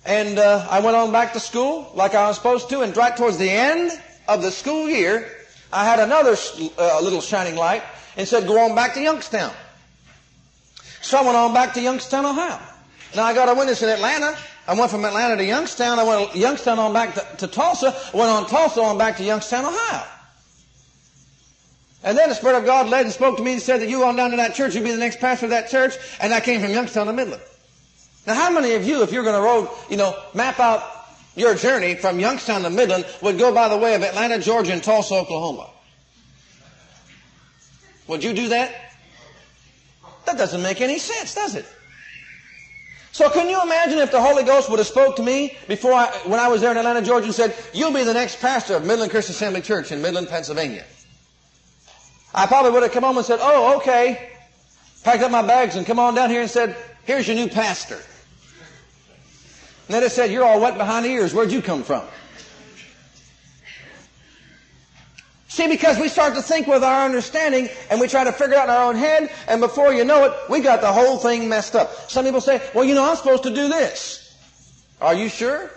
And 0.06 0.40
uh, 0.40 0.66
I 0.70 0.80
went 0.80 0.96
on 0.96 1.12
back 1.12 1.34
to 1.34 1.42
school 1.42 1.92
like 1.94 2.16
I 2.16 2.30
was 2.30 2.38
supposed 2.38 2.70
to, 2.70 2.84
and 2.84 2.96
right 2.96 3.18
towards 3.18 3.38
the 3.38 3.50
end 3.50 3.92
of 4.30 4.42
the 4.42 4.50
school 4.50 4.88
year, 4.88 5.30
I 5.74 5.84
had 5.84 6.00
another 6.00 6.38
uh, 6.78 7.02
little 7.02 7.20
shining 7.20 7.58
light 7.58 7.84
and 8.16 8.26
said, 8.26 8.48
go 8.48 8.60
on 8.64 8.76
back 8.76 8.94
to 8.94 9.02
Youngstown. 9.02 9.54
So 11.04 11.18
I 11.18 11.22
went 11.22 11.36
on 11.36 11.54
back 11.54 11.74
to 11.74 11.82
Youngstown, 11.82 12.26
Ohio. 12.26 12.60
Now 13.14 13.26
I 13.26 13.34
got 13.34 13.50
a 13.50 13.54
witness 13.54 13.84
in 13.84 13.90
Atlanta. 13.90 14.38
I 14.66 14.74
went 14.74 14.90
from 14.90 15.04
Atlanta 15.04 15.36
to 15.36 15.44
Youngstown. 15.44 16.00
I 16.00 16.04
went 16.04 16.34
Youngstown 16.34 16.80
on 16.80 16.94
back 16.94 17.14
to, 17.16 17.46
to 17.46 17.48
Tulsa. 17.48 17.94
I 18.14 18.18
went 18.18 18.30
on 18.30 18.48
Tulsa 18.48 18.82
on 18.82 18.98
back 18.98 19.18
to 19.18 19.24
Youngstown, 19.24 19.66
Ohio. 19.66 20.08
And 22.06 22.18
then 22.18 22.30
the 22.30 22.36
Spirit 22.36 22.58
of 22.58 22.66
God 22.66 22.88
led 22.88 23.04
and 23.04 23.14
spoke 23.14 23.36
to 23.38 23.44
me 23.44 23.54
and 23.54 23.62
said 23.62 23.82
that 23.82 23.90
you 23.90 24.06
on 24.06 24.16
down 24.16 24.32
to 24.32 24.38
that 24.38 24.56
church, 24.56 24.76
you'll 24.76 24.86
be 24.86 24.92
the 24.92 24.98
next 24.98 25.20
pastor 25.20 25.48
of 25.48 25.50
that 25.50 25.70
church. 25.70 25.96
And 26.22 26.34
I 26.34 26.40
came 26.40 26.62
from 26.62 26.72
Youngstown 26.72 27.08
to 27.08 27.14
Midland. 27.14 27.42
Now 28.26 28.36
how 28.36 28.50
many 28.50 28.74
of 28.76 28.88
you, 28.88 29.04
if 29.04 29.12
you're 29.12 29.24
going 29.24 29.36
to 29.36 29.42
road, 29.42 29.70
you 29.90 29.98
know, 29.98 30.18
map 30.34 30.62
out 30.62 30.84
your 31.36 31.56
journey 31.56 31.96
from 31.96 32.22
Youngstown 32.22 32.62
to 32.62 32.70
Midland, 32.70 33.06
would 33.22 33.38
go 33.38 33.54
by 33.54 33.68
the 33.68 33.78
way 33.78 33.96
of 33.96 34.04
Atlanta, 34.04 34.40
Georgia, 34.40 34.72
and 34.72 34.82
Tulsa, 34.82 35.16
Oklahoma? 35.16 35.70
Would 38.08 38.24
you 38.24 38.34
do 38.34 38.48
that? 38.50 38.93
That 40.26 40.38
doesn't 40.38 40.62
make 40.62 40.82
any 40.82 41.00
sense, 41.00 41.36
does 41.36 41.56
it? 41.56 41.66
So 43.12 43.30
can 43.30 43.48
you 43.48 43.62
imagine 43.62 44.00
if 44.00 44.12
the 44.12 44.20
Holy 44.20 44.44
Ghost 44.44 44.70
would 44.72 44.80
have 44.80 44.88
spoke 44.88 45.16
to 45.18 45.24
me 45.24 45.56
before 45.68 45.94
I, 45.94 46.08
when 46.26 46.40
I 46.40 46.48
was 46.48 46.62
there 46.62 46.72
in 46.72 46.78
Atlanta, 46.78 47.02
Georgia 47.04 47.26
and 47.26 47.36
said, 47.36 47.56
you'll 47.72 47.94
be 47.94 48.04
the 48.04 48.14
next 48.14 48.40
pastor 48.40 48.76
of 48.76 48.86
Midland 48.86 49.12
Christian 49.12 49.36
Assembly 49.36 49.62
Church 49.62 49.92
in 49.92 50.02
Midland, 50.02 50.30
Pennsylvania. 50.30 50.84
I 52.34 52.48
probably 52.48 52.72
would 52.72 52.82
have 52.82 52.92
come 52.92 53.04
home 53.04 53.18
and 53.18 53.26
said, 53.26 53.38
oh, 53.40 53.78
okay. 53.78 54.32
Packed 55.04 55.22
up 55.22 55.30
my 55.30 55.44
bags 55.44 55.76
and 55.76 55.86
come 55.86 56.00
on 56.00 56.16
down 56.16 56.32
here 56.32 56.42
and 56.42 56.50
said, 56.50 56.76
here's 57.04 57.28
your 57.28 57.36
new 57.36 57.50
pastor. 57.50 58.00
And 59.88 59.96
then 59.96 60.02
it 60.02 60.12
said, 60.12 60.32
you're 60.32 60.46
all 60.46 60.60
wet 60.60 60.78
behind 60.78 61.06
the 61.06 61.10
ears. 61.10 61.34
Where'd 61.36 61.52
you 61.52 61.62
come 61.62 61.84
from? 61.84 62.04
See, 65.54 65.68
because 65.68 66.00
we 66.00 66.08
start 66.08 66.34
to 66.34 66.42
think 66.42 66.66
with 66.66 66.84
our 66.84 67.06
understanding 67.06 67.70
and 67.92 68.02
we 68.02 68.08
try 68.08 68.24
to 68.24 68.32
figure 68.32 68.56
it 68.56 68.58
out 68.58 68.70
in 68.70 68.70
our 68.72 68.90
own 68.90 68.96
head, 68.96 69.30
and 69.48 69.62
before 69.62 69.94
you 69.94 70.04
know 70.04 70.24
it, 70.26 70.34
we 70.50 70.62
got 70.62 70.82
the 70.82 70.92
whole 70.92 71.20
thing 71.20 71.48
messed 71.48 71.76
up. 71.76 72.10
Some 72.10 72.26
people 72.26 72.42
say, 72.42 72.60
well, 72.74 72.84
you 72.84 72.96
know, 72.96 73.08
I'm 73.08 73.16
supposed 73.16 73.44
to 73.44 73.54
do 73.54 73.68
this. 73.68 74.36
Are 75.00 75.14
you 75.14 75.30
sure? 75.30 75.70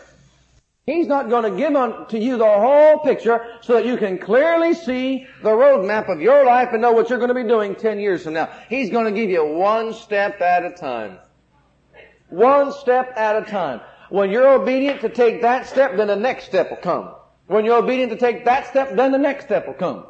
He's 0.86 1.06
not 1.06 1.28
going 1.28 1.42
to 1.42 1.54
give 1.58 1.76
unto 1.76 2.16
you 2.16 2.38
the 2.38 2.46
whole 2.46 3.00
picture 3.00 3.44
so 3.60 3.74
that 3.74 3.84
you 3.84 3.98
can 3.98 4.16
clearly 4.16 4.72
see 4.72 5.26
the 5.42 5.50
roadmap 5.50 6.10
of 6.10 6.22
your 6.22 6.46
life 6.46 6.70
and 6.72 6.80
know 6.80 6.92
what 6.92 7.10
you're 7.10 7.18
going 7.18 7.28
to 7.28 7.34
be 7.34 7.46
doing 7.46 7.74
10 7.74 8.00
years 8.00 8.22
from 8.22 8.32
now. 8.32 8.48
He's 8.70 8.88
going 8.88 9.04
to 9.04 9.12
give 9.12 9.28
you 9.28 9.44
one 9.44 9.92
step 9.92 10.40
at 10.40 10.64
a 10.64 10.70
time. 10.70 11.18
One 12.30 12.72
step 12.72 13.12
at 13.14 13.36
a 13.36 13.44
time. 13.44 13.82
When 14.08 14.30
you're 14.30 14.54
obedient 14.54 15.02
to 15.02 15.10
take 15.10 15.42
that 15.42 15.66
step, 15.66 15.98
then 15.98 16.06
the 16.06 16.16
next 16.16 16.46
step 16.46 16.70
will 16.70 16.78
come. 16.78 17.10
When 17.46 17.64
you're 17.64 17.78
obedient 17.78 18.10
to 18.12 18.18
take 18.18 18.44
that 18.44 18.66
step, 18.66 18.96
then 18.96 19.12
the 19.12 19.18
next 19.18 19.44
step 19.44 19.66
will 19.66 19.74
come. 19.74 20.06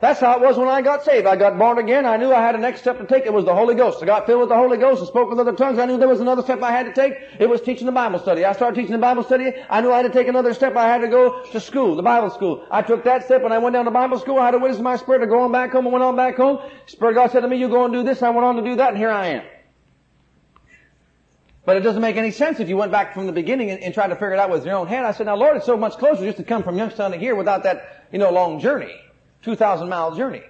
That's 0.00 0.20
how 0.20 0.34
it 0.34 0.42
was 0.42 0.58
when 0.58 0.68
I 0.68 0.82
got 0.82 1.02
saved. 1.02 1.26
I 1.26 1.34
got 1.34 1.56
born 1.58 1.78
again. 1.78 2.04
I 2.04 2.18
knew 2.18 2.30
I 2.30 2.42
had 2.42 2.54
a 2.54 2.58
next 2.58 2.80
step 2.80 2.98
to 2.98 3.06
take. 3.06 3.24
It 3.24 3.32
was 3.32 3.46
the 3.46 3.54
Holy 3.54 3.74
Ghost. 3.74 4.02
I 4.02 4.06
got 4.06 4.26
filled 4.26 4.40
with 4.40 4.48
the 4.50 4.54
Holy 4.54 4.76
Ghost 4.76 4.98
and 4.98 5.08
spoke 5.08 5.30
with 5.30 5.38
other 5.38 5.54
tongues. 5.54 5.78
I 5.78 5.86
knew 5.86 5.96
there 5.96 6.08
was 6.08 6.20
another 6.20 6.42
step 6.42 6.62
I 6.62 6.72
had 6.72 6.84
to 6.84 6.92
take. 6.92 7.14
It 7.38 7.48
was 7.48 7.62
teaching 7.62 7.86
the 7.86 7.92
Bible 7.92 8.18
study. 8.18 8.44
I 8.44 8.52
started 8.52 8.74
teaching 8.74 8.92
the 8.92 8.98
Bible 8.98 9.22
study. 9.22 9.54
I 9.70 9.80
knew 9.80 9.92
I 9.92 9.98
had 9.98 10.02
to 10.02 10.12
take 10.12 10.28
another 10.28 10.52
step. 10.52 10.76
I 10.76 10.88
had 10.88 11.00
to 11.00 11.08
go 11.08 11.44
to 11.44 11.60
school, 11.60 11.96
the 11.96 12.02
Bible 12.02 12.28
school. 12.28 12.66
I 12.70 12.82
took 12.82 13.04
that 13.04 13.24
step 13.24 13.44
and 13.44 13.54
I 13.54 13.58
went 13.58 13.72
down 13.72 13.86
to 13.86 13.90
Bible 13.90 14.18
school. 14.18 14.38
I 14.38 14.44
had 14.44 14.54
a 14.54 14.58
witness 14.58 14.80
my 14.80 14.96
spirit 14.96 15.20
to 15.20 15.26
go 15.26 15.40
on 15.40 15.52
back 15.52 15.72
home. 15.72 15.86
I 15.86 15.90
went 15.90 16.04
on 16.04 16.16
back 16.16 16.36
home. 16.36 16.58
Spirit 16.84 17.12
of 17.12 17.16
God 17.16 17.30
said 17.30 17.40
to 17.40 17.48
me, 17.48 17.56
you 17.56 17.68
go 17.68 17.84
and 17.84 17.94
do 17.94 18.02
this. 18.02 18.22
I 18.22 18.28
went 18.28 18.44
on 18.44 18.56
to 18.56 18.62
do 18.62 18.76
that 18.76 18.90
and 18.90 18.98
here 18.98 19.10
I 19.10 19.28
am. 19.28 19.44
But 21.64 21.76
it 21.76 21.80
doesn't 21.80 22.02
make 22.02 22.16
any 22.16 22.30
sense 22.30 22.60
if 22.60 22.68
you 22.68 22.76
went 22.76 22.92
back 22.92 23.14
from 23.14 23.26
the 23.26 23.32
beginning 23.32 23.70
and, 23.70 23.82
and 23.82 23.94
tried 23.94 24.08
to 24.08 24.14
figure 24.14 24.34
it 24.34 24.38
out 24.38 24.50
with 24.50 24.66
your 24.66 24.76
own 24.76 24.86
head. 24.86 25.04
I 25.04 25.12
said, 25.12 25.26
now 25.26 25.36
Lord, 25.36 25.56
it's 25.56 25.66
so 25.66 25.76
much 25.76 25.94
closer 25.96 26.24
just 26.24 26.36
to 26.36 26.44
come 26.44 26.62
from 26.62 26.76
Youngstown 26.76 27.12
to 27.12 27.16
here 27.16 27.34
without 27.34 27.62
that, 27.62 28.06
you 28.12 28.18
know, 28.18 28.30
long 28.30 28.60
journey. 28.60 28.94
2,000 29.42 29.88
mile 29.88 30.14
journey. 30.14 30.42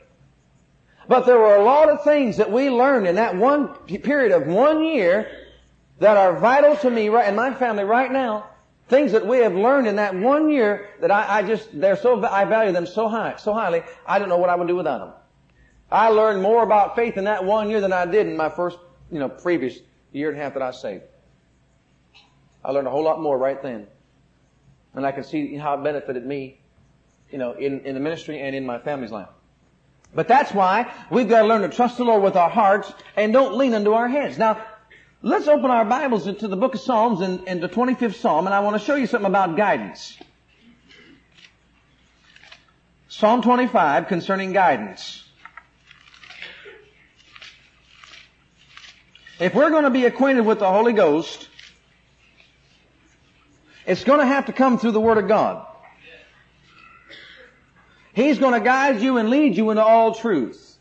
But 1.08 1.26
there 1.26 1.38
were 1.38 1.56
a 1.56 1.64
lot 1.64 1.88
of 1.88 2.02
things 2.02 2.38
that 2.38 2.50
we 2.50 2.70
learned 2.70 3.06
in 3.06 3.16
that 3.16 3.36
one 3.36 3.68
period 3.86 4.32
of 4.32 4.46
one 4.46 4.84
year 4.84 5.30
that 6.00 6.16
are 6.16 6.38
vital 6.38 6.76
to 6.76 6.90
me 6.90 7.08
right, 7.08 7.26
and 7.26 7.36
my 7.36 7.54
family 7.54 7.84
right 7.84 8.10
now. 8.10 8.50
Things 8.88 9.12
that 9.12 9.26
we 9.26 9.38
have 9.38 9.54
learned 9.54 9.86
in 9.86 9.96
that 9.96 10.14
one 10.14 10.50
year 10.50 10.90
that 11.00 11.10
I, 11.10 11.38
I 11.38 11.42
just, 11.42 11.68
they're 11.78 11.96
so, 11.96 12.22
I 12.24 12.44
value 12.44 12.72
them 12.72 12.86
so 12.86 13.08
high, 13.08 13.36
so 13.36 13.52
highly, 13.52 13.82
I 14.06 14.18
don't 14.18 14.28
know 14.28 14.36
what 14.36 14.50
I 14.50 14.56
would 14.56 14.68
do 14.68 14.76
without 14.76 14.98
them. 14.98 15.12
I 15.90 16.08
learned 16.08 16.42
more 16.42 16.62
about 16.62 16.96
faith 16.96 17.16
in 17.16 17.24
that 17.24 17.44
one 17.44 17.70
year 17.70 17.80
than 17.80 17.92
I 17.92 18.04
did 18.04 18.26
in 18.26 18.36
my 18.36 18.48
first, 18.48 18.78
you 19.10 19.18
know, 19.18 19.28
previous 19.28 19.78
year 20.14 20.30
and 20.30 20.38
a 20.38 20.42
half 20.42 20.54
that 20.54 20.62
I 20.62 20.70
saved. 20.70 21.02
I 22.64 22.70
learned 22.70 22.86
a 22.86 22.90
whole 22.90 23.02
lot 23.02 23.20
more 23.20 23.36
right 23.36 23.60
then. 23.62 23.86
And 24.94 25.04
I 25.04 25.12
can 25.12 25.24
see 25.24 25.56
how 25.56 25.74
it 25.74 25.82
benefited 25.82 26.24
me, 26.24 26.60
you 27.30 27.38
know, 27.38 27.52
in, 27.52 27.80
in 27.80 27.94
the 27.94 28.00
ministry 28.00 28.40
and 28.40 28.54
in 28.54 28.64
my 28.64 28.78
family's 28.78 29.10
life. 29.10 29.28
But 30.14 30.28
that's 30.28 30.52
why 30.52 30.92
we've 31.10 31.28
got 31.28 31.42
to 31.42 31.48
learn 31.48 31.62
to 31.62 31.68
trust 31.68 31.98
the 31.98 32.04
Lord 32.04 32.22
with 32.22 32.36
our 32.36 32.48
hearts 32.48 32.92
and 33.16 33.32
don't 33.32 33.58
lean 33.58 33.74
into 33.74 33.92
our 33.94 34.08
heads. 34.08 34.38
Now, 34.38 34.64
let's 35.20 35.48
open 35.48 35.70
our 35.72 35.84
Bibles 35.84 36.28
into 36.28 36.46
the 36.46 36.56
book 36.56 36.76
of 36.76 36.80
Psalms 36.80 37.20
and, 37.20 37.46
and 37.48 37.60
the 37.60 37.68
25th 37.68 38.14
Psalm, 38.14 38.46
and 38.46 38.54
I 38.54 38.60
want 38.60 38.78
to 38.78 38.84
show 38.84 38.94
you 38.94 39.08
something 39.08 39.26
about 39.26 39.56
guidance. 39.56 40.16
Psalm 43.08 43.42
25 43.42 44.06
concerning 44.06 44.52
guidance. 44.52 45.23
If 49.44 49.54
we're 49.54 49.68
going 49.68 49.84
to 49.84 49.90
be 49.90 50.06
acquainted 50.06 50.46
with 50.46 50.58
the 50.58 50.70
Holy 50.70 50.94
Ghost, 50.94 51.50
it's 53.84 54.02
going 54.02 54.20
to 54.20 54.26
have 54.26 54.46
to 54.46 54.54
come 54.54 54.78
through 54.78 54.92
the 54.92 55.02
Word 55.02 55.18
of 55.18 55.28
God. 55.28 55.66
He's 58.14 58.38
going 58.38 58.54
to 58.54 58.60
guide 58.60 59.02
you 59.02 59.18
and 59.18 59.28
lead 59.28 59.54
you 59.54 59.68
into 59.68 59.84
all 59.84 60.14
truth. 60.14 60.78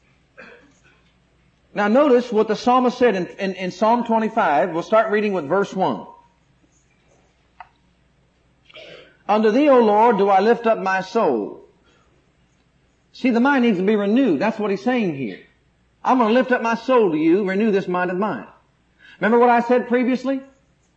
Now 1.74 1.90
notice 1.90 2.32
what 2.32 2.48
the 2.48 2.56
psalmist 2.56 2.98
said 2.98 3.18
in, 3.18 3.28
in, 3.38 3.54
in 3.56 3.72
Psalm 3.72 4.06
25. 4.06 4.70
We'll 4.70 4.82
start 4.82 5.12
reading 5.12 5.34
with 5.34 5.46
verse 5.46 5.74
1. 5.74 6.08
Unto 9.28 9.52
thee, 9.52 9.68
O 9.68 9.80
Lord, 9.80 10.18
do 10.18 10.30
I 10.30 10.40
lift 10.40 10.68
up 10.68 10.80
my 10.80 11.02
soul. 11.02 11.66
See, 13.12 13.30
the 13.30 13.42
mind 13.42 13.66
needs 13.66 13.80
to 13.80 13.84
be 13.84 13.98
renewed. 13.98 14.40
That's 14.40 14.58
what 14.58 14.72
he's 14.72 14.86
saying 14.86 15.18
here. 15.18 15.42
I'm 16.02 16.18
going 16.18 16.30
to 16.30 16.34
lift 16.34 16.54
up 16.54 16.62
my 16.62 16.76
soul 16.76 17.12
to 17.12 17.18
you, 17.18 17.44
renew 17.44 17.70
this 17.70 17.90
mind 17.90 18.10
of 18.10 18.18
mine. 18.18 18.48
Remember 19.20 19.40
what 19.40 19.50
I 19.50 19.62
said 19.62 19.88
previously? 19.88 20.42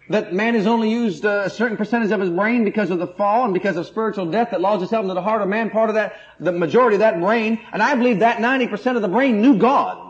that 0.09 0.33
man 0.33 0.55
has 0.55 0.67
only 0.67 0.91
used 0.91 1.25
uh, 1.27 1.43
a 1.47 1.51
certain 1.51 1.77
percentage 1.77 2.13
of 2.13 2.21
his 2.21 2.31
brain 2.31 2.65
because 2.65 2.91
of 2.91 2.99
the 2.99 3.07
fall 3.07 3.45
and 3.45 3.53
because 3.53 3.77
of 3.77 3.87
spiritual 3.87 4.27
death 4.27 4.51
that 4.53 4.61
lodged 4.61 4.83
itself 4.83 5.03
into 5.03 5.15
the 5.15 5.23
heart 5.23 5.43
of 5.43 5.49
man, 5.49 5.71
part 5.71 5.89
of 5.89 5.97
that, 5.97 6.17
the 6.39 6.53
majority 6.53 6.95
of 6.95 7.01
that 7.01 7.21
brain, 7.21 7.61
and 7.73 7.83
I 7.83 7.95
believe 7.97 8.21
that 8.21 8.39
90% 8.39 8.97
of 8.97 9.03
the 9.03 9.09
brain 9.09 9.43
knew 9.43 9.59
God. 9.59 10.03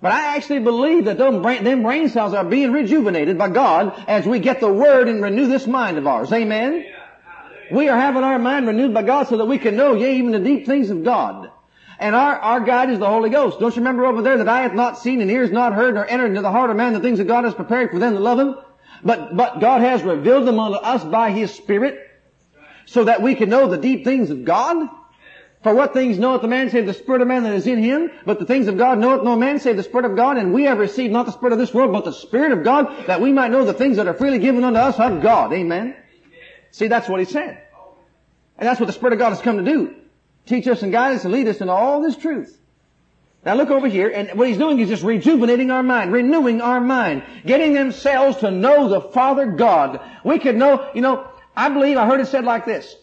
But 0.00 0.12
I 0.12 0.36
actually 0.36 0.60
believe 0.60 1.04
that 1.04 1.18
those 1.18 1.42
brain, 1.42 1.62
them 1.62 1.82
brain 1.82 2.08
cells 2.08 2.32
are 2.32 2.44
being 2.44 2.72
rejuvenated 2.72 3.36
by 3.36 3.50
God 3.50 4.02
as 4.08 4.24
we 4.24 4.38
get 4.38 4.60
the 4.60 4.72
Word 4.72 5.08
and 5.08 5.22
renew 5.22 5.46
this 5.46 5.66
mind 5.66 5.98
of 5.98 6.06
ours. 6.06 6.32
Amen? 6.32 6.86
We 7.70 7.90
are 7.90 7.98
having 7.98 8.24
our 8.24 8.38
mind 8.38 8.66
renewed 8.66 8.94
by 8.94 9.02
God 9.02 9.28
so 9.28 9.36
that 9.36 9.44
we 9.44 9.58
can 9.58 9.76
know, 9.76 9.94
yea, 9.94 10.16
even 10.16 10.32
the 10.32 10.40
deep 10.40 10.64
things 10.64 10.88
of 10.88 11.04
God. 11.04 11.50
And 12.00 12.16
our, 12.16 12.34
our 12.36 12.60
guide 12.60 12.88
is 12.88 12.98
the 12.98 13.06
Holy 13.06 13.28
Ghost. 13.28 13.60
Don't 13.60 13.76
you 13.76 13.82
remember 13.82 14.06
over 14.06 14.22
there 14.22 14.38
that 14.38 14.48
I 14.48 14.62
have 14.62 14.74
not 14.74 14.98
seen 14.98 15.20
and 15.20 15.30
ears 15.30 15.50
not 15.50 15.74
heard 15.74 15.94
nor 15.94 16.06
entered 16.08 16.28
into 16.28 16.40
the 16.40 16.50
heart 16.50 16.70
of 16.70 16.76
man 16.76 16.94
the 16.94 17.00
things 17.00 17.18
that 17.18 17.26
God 17.26 17.44
has 17.44 17.54
prepared 17.54 17.90
for 17.90 17.98
them 17.98 18.14
that 18.14 18.20
love 18.20 18.40
Him? 18.40 18.56
But, 19.04 19.36
but 19.36 19.60
God 19.60 19.82
has 19.82 20.02
revealed 20.02 20.46
them 20.46 20.58
unto 20.58 20.78
us 20.78 21.04
by 21.04 21.30
His 21.30 21.52
Spirit 21.52 22.00
so 22.86 23.04
that 23.04 23.20
we 23.20 23.34
can 23.34 23.50
know 23.50 23.68
the 23.68 23.76
deep 23.76 24.04
things 24.04 24.30
of 24.30 24.46
God. 24.46 24.88
For 25.62 25.74
what 25.74 25.92
things 25.92 26.18
knoweth 26.18 26.40
the 26.40 26.48
man 26.48 26.70
save 26.70 26.86
the 26.86 26.94
Spirit 26.94 27.20
of 27.20 27.28
man 27.28 27.42
that 27.42 27.52
is 27.52 27.66
in 27.66 27.82
him? 27.82 28.10
But 28.24 28.38
the 28.38 28.46
things 28.46 28.66
of 28.66 28.78
God 28.78 28.98
knoweth 28.98 29.22
no 29.22 29.36
man 29.36 29.60
save 29.60 29.76
the 29.76 29.82
Spirit 29.82 30.06
of 30.06 30.16
God. 30.16 30.38
And 30.38 30.54
we 30.54 30.64
have 30.64 30.78
received 30.78 31.12
not 31.12 31.26
the 31.26 31.32
Spirit 31.32 31.52
of 31.52 31.58
this 31.58 31.74
world, 31.74 31.92
but 31.92 32.06
the 32.06 32.14
Spirit 32.14 32.52
of 32.52 32.64
God, 32.64 33.06
that 33.08 33.20
we 33.20 33.30
might 33.30 33.50
know 33.50 33.66
the 33.66 33.74
things 33.74 33.98
that 33.98 34.08
are 34.08 34.14
freely 34.14 34.38
given 34.38 34.64
unto 34.64 34.78
us 34.78 34.98
of 34.98 35.20
God. 35.20 35.52
Amen. 35.52 35.94
See, 36.70 36.86
that's 36.88 37.10
what 37.10 37.20
he 37.20 37.26
said. 37.26 37.62
And 38.56 38.66
that's 38.66 38.80
what 38.80 38.86
the 38.86 38.94
Spirit 38.94 39.12
of 39.12 39.18
God 39.18 39.30
has 39.30 39.42
come 39.42 39.58
to 39.58 39.70
do 39.70 39.99
teach 40.46 40.66
us 40.66 40.82
and 40.82 40.92
guide 40.92 41.16
us 41.16 41.24
and 41.24 41.32
lead 41.32 41.48
us 41.48 41.60
into 41.60 41.72
all 41.72 42.02
this 42.02 42.16
truth. 42.16 42.56
Now 43.44 43.54
look 43.54 43.70
over 43.70 43.88
here, 43.88 44.10
and 44.10 44.38
what 44.38 44.48
he's 44.48 44.58
doing 44.58 44.78
is 44.80 44.88
just 44.90 45.02
rejuvenating 45.02 45.70
our 45.70 45.82
mind, 45.82 46.12
renewing 46.12 46.60
our 46.60 46.80
mind, 46.80 47.22
getting 47.46 47.72
themselves 47.72 48.38
to 48.38 48.50
know 48.50 48.88
the 48.88 49.00
Father 49.00 49.46
God. 49.46 50.00
We 50.24 50.38
could 50.38 50.56
know, 50.56 50.90
you 50.94 51.00
know, 51.00 51.26
I 51.56 51.70
believe, 51.70 51.96
I 51.96 52.06
heard 52.06 52.20
it 52.20 52.26
said 52.26 52.44
like 52.44 52.66
this. 52.66 52.94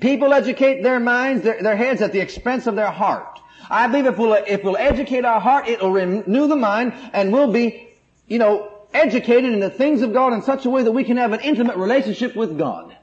People 0.00 0.32
educate 0.32 0.82
their 0.82 0.98
minds, 0.98 1.44
their, 1.44 1.62
their 1.62 1.76
heads 1.76 2.02
at 2.02 2.12
the 2.12 2.20
expense 2.20 2.66
of 2.66 2.74
their 2.74 2.90
heart. 2.90 3.38
I 3.68 3.86
believe 3.86 4.06
if 4.06 4.18
we'll, 4.18 4.32
if 4.32 4.64
we'll 4.64 4.76
educate 4.76 5.24
our 5.24 5.40
heart, 5.40 5.68
it'll 5.68 5.92
renew 5.92 6.48
the 6.48 6.56
mind, 6.56 6.92
and 7.12 7.32
we'll 7.32 7.52
be, 7.52 7.88
you 8.26 8.38
know, 8.38 8.72
educated 8.92 9.52
in 9.52 9.60
the 9.60 9.70
things 9.70 10.02
of 10.02 10.12
God 10.12 10.32
in 10.32 10.42
such 10.42 10.66
a 10.66 10.70
way 10.70 10.82
that 10.82 10.90
we 10.90 11.04
can 11.04 11.16
have 11.16 11.32
an 11.32 11.40
intimate 11.40 11.76
relationship 11.76 12.34
with 12.34 12.58
God. 12.58 12.96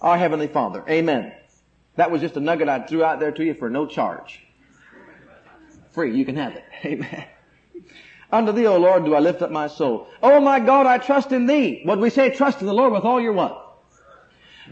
our 0.00 0.18
Heavenly 0.18 0.48
Father. 0.48 0.82
Amen. 0.88 1.32
That 1.98 2.12
was 2.12 2.20
just 2.20 2.36
a 2.36 2.40
nugget 2.40 2.68
I 2.68 2.86
threw 2.86 3.02
out 3.02 3.18
there 3.18 3.32
to 3.32 3.44
you 3.44 3.54
for 3.54 3.68
no 3.68 3.84
charge. 3.84 4.40
Free, 5.90 6.16
you 6.16 6.24
can 6.24 6.36
have 6.36 6.54
it. 6.54 6.64
Amen. 6.84 7.24
Unto 8.30 8.52
thee, 8.52 8.66
O 8.66 8.76
Lord, 8.76 9.04
do 9.04 9.16
I 9.16 9.18
lift 9.18 9.42
up 9.42 9.50
my 9.50 9.66
soul. 9.66 10.06
O 10.22 10.40
my 10.40 10.60
God, 10.60 10.86
I 10.86 10.98
trust 10.98 11.32
in 11.32 11.46
thee. 11.46 11.80
What 11.84 11.98
we 11.98 12.10
say, 12.10 12.30
trust 12.30 12.60
in 12.60 12.68
the 12.68 12.72
Lord 12.72 12.92
with 12.92 13.02
all 13.02 13.20
your 13.20 13.32
what? 13.32 13.80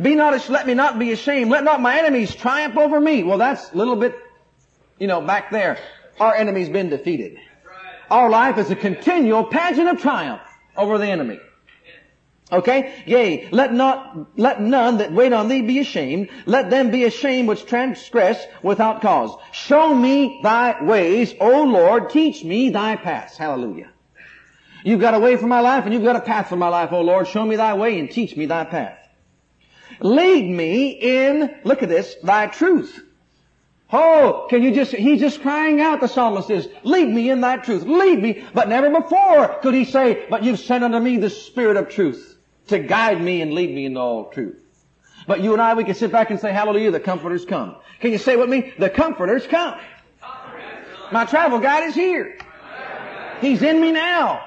Be 0.00 0.14
not, 0.14 0.48
let 0.48 0.68
me 0.68 0.74
not 0.74 1.00
be 1.00 1.10
ashamed. 1.10 1.50
Let 1.50 1.64
not 1.64 1.80
my 1.80 1.98
enemies 1.98 2.32
triumph 2.32 2.76
over 2.76 3.00
me. 3.00 3.24
Well, 3.24 3.38
that's 3.38 3.72
a 3.72 3.76
little 3.76 3.96
bit, 3.96 4.14
you 5.00 5.08
know, 5.08 5.20
back 5.20 5.50
there. 5.50 5.78
Our 6.20 6.32
enemy's 6.36 6.68
been 6.68 6.90
defeated. 6.90 7.38
Our 8.08 8.30
life 8.30 8.56
is 8.56 8.70
a 8.70 8.76
continual 8.76 9.46
pageant 9.46 9.88
of 9.88 10.00
triumph 10.00 10.42
over 10.76 10.96
the 10.96 11.08
enemy. 11.08 11.40
Okay? 12.50 13.02
Yea, 13.06 13.48
let 13.50 13.72
not, 13.72 14.38
let 14.38 14.60
none 14.60 14.98
that 14.98 15.12
wait 15.12 15.32
on 15.32 15.48
thee 15.48 15.62
be 15.62 15.80
ashamed. 15.80 16.28
Let 16.46 16.70
them 16.70 16.90
be 16.90 17.04
ashamed 17.04 17.48
which 17.48 17.66
transgress 17.66 18.44
without 18.62 19.02
cause. 19.02 19.36
Show 19.50 19.92
me 19.92 20.40
thy 20.42 20.84
ways, 20.84 21.34
O 21.40 21.64
Lord. 21.64 22.10
Teach 22.10 22.44
me 22.44 22.70
thy 22.70 22.96
paths. 22.96 23.36
Hallelujah. 23.36 23.90
You've 24.84 25.00
got 25.00 25.14
a 25.14 25.18
way 25.18 25.36
for 25.36 25.48
my 25.48 25.58
life 25.58 25.84
and 25.84 25.92
you've 25.92 26.04
got 26.04 26.14
a 26.14 26.20
path 26.20 26.48
for 26.48 26.56
my 26.56 26.68
life, 26.68 26.92
O 26.92 27.00
Lord. 27.00 27.26
Show 27.26 27.44
me 27.44 27.56
thy 27.56 27.74
way 27.74 27.98
and 27.98 28.08
teach 28.08 28.36
me 28.36 28.46
thy 28.46 28.64
path. 28.64 28.98
Lead 29.98 30.48
me 30.48 30.90
in, 30.90 31.56
look 31.64 31.82
at 31.82 31.88
this, 31.88 32.14
thy 32.22 32.46
truth. 32.46 33.02
Oh, 33.92 34.46
can 34.50 34.62
you 34.62 34.72
just, 34.72 34.92
he's 34.92 35.20
just 35.20 35.42
crying 35.42 35.80
out, 35.80 36.00
the 36.00 36.08
psalmist 36.08 36.50
is, 36.50 36.68
lead 36.82 37.08
me 37.08 37.30
in 37.30 37.40
thy 37.40 37.56
truth, 37.56 37.84
lead 37.84 38.20
me, 38.20 38.44
but 38.52 38.68
never 38.68 38.90
before 38.90 39.60
could 39.62 39.74
he 39.74 39.84
say, 39.84 40.26
but 40.28 40.42
you've 40.42 40.58
sent 40.58 40.82
unto 40.84 40.98
me 40.98 41.16
the 41.18 41.30
spirit 41.30 41.76
of 41.76 41.88
truth 41.88 42.35
to 42.68 42.78
guide 42.78 43.20
me 43.20 43.42
and 43.42 43.52
lead 43.52 43.74
me 43.74 43.86
into 43.86 44.00
all 44.00 44.30
truth. 44.30 44.56
But 45.26 45.40
you 45.40 45.52
and 45.52 45.62
I, 45.62 45.74
we 45.74 45.84
can 45.84 45.94
sit 45.94 46.12
back 46.12 46.30
and 46.30 46.38
say, 46.38 46.52
hallelujah, 46.52 46.90
the 46.90 47.00
comforter's 47.00 47.44
come. 47.44 47.76
Can 48.00 48.12
you 48.12 48.18
say 48.18 48.36
with 48.36 48.48
me? 48.48 48.72
The 48.78 48.90
comforter's 48.90 49.46
come. 49.46 49.78
My 51.12 51.24
travel 51.24 51.58
guide 51.58 51.88
is 51.88 51.94
here. 51.94 52.38
He's 53.40 53.62
in 53.62 53.80
me 53.80 53.92
now. 53.92 54.44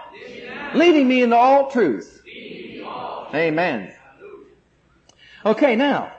Leading 0.74 1.08
me 1.08 1.24
into 1.24 1.36
all 1.36 1.70
truth. 1.72 2.22
Amen. 3.34 3.94
Okay, 5.46 5.76
now, 5.76 6.12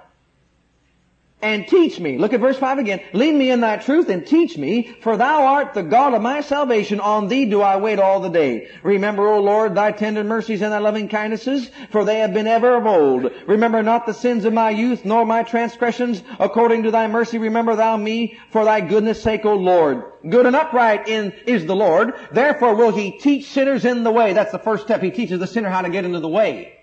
and 1.43 1.67
teach 1.67 1.99
me. 1.99 2.19
Look 2.19 2.33
at 2.33 2.41
verse 2.41 2.59
5 2.59 2.79
again. 2.79 3.01
Lead 3.13 3.35
me 3.35 3.51
in 3.51 3.61
thy 3.61 3.79
truth 3.79 4.09
and 4.09 4.27
teach 4.27 4.59
me, 4.59 4.95
for 5.01 5.17
thou 5.17 5.47
art 5.47 5.75
the 5.75 5.83
God 5.83 6.15
of 6.15 6.23
my 6.23 6.41
salvation. 6.43 7.01
On 7.01 7.29
thee 7.29 7.47
do 7.47 7.63
I 7.63 7.77
wait 7.77 7.99
all 7.99 8.21
the 8.21 8.29
day. 8.29 8.69
Remember, 8.83 9.27
O 9.27 9.41
Lord, 9.41 9.75
thy 9.75 9.93
tender 9.93 10.23
mercies 10.23 10.61
and 10.61 10.73
thy 10.73 10.79
loving 10.79 11.09
kindnesses, 11.09 11.71
for 11.91 12.05
they 12.05 12.19
have 12.19 12.35
been 12.35 12.47
ever 12.47 12.77
of 12.77 12.87
old. 12.87 13.33
Remember 13.47 13.83
not 13.83 14.07
the 14.07 14.15
sins 14.15 14.45
of 14.45 14.53
my 14.53 14.71
youth, 14.71 15.05
nor 15.05 15.25
my 15.25 15.43
transgressions. 15.43 16.23
According 16.39 16.83
to 16.83 16.91
thy 16.91 17.07
mercy, 17.07 17.39
remember 17.39 17.75
thou 17.75 17.97
me 17.97 18.39
for 18.51 18.65
thy 18.65 18.81
goodness 18.81 19.23
sake, 19.23 19.45
O 19.45 19.55
Lord. 19.55 20.05
Good 20.29 20.47
and 20.47 20.57
upright 20.57 21.09
in, 21.09 21.33
is 21.47 21.65
the 21.65 21.77
Lord. 21.77 22.15
Therefore 22.33 22.75
will 22.75 22.93
he 22.93 23.13
teach 23.13 23.47
sinners 23.47 23.85
in 23.87 24.05
the 24.05 24.13
way. 24.13 24.35
That's 24.35 24.53
the 24.53 24.59
first 24.59 24.85
step. 24.85 25.01
He 25.01 25.11
teaches 25.11 25.41
the 25.41 25.47
sinner 25.47 25.71
how 25.71 25.83
to 25.83 25.89
get 25.89 26.05
into 26.05 26.21
the 26.21 26.29
way. 26.29 26.77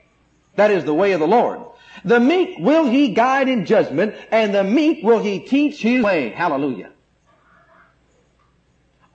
That 0.55 0.71
is 0.71 0.85
the 0.85 0.93
way 0.93 1.11
of 1.11 1.19
the 1.19 1.27
Lord. 1.27 1.61
The 2.05 2.19
meek 2.19 2.57
will 2.59 2.85
he 2.85 3.09
guide 3.09 3.49
in 3.49 3.65
judgment, 3.65 4.15
and 4.31 4.53
the 4.53 4.63
meek 4.63 5.03
will 5.03 5.19
he 5.19 5.39
teach 5.39 5.81
his 5.81 6.03
way. 6.03 6.29
Hallelujah. 6.29 6.91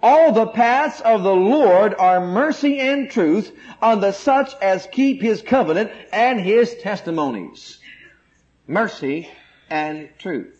All 0.02 0.32
the 0.32 0.48
paths 0.48 1.00
of 1.00 1.22
the 1.22 1.34
Lord 1.34 1.94
are 1.96 2.26
mercy 2.26 2.80
and 2.80 3.08
truth 3.08 3.56
unto 3.80 4.10
such 4.10 4.52
as 4.60 4.88
keep 4.90 5.22
his 5.22 5.42
covenant 5.42 5.92
and 6.12 6.40
his 6.40 6.74
testimonies. 6.76 7.78
Mercy 8.66 9.30
and 9.70 10.08
truth. 10.18 10.58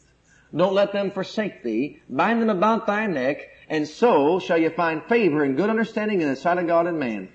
Don't 0.54 0.74
let 0.74 0.92
them 0.92 1.10
forsake 1.10 1.64
thee. 1.64 2.02
Bind 2.08 2.40
them 2.40 2.50
about 2.50 2.86
thy 2.86 3.06
neck, 3.06 3.48
and 3.68 3.88
so 3.88 4.38
shall 4.38 4.58
you 4.58 4.70
find 4.70 5.02
favor 5.04 5.42
and 5.42 5.56
good 5.56 5.70
understanding 5.70 6.20
in 6.20 6.28
the 6.28 6.36
sight 6.36 6.58
of 6.58 6.66
God 6.68 6.86
and 6.86 7.00
man. 7.00 7.28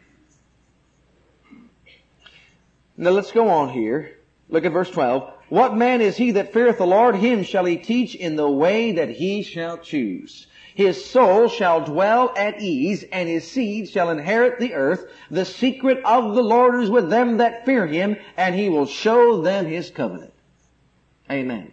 Now 2.96 3.10
let's 3.10 3.32
go 3.32 3.50
on 3.50 3.70
here. 3.70 4.17
Look 4.50 4.66
at 4.66 4.72
verse 4.72 4.90
12. 4.90 5.34
What 5.50 5.76
man 5.76 6.02
is 6.02 6.18
he 6.18 6.32
that 6.32 6.54
feareth 6.54 6.78
the 6.78 6.88
Lord? 6.88 7.16
Him 7.16 7.44
shall 7.44 7.66
he 7.66 7.78
teach 7.78 8.16
in 8.16 8.36
the 8.36 8.50
way 8.50 8.94
that 8.94 9.10
he 9.10 9.44
shall 9.44 9.78
choose. 9.78 10.48
His 10.76 11.04
soul 11.04 11.48
shall 11.48 11.84
dwell 11.84 12.34
at 12.38 12.62
ease, 12.62 13.04
and 13.12 13.28
his 13.28 13.50
seed 13.50 13.90
shall 13.90 14.12
inherit 14.12 14.60
the 14.60 14.76
earth. 14.76 15.06
The 15.32 15.44
secret 15.44 16.04
of 16.06 16.36
the 16.36 16.44
Lord 16.44 16.84
is 16.84 16.90
with 16.90 17.10
them 17.10 17.38
that 17.38 17.66
fear 17.66 17.88
him, 17.88 18.16
and 18.38 18.54
he 18.54 18.70
will 18.70 18.86
show 18.86 19.42
them 19.42 19.66
his 19.66 19.90
covenant. 19.90 20.34
Amen. 21.32 21.72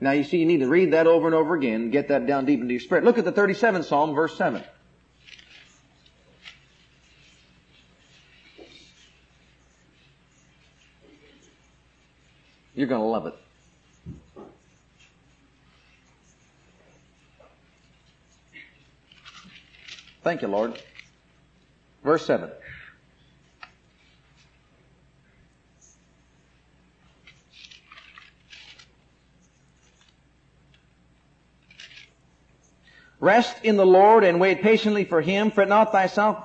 Now 0.00 0.10
you 0.10 0.24
see, 0.24 0.38
you 0.38 0.46
need 0.46 0.60
to 0.60 0.68
read 0.68 0.92
that 0.92 1.06
over 1.06 1.26
and 1.26 1.34
over 1.34 1.54
again, 1.54 1.90
get 1.90 2.08
that 2.08 2.26
down 2.26 2.44
deep 2.44 2.60
into 2.60 2.74
your 2.74 2.80
spirit. 2.80 3.04
Look 3.04 3.18
at 3.18 3.24
the 3.24 3.32
37th 3.32 3.84
Psalm, 3.84 4.14
verse 4.14 4.36
7. 4.36 4.62
You're 12.74 12.88
going 12.88 13.00
to 13.00 13.06
love 13.06 13.26
it. 13.26 13.34
Thank 20.22 20.42
you, 20.42 20.48
Lord. 20.48 20.80
Verse 22.02 22.24
7. 22.26 22.50
Rest 33.20 33.56
in 33.62 33.76
the 33.76 33.86
Lord 33.86 34.24
and 34.24 34.40
wait 34.40 34.60
patiently 34.60 35.04
for 35.04 35.20
Him. 35.20 35.50
Fret 35.50 35.68
not 35.68 35.92
thyself 35.92 36.44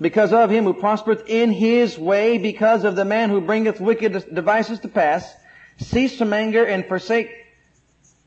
because 0.00 0.32
of 0.32 0.50
him 0.50 0.64
who 0.64 0.74
prospereth 0.74 1.28
in 1.28 1.52
his 1.52 1.98
way, 1.98 2.38
because 2.38 2.84
of 2.84 2.96
the 2.96 3.04
man 3.04 3.30
who 3.30 3.40
bringeth 3.40 3.80
wicked 3.80 4.34
devices 4.34 4.80
to 4.80 4.88
pass. 4.88 5.32
Cease 5.78 6.16
from 6.18 6.32
anger 6.32 6.64
and 6.64 6.86
forsake 6.86 7.30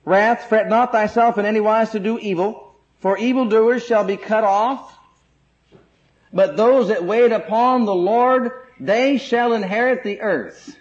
wrath. 0.05 0.45
Fret 0.49 0.69
not 0.69 0.91
thyself 0.91 1.37
in 1.37 1.45
any 1.45 1.59
wise 1.59 1.91
to 1.91 1.99
do 1.99 2.17
evil, 2.19 2.75
for 2.99 3.17
evildoers 3.17 3.85
shall 3.85 4.03
be 4.03 4.17
cut 4.17 4.43
off. 4.43 4.97
But 6.33 6.57
those 6.57 6.89
that 6.89 7.05
wait 7.05 7.31
upon 7.31 7.85
the 7.85 7.95
Lord, 7.95 8.51
they 8.79 9.17
shall 9.17 9.53
inherit 9.53 10.03
the 10.03 10.21
earth. 10.21 10.75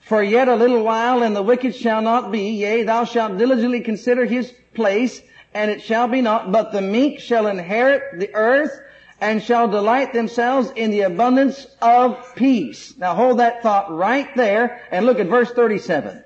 For 0.00 0.22
yet 0.22 0.48
a 0.48 0.54
little 0.54 0.82
while 0.82 1.22
and 1.22 1.34
the 1.34 1.42
wicked 1.42 1.74
shall 1.74 2.02
not 2.02 2.30
be, 2.30 2.50
yea, 2.50 2.82
thou 2.82 3.04
shalt 3.04 3.38
diligently 3.38 3.80
consider 3.80 4.24
his 4.24 4.52
place, 4.74 5.20
and 5.54 5.70
it 5.70 5.82
shall 5.82 6.08
be 6.08 6.20
not, 6.20 6.52
but 6.52 6.72
the 6.72 6.82
meek 6.82 7.20
shall 7.20 7.46
inherit 7.46 8.18
the 8.18 8.34
earth, 8.34 8.78
and 9.24 9.42
shall 9.42 9.68
delight 9.68 10.12
themselves 10.12 10.70
in 10.76 10.90
the 10.90 11.00
abundance 11.00 11.66
of 11.80 12.34
peace. 12.34 12.94
Now 12.98 13.14
hold 13.14 13.38
that 13.38 13.62
thought 13.62 13.90
right 13.90 14.28
there 14.36 14.82
and 14.90 15.06
look 15.06 15.18
at 15.18 15.28
verse 15.28 15.50
37. 15.50 16.22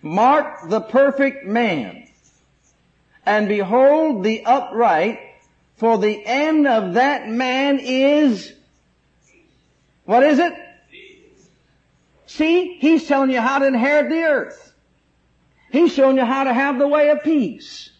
Mark 0.00 0.68
the 0.68 0.80
perfect 0.80 1.44
man 1.44 2.06
and 3.26 3.48
behold 3.48 4.22
the 4.22 4.44
upright 4.44 5.18
for 5.74 5.98
the 5.98 6.24
end 6.24 6.68
of 6.68 6.94
that 6.94 7.28
man 7.28 7.80
is 7.80 8.52
what 10.04 10.22
is 10.22 10.38
it? 10.38 10.52
See, 12.26 12.76
he's 12.78 13.08
telling 13.08 13.30
you 13.30 13.40
how 13.40 13.58
to 13.58 13.66
inherit 13.66 14.08
the 14.08 14.22
earth. 14.22 14.72
He's 15.72 15.92
showing 15.92 16.16
you 16.16 16.24
how 16.24 16.44
to 16.44 16.54
have 16.54 16.78
the 16.78 16.86
way 16.86 17.08
of 17.08 17.24
peace. 17.24 17.90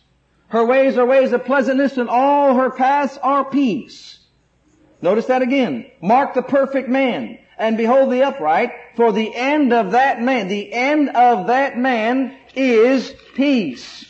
Her 0.55 0.64
ways 0.64 0.96
are 0.98 1.05
ways 1.05 1.32
of 1.32 1.44
pleasantness 1.44 1.96
and 1.96 2.09
all 2.09 2.55
her 2.55 2.70
paths 2.70 3.18
are 3.20 3.44
peace. 3.44 4.20
Notice 5.02 5.26
that 5.26 5.42
again. 5.42 5.90
Mark 6.00 6.34
the 6.34 6.42
perfect 6.42 6.88
man 6.88 7.38
and 7.59 7.76
behold 7.76 8.12
the 8.12 8.22
upright, 8.22 8.70
for 8.94 9.11
the 9.11 9.34
end 9.34 9.72
of 9.72 9.90
that 9.90 10.22
man, 10.22 10.46
the 10.46 10.72
end 10.72 11.09
of 11.09 11.48
that 11.48 11.76
man 11.76 12.36
is 12.55 13.12
peace. 13.34 14.05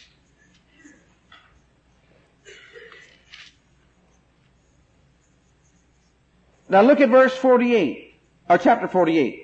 Now 6.68 6.82
look 6.82 7.00
at 7.00 7.08
verse 7.08 7.34
48, 7.34 8.20
or 8.50 8.58
chapter 8.58 8.86
48. 8.86 9.40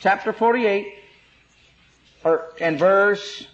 Chapter 0.00 0.34
48 0.34 0.98
or, 2.24 2.52
and 2.60 2.78
verse 2.78 3.46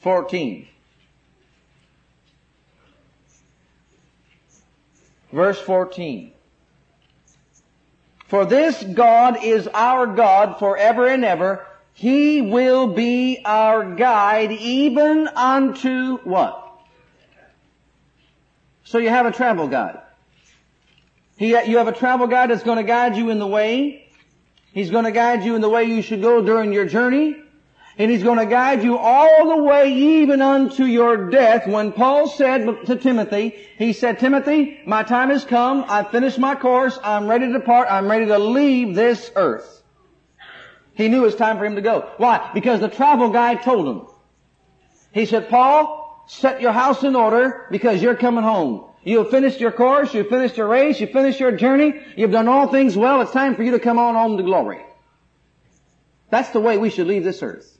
fourteen. 0.00 0.66
Verse 5.32 5.60
14. 5.60 6.32
For 8.26 8.44
this 8.44 8.82
God 8.82 9.42
is 9.42 9.68
our 9.68 10.06
God 10.06 10.58
forever 10.58 11.06
and 11.06 11.24
ever, 11.24 11.66
He 11.94 12.40
will 12.40 12.88
be 12.88 13.40
our 13.44 13.94
guide 13.94 14.52
even 14.52 15.28
unto 15.28 16.18
what? 16.18 16.68
So 18.84 18.98
you 18.98 19.08
have 19.08 19.26
a 19.26 19.32
travel 19.32 19.68
guide. 19.68 20.00
He, 21.40 21.48
you 21.48 21.78
have 21.78 21.88
a 21.88 21.92
travel 21.92 22.26
guide 22.26 22.50
that's 22.50 22.62
going 22.62 22.76
to 22.76 22.84
guide 22.84 23.16
you 23.16 23.30
in 23.30 23.38
the 23.38 23.46
way. 23.46 24.06
He's 24.74 24.90
going 24.90 25.06
to 25.06 25.10
guide 25.10 25.42
you 25.42 25.54
in 25.54 25.62
the 25.62 25.70
way 25.70 25.84
you 25.84 26.02
should 26.02 26.20
go 26.20 26.42
during 26.42 26.70
your 26.70 26.84
journey. 26.84 27.34
And 27.96 28.10
He's 28.10 28.22
going 28.22 28.38
to 28.38 28.44
guide 28.44 28.84
you 28.84 28.98
all 28.98 29.56
the 29.56 29.62
way 29.62 29.90
even 29.90 30.42
unto 30.42 30.84
your 30.84 31.30
death. 31.30 31.66
When 31.66 31.92
Paul 31.92 32.28
said 32.28 32.84
to 32.84 32.96
Timothy, 32.96 33.56
he 33.78 33.94
said, 33.94 34.18
Timothy, 34.18 34.82
my 34.84 35.02
time 35.02 35.30
has 35.30 35.46
come. 35.46 35.86
I've 35.88 36.10
finished 36.10 36.38
my 36.38 36.56
course. 36.56 36.98
I'm 37.02 37.26
ready 37.26 37.46
to 37.46 37.54
depart. 37.54 37.88
I'm 37.90 38.10
ready 38.10 38.26
to 38.26 38.38
leave 38.38 38.94
this 38.94 39.30
earth. 39.34 39.82
He 40.92 41.08
knew 41.08 41.22
it 41.22 41.24
was 41.24 41.36
time 41.36 41.56
for 41.56 41.64
him 41.64 41.76
to 41.76 41.80
go. 41.80 42.10
Why? 42.18 42.50
Because 42.52 42.80
the 42.80 42.88
travel 42.90 43.30
guide 43.30 43.62
told 43.62 43.88
him. 43.88 44.06
He 45.12 45.24
said, 45.24 45.48
Paul, 45.48 46.22
set 46.28 46.60
your 46.60 46.72
house 46.72 47.02
in 47.02 47.16
order 47.16 47.66
because 47.70 48.02
you're 48.02 48.14
coming 48.14 48.44
home. 48.44 48.89
You 49.02 49.18
have 49.18 49.30
finished 49.30 49.60
your 49.60 49.72
course, 49.72 50.12
you've 50.12 50.28
finished 50.28 50.56
your 50.56 50.68
race, 50.68 51.00
you've 51.00 51.10
finished 51.10 51.40
your 51.40 51.52
journey, 51.52 52.00
you've 52.16 52.32
done 52.32 52.48
all 52.48 52.68
things 52.68 52.96
well, 52.96 53.22
it's 53.22 53.32
time 53.32 53.56
for 53.56 53.62
you 53.62 53.70
to 53.70 53.78
come 53.78 53.98
on 53.98 54.14
home 54.14 54.36
to 54.36 54.42
glory. 54.42 54.80
That's 56.28 56.50
the 56.50 56.60
way 56.60 56.76
we 56.76 56.90
should 56.90 57.06
leave 57.06 57.24
this 57.24 57.42
earth. 57.42 57.78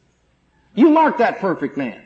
You 0.75 0.91
mark 0.91 1.19
that 1.19 1.39
perfect 1.39 1.77
man. 1.77 2.03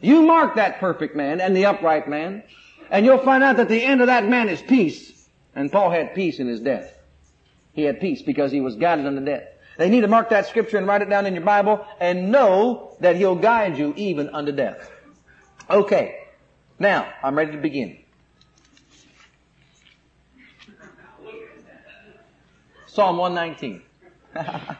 You 0.00 0.22
mark 0.22 0.56
that 0.56 0.78
perfect 0.78 1.16
man 1.16 1.40
and 1.40 1.56
the 1.56 1.66
upright 1.66 2.08
man, 2.08 2.42
and 2.90 3.04
you'll 3.04 3.18
find 3.18 3.42
out 3.42 3.56
that 3.56 3.68
the 3.68 3.82
end 3.82 4.00
of 4.00 4.06
that 4.06 4.28
man 4.28 4.48
is 4.48 4.62
peace. 4.62 5.28
And 5.54 5.70
Paul 5.70 5.90
had 5.90 6.14
peace 6.14 6.38
in 6.38 6.46
his 6.46 6.60
death. 6.60 6.98
He 7.72 7.82
had 7.82 8.00
peace 8.00 8.22
because 8.22 8.52
he 8.52 8.60
was 8.60 8.76
guided 8.76 9.06
unto 9.06 9.24
death. 9.24 9.48
They 9.76 9.88
need 9.88 10.02
to 10.02 10.08
mark 10.08 10.30
that 10.30 10.46
scripture 10.46 10.78
and 10.78 10.86
write 10.86 11.02
it 11.02 11.08
down 11.08 11.26
in 11.26 11.34
your 11.34 11.44
Bible 11.44 11.86
and 12.00 12.30
know 12.30 12.96
that 13.00 13.16
he'll 13.16 13.34
guide 13.34 13.78
you 13.78 13.92
even 13.96 14.28
unto 14.30 14.52
death. 14.52 14.90
Okay. 15.70 16.18
Now, 16.78 17.12
I'm 17.22 17.36
ready 17.36 17.52
to 17.52 17.58
begin. 17.58 18.01
Psalm 22.92 23.16
119. 23.16 23.80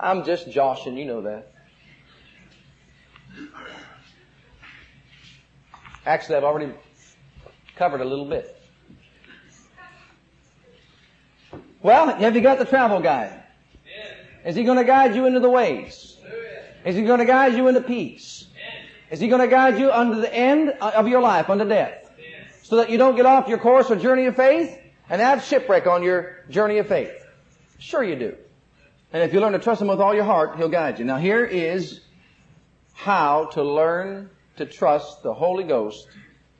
I'm 0.00 0.24
just 0.24 0.50
joshing, 0.50 0.96
you 0.96 1.04
know 1.04 1.20
that. 1.20 1.52
Actually, 6.06 6.36
I've 6.36 6.44
already 6.44 6.72
covered 7.76 8.00
a 8.00 8.06
little 8.06 8.24
bit. 8.24 8.58
Well, 11.82 12.08
have 12.16 12.34
you 12.34 12.40
got 12.40 12.58
the 12.58 12.64
travel 12.64 13.00
guide? 13.00 13.38
Is 14.46 14.56
he 14.56 14.64
going 14.64 14.78
to 14.78 14.84
guide 14.84 15.14
you 15.14 15.26
into 15.26 15.40
the 15.40 15.50
ways? 15.50 16.16
Is 16.86 16.96
he 16.96 17.02
going 17.02 17.20
to 17.20 17.26
guide 17.26 17.52
you 17.52 17.68
into 17.68 17.82
peace? 17.82 18.46
Is 19.10 19.20
he 19.20 19.28
going 19.28 19.42
to 19.42 19.48
guide 19.48 19.78
you 19.78 19.92
unto 19.92 20.22
the 20.22 20.34
end 20.34 20.70
of 20.70 21.06
your 21.06 21.20
life, 21.20 21.50
unto 21.50 21.68
death? 21.68 22.10
So 22.62 22.76
that 22.76 22.88
you 22.88 22.96
don't 22.96 23.14
get 23.14 23.26
off 23.26 23.46
your 23.46 23.58
course 23.58 23.90
or 23.90 23.96
journey 23.96 24.24
of 24.24 24.36
faith? 24.36 24.78
And 25.08 25.20
have 25.20 25.44
shipwreck 25.44 25.86
on 25.86 26.02
your 26.02 26.44
journey 26.48 26.78
of 26.78 26.88
faith. 26.88 27.12
Sure 27.78 28.02
you 28.02 28.16
do. 28.16 28.36
And 29.12 29.22
if 29.22 29.32
you 29.32 29.40
learn 29.40 29.52
to 29.52 29.58
trust 29.58 29.80
Him 29.80 29.88
with 29.88 30.00
all 30.00 30.14
your 30.14 30.24
heart, 30.24 30.56
He'll 30.56 30.68
guide 30.68 30.98
you. 30.98 31.04
Now 31.04 31.18
here 31.18 31.44
is 31.44 32.00
how 32.94 33.46
to 33.52 33.62
learn 33.62 34.30
to 34.56 34.66
trust 34.66 35.22
the 35.22 35.34
Holy 35.34 35.64
Ghost 35.64 36.06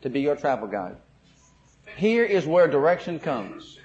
to 0.02 0.10
be 0.10 0.20
your 0.20 0.36
travel 0.36 0.68
guide. 0.68 0.96
Here 1.96 2.24
is 2.24 2.46
where 2.46 2.68
direction 2.68 3.18
comes. 3.18 3.78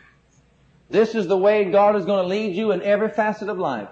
This 0.90 1.14
is 1.14 1.28
the 1.28 1.38
way 1.38 1.66
God 1.66 1.96
is 1.96 2.06
going 2.06 2.24
to 2.24 2.28
lead 2.28 2.56
you 2.56 2.72
in 2.72 2.82
every 2.82 3.10
facet 3.10 3.50
of 3.50 3.60
life. 3.60 3.90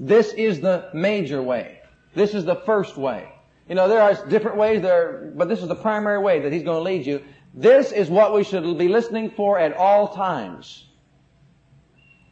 This 0.00 0.32
is 0.32 0.60
the 0.60 0.90
major 0.92 1.40
way. 1.40 1.78
This 2.14 2.34
is 2.34 2.44
the 2.44 2.56
first 2.56 2.96
way. 2.96 3.28
You 3.68 3.76
know, 3.76 3.88
there 3.88 4.02
are 4.02 4.26
different 4.26 4.56
ways 4.56 4.82
there, 4.82 5.32
but 5.36 5.48
this 5.48 5.62
is 5.62 5.68
the 5.68 5.76
primary 5.76 6.18
way 6.18 6.40
that 6.40 6.52
He's 6.52 6.64
going 6.64 6.78
to 6.78 6.82
lead 6.82 7.06
you. 7.06 7.22
This 7.54 7.92
is 7.92 8.08
what 8.08 8.32
we 8.34 8.44
should 8.44 8.78
be 8.78 8.88
listening 8.88 9.30
for 9.30 9.58
at 9.58 9.76
all 9.76 10.14
times. 10.14 10.86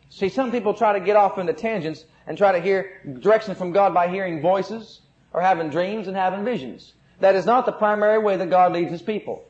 See, 0.08 0.28
some 0.28 0.50
people 0.50 0.74
try 0.74 0.98
to 0.98 1.04
get 1.04 1.16
off 1.16 1.38
into 1.38 1.52
tangents 1.52 2.04
and 2.26 2.36
try 2.36 2.52
to 2.52 2.60
hear 2.60 3.00
direction 3.20 3.54
from 3.54 3.72
God 3.72 3.94
by 3.94 4.08
hearing 4.08 4.40
voices 4.40 5.00
or 5.32 5.40
having 5.40 5.70
dreams 5.70 6.08
and 6.08 6.16
having 6.16 6.44
visions. 6.44 6.94
That 7.20 7.34
is 7.34 7.46
not 7.46 7.66
the 7.66 7.72
primary 7.72 8.18
way 8.18 8.36
that 8.36 8.50
God 8.50 8.72
leads 8.72 8.90
His 8.90 9.02
people. 9.02 9.44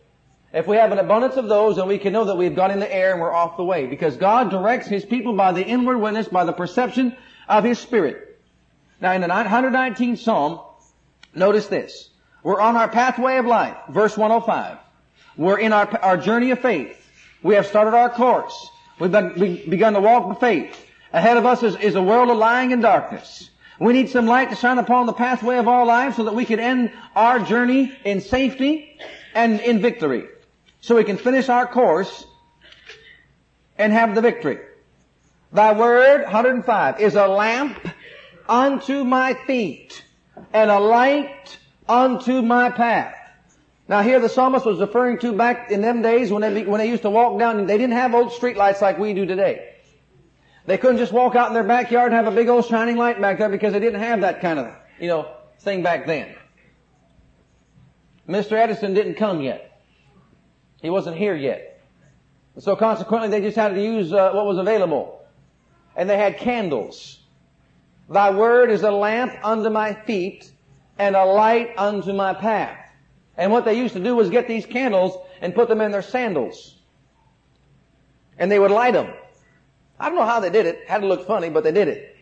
If 0.52 0.66
we 0.66 0.76
have 0.76 0.90
an 0.90 0.98
abundance 0.98 1.36
of 1.36 1.48
those, 1.48 1.76
then 1.76 1.86
we 1.86 1.98
can 1.98 2.12
know 2.12 2.24
that 2.24 2.36
we've 2.36 2.56
gone 2.56 2.72
in 2.72 2.80
the 2.80 2.92
air 2.92 3.12
and 3.12 3.20
we're 3.20 3.32
off 3.32 3.56
the 3.56 3.64
way. 3.64 3.86
Because 3.86 4.16
God 4.16 4.50
directs 4.50 4.88
His 4.88 5.04
people 5.04 5.34
by 5.34 5.52
the 5.52 5.64
inward 5.64 5.98
witness, 5.98 6.26
by 6.26 6.44
the 6.44 6.52
perception 6.52 7.16
of 7.48 7.62
His 7.62 7.78
Spirit. 7.78 8.40
Now 9.00 9.12
in 9.12 9.20
the 9.20 9.28
119th 9.28 10.18
Psalm, 10.18 10.60
notice 11.34 11.68
this. 11.68 12.10
We're 12.42 12.60
on 12.60 12.76
our 12.76 12.88
pathway 12.88 13.36
of 13.36 13.46
life, 13.46 13.76
verse 13.88 14.16
105. 14.16 14.78
We're 15.36 15.58
in 15.58 15.72
our, 15.72 15.88
our 16.02 16.16
journey 16.16 16.50
of 16.50 16.60
faith. 16.60 16.96
We 17.42 17.54
have 17.54 17.66
started 17.66 17.94
our 17.94 18.10
course. 18.10 18.70
We've 18.98 19.10
begun 19.10 19.94
to 19.94 20.00
walk 20.00 20.28
by 20.28 20.34
faith. 20.34 20.86
Ahead 21.12 21.36
of 21.36 21.46
us 21.46 21.62
is, 21.62 21.76
is 21.76 21.94
a 21.94 22.02
world 22.02 22.30
of 22.30 22.36
lying 22.36 22.72
and 22.72 22.82
darkness. 22.82 23.50
We 23.78 23.94
need 23.94 24.10
some 24.10 24.26
light 24.26 24.50
to 24.50 24.56
shine 24.56 24.78
upon 24.78 25.06
the 25.06 25.14
pathway 25.14 25.56
of 25.56 25.66
our 25.66 25.86
lives 25.86 26.16
so 26.16 26.24
that 26.24 26.34
we 26.34 26.44
can 26.44 26.60
end 26.60 26.92
our 27.16 27.38
journey 27.38 27.96
in 28.04 28.20
safety 28.20 28.98
and 29.34 29.58
in 29.60 29.80
victory. 29.80 30.24
So 30.82 30.96
we 30.96 31.04
can 31.04 31.16
finish 31.16 31.48
our 31.48 31.66
course 31.66 32.26
and 33.78 33.92
have 33.92 34.14
the 34.14 34.20
victory. 34.20 34.58
Thy 35.52 35.72
word, 35.72 36.22
105, 36.24 37.00
is 37.00 37.16
a 37.16 37.26
lamp 37.26 37.88
unto 38.48 39.02
my 39.04 39.34
feet 39.46 40.04
and 40.52 40.70
a 40.70 40.78
light 40.78 41.58
unto 41.88 42.42
my 42.42 42.70
path. 42.70 43.19
Now 43.90 44.02
here 44.02 44.20
the 44.20 44.28
psalmist 44.28 44.64
was 44.64 44.78
referring 44.78 45.18
to 45.18 45.32
back 45.32 45.72
in 45.72 45.80
them 45.80 46.00
days 46.00 46.30
when 46.30 46.42
they, 46.42 46.62
when 46.62 46.78
they 46.78 46.88
used 46.88 47.02
to 47.02 47.10
walk 47.10 47.40
down, 47.40 47.66
they 47.66 47.76
didn't 47.76 47.96
have 47.96 48.14
old 48.14 48.32
street 48.32 48.56
lights 48.56 48.80
like 48.80 49.00
we 49.00 49.12
do 49.14 49.26
today. 49.26 49.74
They 50.64 50.78
couldn't 50.78 50.98
just 50.98 51.12
walk 51.12 51.34
out 51.34 51.48
in 51.48 51.54
their 51.54 51.64
backyard 51.64 52.12
and 52.12 52.24
have 52.24 52.32
a 52.32 52.36
big 52.36 52.48
old 52.48 52.64
shining 52.66 52.96
light 52.96 53.20
back 53.20 53.38
there 53.38 53.48
because 53.48 53.72
they 53.72 53.80
didn't 53.80 53.98
have 53.98 54.20
that 54.20 54.40
kind 54.40 54.60
of, 54.60 54.72
you 55.00 55.08
know, 55.08 55.34
thing 55.58 55.82
back 55.82 56.06
then. 56.06 56.36
Mr. 58.28 58.52
Edison 58.52 58.94
didn't 58.94 59.16
come 59.16 59.40
yet. 59.40 59.82
He 60.80 60.88
wasn't 60.88 61.16
here 61.16 61.34
yet. 61.34 61.82
So 62.60 62.76
consequently 62.76 63.28
they 63.28 63.40
just 63.40 63.56
had 63.56 63.74
to 63.74 63.82
use 63.82 64.12
uh, 64.12 64.30
what 64.30 64.46
was 64.46 64.58
available. 64.58 65.20
And 65.96 66.08
they 66.08 66.16
had 66.16 66.38
candles. 66.38 67.18
Thy 68.08 68.30
word 68.30 68.70
is 68.70 68.84
a 68.84 68.92
lamp 68.92 69.32
unto 69.42 69.68
my 69.68 69.94
feet 69.94 70.48
and 70.96 71.16
a 71.16 71.24
light 71.24 71.74
unto 71.76 72.12
my 72.12 72.34
path. 72.34 72.79
And 73.40 73.50
what 73.50 73.64
they 73.64 73.72
used 73.72 73.94
to 73.94 74.00
do 74.00 74.14
was 74.14 74.28
get 74.28 74.46
these 74.46 74.66
candles 74.66 75.16
and 75.40 75.54
put 75.54 75.66
them 75.68 75.80
in 75.80 75.92
their 75.92 76.02
sandals. 76.02 76.76
And 78.38 78.52
they 78.52 78.58
would 78.58 78.70
light 78.70 78.92
them. 78.92 79.14
I 79.98 80.10
don't 80.10 80.18
know 80.18 80.26
how 80.26 80.40
they 80.40 80.50
did 80.50 80.66
it. 80.66 80.86
Had 80.86 81.00
to 81.00 81.06
look 81.06 81.26
funny, 81.26 81.48
but 81.48 81.64
they 81.64 81.72
did 81.72 81.88
it. 81.88 82.16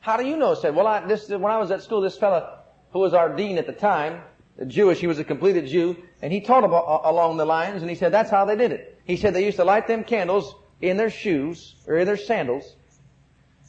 How 0.00 0.16
do 0.16 0.26
you 0.26 0.36
know? 0.36 0.54
said, 0.54 0.74
well, 0.74 0.88
I, 0.88 1.06
this, 1.06 1.28
when 1.28 1.52
I 1.52 1.58
was 1.58 1.70
at 1.70 1.84
school, 1.84 2.00
this 2.00 2.18
fellow 2.18 2.58
who 2.92 2.98
was 2.98 3.14
our 3.14 3.36
dean 3.36 3.58
at 3.58 3.66
the 3.68 3.72
time, 3.72 4.22
Jewish, 4.66 4.98
he 4.98 5.06
was 5.06 5.20
a 5.20 5.24
completed 5.24 5.68
Jew, 5.68 5.96
and 6.20 6.32
he 6.32 6.40
taught 6.40 6.64
about, 6.64 7.02
along 7.04 7.36
the 7.36 7.44
lines, 7.44 7.80
and 7.82 7.88
he 7.88 7.94
said 7.94 8.10
that's 8.10 8.30
how 8.30 8.44
they 8.44 8.56
did 8.56 8.72
it. 8.72 9.00
He 9.04 9.16
said 9.16 9.34
they 9.34 9.44
used 9.44 9.58
to 9.58 9.64
light 9.64 9.86
them 9.86 10.02
candles 10.02 10.52
in 10.80 10.96
their 10.96 11.10
shoes, 11.10 11.76
or 11.86 11.96
in 11.96 12.06
their 12.06 12.16
sandals, 12.16 12.74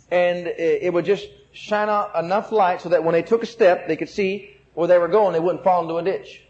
and 0.10 0.48
it 0.48 0.92
would 0.92 1.06
just 1.06 1.28
shine 1.54 1.90
out 1.90 2.16
enough 2.16 2.52
light 2.52 2.82
so 2.82 2.90
that 2.90 3.04
when 3.04 3.14
they 3.14 3.22
took 3.22 3.44
a 3.44 3.46
step, 3.46 3.88
they 3.88 3.96
could 3.96 4.10
see 4.10 4.58
where 4.74 4.88
they 4.88 4.98
were 4.98 5.08
going, 5.08 5.34
they 5.34 5.40
wouldn't 5.40 5.64
fall 5.64 5.82
into 5.82 5.96
a 5.96 6.04
ditch. 6.04 6.44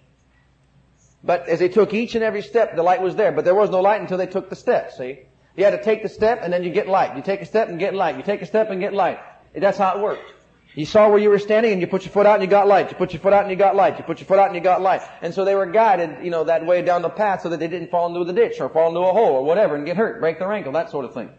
But 1.24 1.48
as 1.48 1.60
they 1.60 1.70
took 1.70 1.94
each 1.94 2.16
and 2.16 2.24
every 2.24 2.42
step, 2.42 2.76
the 2.76 2.84
light 2.84 3.02
was 3.02 3.16
there. 3.16 3.32
But 3.32 3.46
there 3.46 3.56
was 3.56 3.70
no 3.70 3.82
light 3.82 4.02
until 4.02 4.18
they 4.18 4.28
took 4.28 4.50
the 4.50 4.56
step, 4.56 4.92
see? 4.92 5.20
You 5.56 5.66
had 5.66 5.72
to 5.72 5.84
take 5.84 6.02
the 6.02 6.10
step 6.10 6.40
and 6.42 6.52
then 6.52 6.64
you 6.64 6.72
get 6.72 6.88
light. 6.88 7.16
You 7.16 7.22
take 7.22 7.42
a 7.42 7.46
step 7.46 7.70
and 7.70 7.78
get 7.78 7.94
light. 7.94 8.18
You 8.18 8.24
take 8.24 8.42
a 8.42 8.46
step 8.46 8.70
and 8.70 8.80
get 8.80 8.94
light. 8.94 9.20
That's 9.54 9.78
how 9.78 9.98
it 9.98 10.02
worked. 10.02 10.34
You 10.74 10.86
saw 10.86 11.10
where 11.10 11.20
you 11.20 11.30
were 11.30 11.40
standing 11.40 11.74
and 11.74 11.82
you 11.82 11.88
put 11.88 12.06
your 12.06 12.14
foot 12.14 12.26
out 12.26 12.36
and 12.36 12.44
you 12.44 12.50
got 12.50 12.66
light. 12.68 12.90
You 12.90 12.96
put 12.96 13.12
your 13.12 13.22
foot 13.22 13.34
out 13.34 13.42
and 13.42 13.52
you 13.52 13.58
got 13.58 13.76
light. 13.76 13.98
You 13.98 14.06
put 14.06 14.20
your 14.20 14.28
foot 14.28 14.40
out 14.40 14.48
and 14.48 14.56
you 14.56 14.62
got 14.62 14.82
light. 14.82 15.02
And 15.22 15.34
so 15.34 15.44
they 15.44 15.54
were 15.54 15.66
guided, 15.66 16.24
you 16.24 16.32
know, 16.32 16.46
that 16.46 16.66
way 16.66 16.82
down 16.82 17.02
the 17.02 17.10
path 17.10 17.42
so 17.42 17.50
that 17.50 17.60
they 17.60 17.68
didn't 17.68 17.92
fall 17.92 18.08
into 18.08 18.24
the 18.24 18.34
ditch 18.34 18.62
or 18.62 18.70
fall 18.70 18.88
into 18.88 19.02
a 19.02 19.12
hole 19.12 19.34
or 19.34 19.44
whatever 19.44 19.76
and 19.76 19.86
get 19.86 19.98
hurt, 19.98 20.22
break 20.22 20.40
their 20.40 20.52
ankle, 20.52 20.72
that 20.72 20.90
sort 20.90 21.04
of 21.04 21.14
thing. 21.14 21.30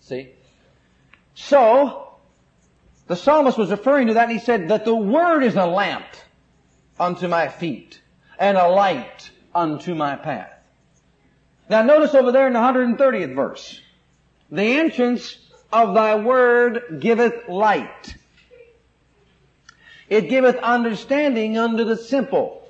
See? 0.00 0.30
So, 1.34 2.11
the 3.12 3.16
psalmist 3.16 3.58
was 3.58 3.70
referring 3.70 4.06
to 4.06 4.14
that 4.14 4.30
and 4.30 4.32
he 4.32 4.38
said 4.38 4.68
that 4.68 4.86
the 4.86 4.96
word 4.96 5.42
is 5.42 5.54
a 5.54 5.66
lamp 5.66 6.06
unto 6.98 7.28
my 7.28 7.46
feet 7.46 8.00
and 8.38 8.56
a 8.56 8.66
light 8.68 9.30
unto 9.54 9.94
my 9.94 10.16
path. 10.16 10.50
Now 11.68 11.82
notice 11.82 12.14
over 12.14 12.32
there 12.32 12.46
in 12.46 12.54
the 12.54 12.58
130th 12.58 13.34
verse. 13.34 13.82
The 14.50 14.62
entrance 14.62 15.36
of 15.70 15.92
thy 15.92 16.14
word 16.14 17.00
giveth 17.00 17.50
light. 17.50 18.16
It 20.08 20.30
giveth 20.30 20.56
understanding 20.56 21.58
unto 21.58 21.84
the 21.84 21.98
simple. 21.98 22.66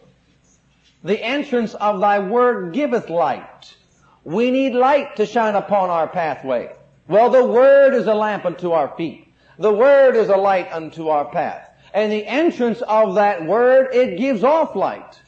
The 1.04 1.22
entrance 1.22 1.74
of 1.74 2.00
thy 2.00 2.18
word 2.18 2.72
giveth 2.72 3.08
light. 3.08 3.76
We 4.24 4.50
need 4.50 4.74
light 4.74 5.14
to 5.16 5.24
shine 5.26 5.54
upon 5.54 5.90
our 5.90 6.08
pathway. 6.08 6.72
Well, 7.06 7.30
the 7.30 7.44
word 7.44 7.94
is 7.94 8.08
a 8.08 8.14
lamp 8.14 8.44
unto 8.44 8.72
our 8.72 8.88
feet 8.96 9.28
The 9.58 9.72
Word 9.72 10.16
is 10.16 10.28
a 10.28 10.36
light 10.36 10.72
unto 10.72 11.08
our 11.08 11.26
path. 11.26 11.68
And 11.94 12.10
the 12.10 12.26
entrance 12.26 12.80
of 12.82 13.16
that 13.16 13.44
Word, 13.44 13.94
it 13.94 14.18
gives 14.18 14.44
off 14.44 14.74
light. 14.74 15.20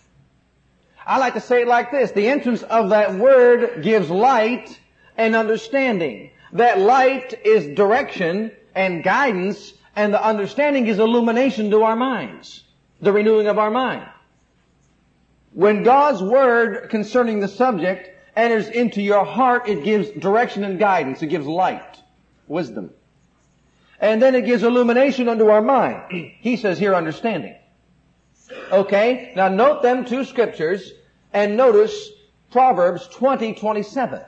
I 1.07 1.19
like 1.19 1.35
to 1.35 1.41
say 1.41 1.63
it 1.63 1.69
like 1.69 1.91
this. 1.91 2.13
The 2.13 2.29
entrance 2.29 2.63
of 2.63 2.91
that 2.91 3.15
Word 3.15 3.83
gives 3.83 4.09
light 4.09 4.79
and 5.17 5.37
understanding. 5.37 6.31
That 6.53 6.79
light 6.79 7.35
is 7.45 7.77
direction 7.77 8.53
and 8.75 9.03
guidance 9.03 9.75
and 9.97 10.13
the 10.13 10.25
understanding 10.25 10.87
is 10.87 10.99
illumination 10.99 11.71
to 11.71 11.83
our 11.83 11.97
minds. 11.97 12.65
The 13.01 13.13
renewing 13.13 13.47
of 13.47 13.59
our 13.59 13.71
mind. 13.71 14.09
When 15.53 15.85
God's 15.85 16.23
Word 16.23 16.91
concerning 16.91 17.41
the 17.41 17.49
subject 17.49 18.11
enters 18.35 18.69
into 18.69 19.01
your 19.03 19.25
heart, 19.25 19.69
it 19.69 19.85
gives 19.85 20.11
direction 20.11 20.65
and 20.65 20.79
guidance. 20.79 21.23
It 21.23 21.29
gives 21.29 21.47
light, 21.47 22.01
wisdom. 22.49 22.91
And 24.05 24.21
then 24.21 24.35
it 24.35 24.45
gives 24.45 24.63
illumination 24.63 25.31
unto 25.31 25.47
our 25.47 25.63
mind. 25.63 26.13
He 26.13 26.59
says 26.59 26.79
here 26.79 26.95
understanding. 26.95 27.57
Okay, 28.71 29.33
now 29.35 29.49
note 29.49 29.81
them 29.81 30.05
two 30.05 30.25
scriptures 30.25 30.93
and 31.33 31.57
notice 31.57 32.11
Proverbs 32.51 33.09
20, 33.09 33.55
27. 33.55 34.21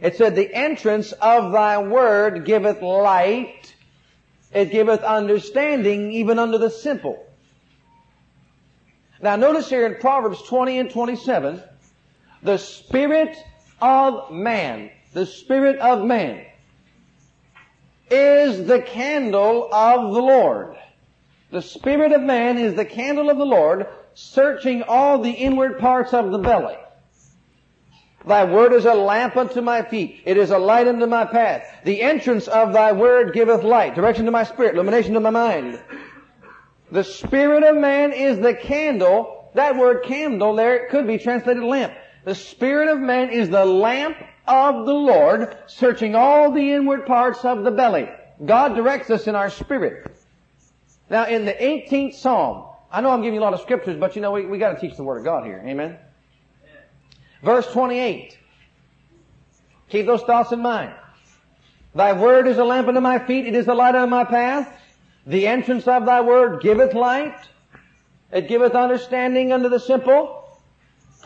It 0.00 0.16
said, 0.16 0.34
the 0.34 0.54
entrance 0.54 1.12
of 1.12 1.52
thy 1.52 1.76
word 1.76 2.46
giveth 2.46 2.80
light, 2.80 3.74
it 4.50 4.70
giveth 4.70 5.02
understanding 5.02 6.10
even 6.12 6.38
unto 6.38 6.56
the 6.56 6.70
simple. 6.70 7.22
Now 9.20 9.36
notice 9.36 9.68
here 9.68 9.84
in 9.84 9.96
Proverbs 9.96 10.40
20 10.44 10.78
and 10.78 10.90
27, 10.90 11.62
the 12.42 12.56
spirit 12.56 13.36
of 13.82 14.30
man, 14.30 14.90
the 15.12 15.26
spirit 15.26 15.80
of 15.80 16.02
man 16.02 16.46
is 18.10 18.66
the 18.66 18.80
candle 18.80 19.68
of 19.72 20.14
the 20.14 20.20
Lord. 20.20 20.76
The 21.50 21.62
Spirit 21.62 22.12
of 22.12 22.20
man 22.20 22.58
is 22.58 22.74
the 22.74 22.84
candle 22.84 23.30
of 23.30 23.38
the 23.38 23.46
Lord, 23.46 23.86
searching 24.14 24.82
all 24.82 25.18
the 25.18 25.30
inward 25.30 25.78
parts 25.78 26.12
of 26.12 26.30
the 26.30 26.38
belly. 26.38 26.76
Thy 28.26 28.44
word 28.44 28.72
is 28.74 28.84
a 28.84 28.94
lamp 28.94 29.36
unto 29.36 29.62
my 29.62 29.82
feet. 29.82 30.22
It 30.26 30.36
is 30.36 30.50
a 30.50 30.58
light 30.58 30.86
unto 30.86 31.06
my 31.06 31.24
path. 31.24 31.62
The 31.84 32.02
entrance 32.02 32.48
of 32.48 32.72
thy 32.72 32.92
word 32.92 33.32
giveth 33.32 33.62
light, 33.62 33.94
direction 33.94 34.26
to 34.26 34.30
my 34.30 34.44
spirit, 34.44 34.74
illumination 34.74 35.14
to 35.14 35.20
my 35.20 35.30
mind. 35.30 35.80
The 36.90 37.04
spirit 37.04 37.62
of 37.62 37.76
man 37.76 38.12
is 38.12 38.38
the 38.38 38.54
candle. 38.54 39.50
That 39.54 39.76
word 39.76 40.04
candle 40.04 40.56
there, 40.56 40.88
could 40.88 41.06
be 41.06 41.18
translated 41.18 41.62
lamp. 41.62 41.94
The 42.24 42.34
spirit 42.34 42.88
of 42.88 42.98
man 42.98 43.30
is 43.30 43.48
the 43.48 43.64
lamp 43.64 44.16
of 44.48 44.86
the 44.86 44.94
Lord, 44.94 45.56
searching 45.66 46.14
all 46.14 46.50
the 46.50 46.72
inward 46.72 47.06
parts 47.06 47.44
of 47.44 47.64
the 47.64 47.70
belly. 47.70 48.08
God 48.44 48.74
directs 48.74 49.10
us 49.10 49.26
in 49.26 49.34
our 49.34 49.50
spirit. 49.50 50.16
Now 51.10 51.26
in 51.26 51.44
the 51.44 51.52
18th 51.52 52.14
Psalm, 52.14 52.66
I 52.90 53.00
know 53.00 53.10
I'm 53.10 53.20
giving 53.20 53.34
you 53.34 53.40
a 53.40 53.44
lot 53.44 53.54
of 53.54 53.60
scriptures, 53.60 53.98
but 53.98 54.16
you 54.16 54.22
know, 54.22 54.32
we, 54.32 54.46
we 54.46 54.58
gotta 54.58 54.80
teach 54.80 54.96
the 54.96 55.04
Word 55.04 55.18
of 55.18 55.24
God 55.24 55.44
here. 55.44 55.62
Amen? 55.66 55.98
Verse 57.42 57.70
28. 57.72 58.38
Keep 59.90 60.06
those 60.06 60.22
thoughts 60.22 60.52
in 60.52 60.60
mind. 60.60 60.94
Thy 61.94 62.12
word 62.12 62.46
is 62.46 62.58
a 62.58 62.64
lamp 62.64 62.88
unto 62.88 63.00
my 63.00 63.18
feet, 63.18 63.46
it 63.46 63.54
is 63.54 63.66
the 63.66 63.74
light 63.74 63.94
unto 63.94 64.10
my 64.10 64.24
path. 64.24 64.72
The 65.26 65.46
entrance 65.46 65.86
of 65.88 66.06
thy 66.06 66.20
word 66.20 66.62
giveth 66.62 66.94
light. 66.94 67.36
It 68.30 68.48
giveth 68.48 68.74
understanding 68.74 69.52
unto 69.52 69.68
the 69.68 69.80
simple. 69.80 70.37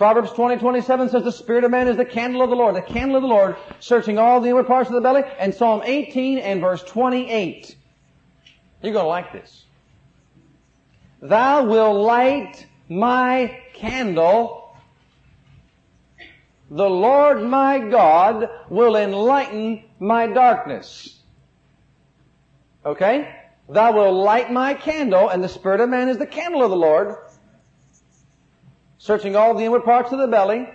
Proverbs 0.03 0.33
20, 0.33 0.57
27 0.57 1.11
says 1.11 1.23
the 1.23 1.31
spirit 1.31 1.63
of 1.63 1.71
man 1.71 1.87
is 1.87 1.97
the 1.97 2.05
candle 2.05 2.43
of 2.43 2.51
the 2.51 2.57
Lord, 2.57 2.75
the 2.75 2.83
candle 2.83 3.15
of 3.15 3.23
the 3.23 3.29
Lord, 3.29 3.55
searching 3.79 4.19
all 4.19 4.41
the 4.41 4.49
inward 4.49 4.67
parts 4.67 4.91
of 4.91 4.97
the 4.97 5.01
belly. 5.01 5.23
And 5.39 5.55
Psalm 5.55 5.83
18 5.85 6.39
and 6.39 6.61
verse 6.61 6.83
28. 6.83 7.77
You're 8.83 8.93
going 8.93 9.05
to 9.05 9.09
like 9.09 9.33
this. 9.33 9.65
Thou 11.21 11.67
will 11.67 12.03
light 12.03 12.67
my 12.89 13.61
candle. 13.75 14.75
The 16.69 16.91
Lord 16.91 17.45
my 17.45 17.79
God 17.79 18.51
will 18.69 18.97
enlighten 18.97 19.85
my 20.01 20.27
darkness. 20.27 21.17
Okay? 22.85 23.33
Thou 23.69 23.93
will 23.93 24.21
light 24.21 24.51
my 24.51 24.75
candle, 24.75 25.29
and 25.29 25.45
the 25.45 25.49
Spirit 25.49 25.81
of 25.81 25.91
man 25.91 26.09
is 26.09 26.19
the 26.19 26.27
candle 26.27 26.65
of 26.65 26.71
the 26.71 26.77
Lord 26.77 27.19
searching 29.03 29.35
all 29.35 29.55
the 29.55 29.65
inward 29.65 29.83
parts 29.83 30.13
of 30.13 30.19
the 30.21 30.29
belly. 30.29 30.69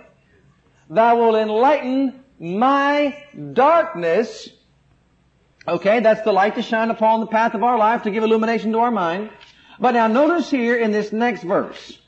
Thou 0.90 1.16
will 1.16 1.34
enlighten 1.34 2.22
my 2.38 3.24
darkness. 3.54 4.50
Okay, 5.66 6.00
that's 6.00 6.22
the 6.22 6.32
light 6.32 6.54
to 6.56 6.62
shine 6.62 6.90
upon 6.90 7.20
the 7.20 7.26
path 7.26 7.54
of 7.54 7.62
our 7.62 7.78
life 7.78 8.02
to 8.02 8.10
give 8.10 8.22
illumination 8.22 8.72
to 8.72 8.80
our 8.80 8.90
mind. 8.90 9.30
But 9.80 9.92
now 9.92 10.08
notice 10.08 10.50
here 10.50 10.76
in 10.76 10.92
this 10.92 11.10
next 11.10 11.42
verse. 11.42 11.98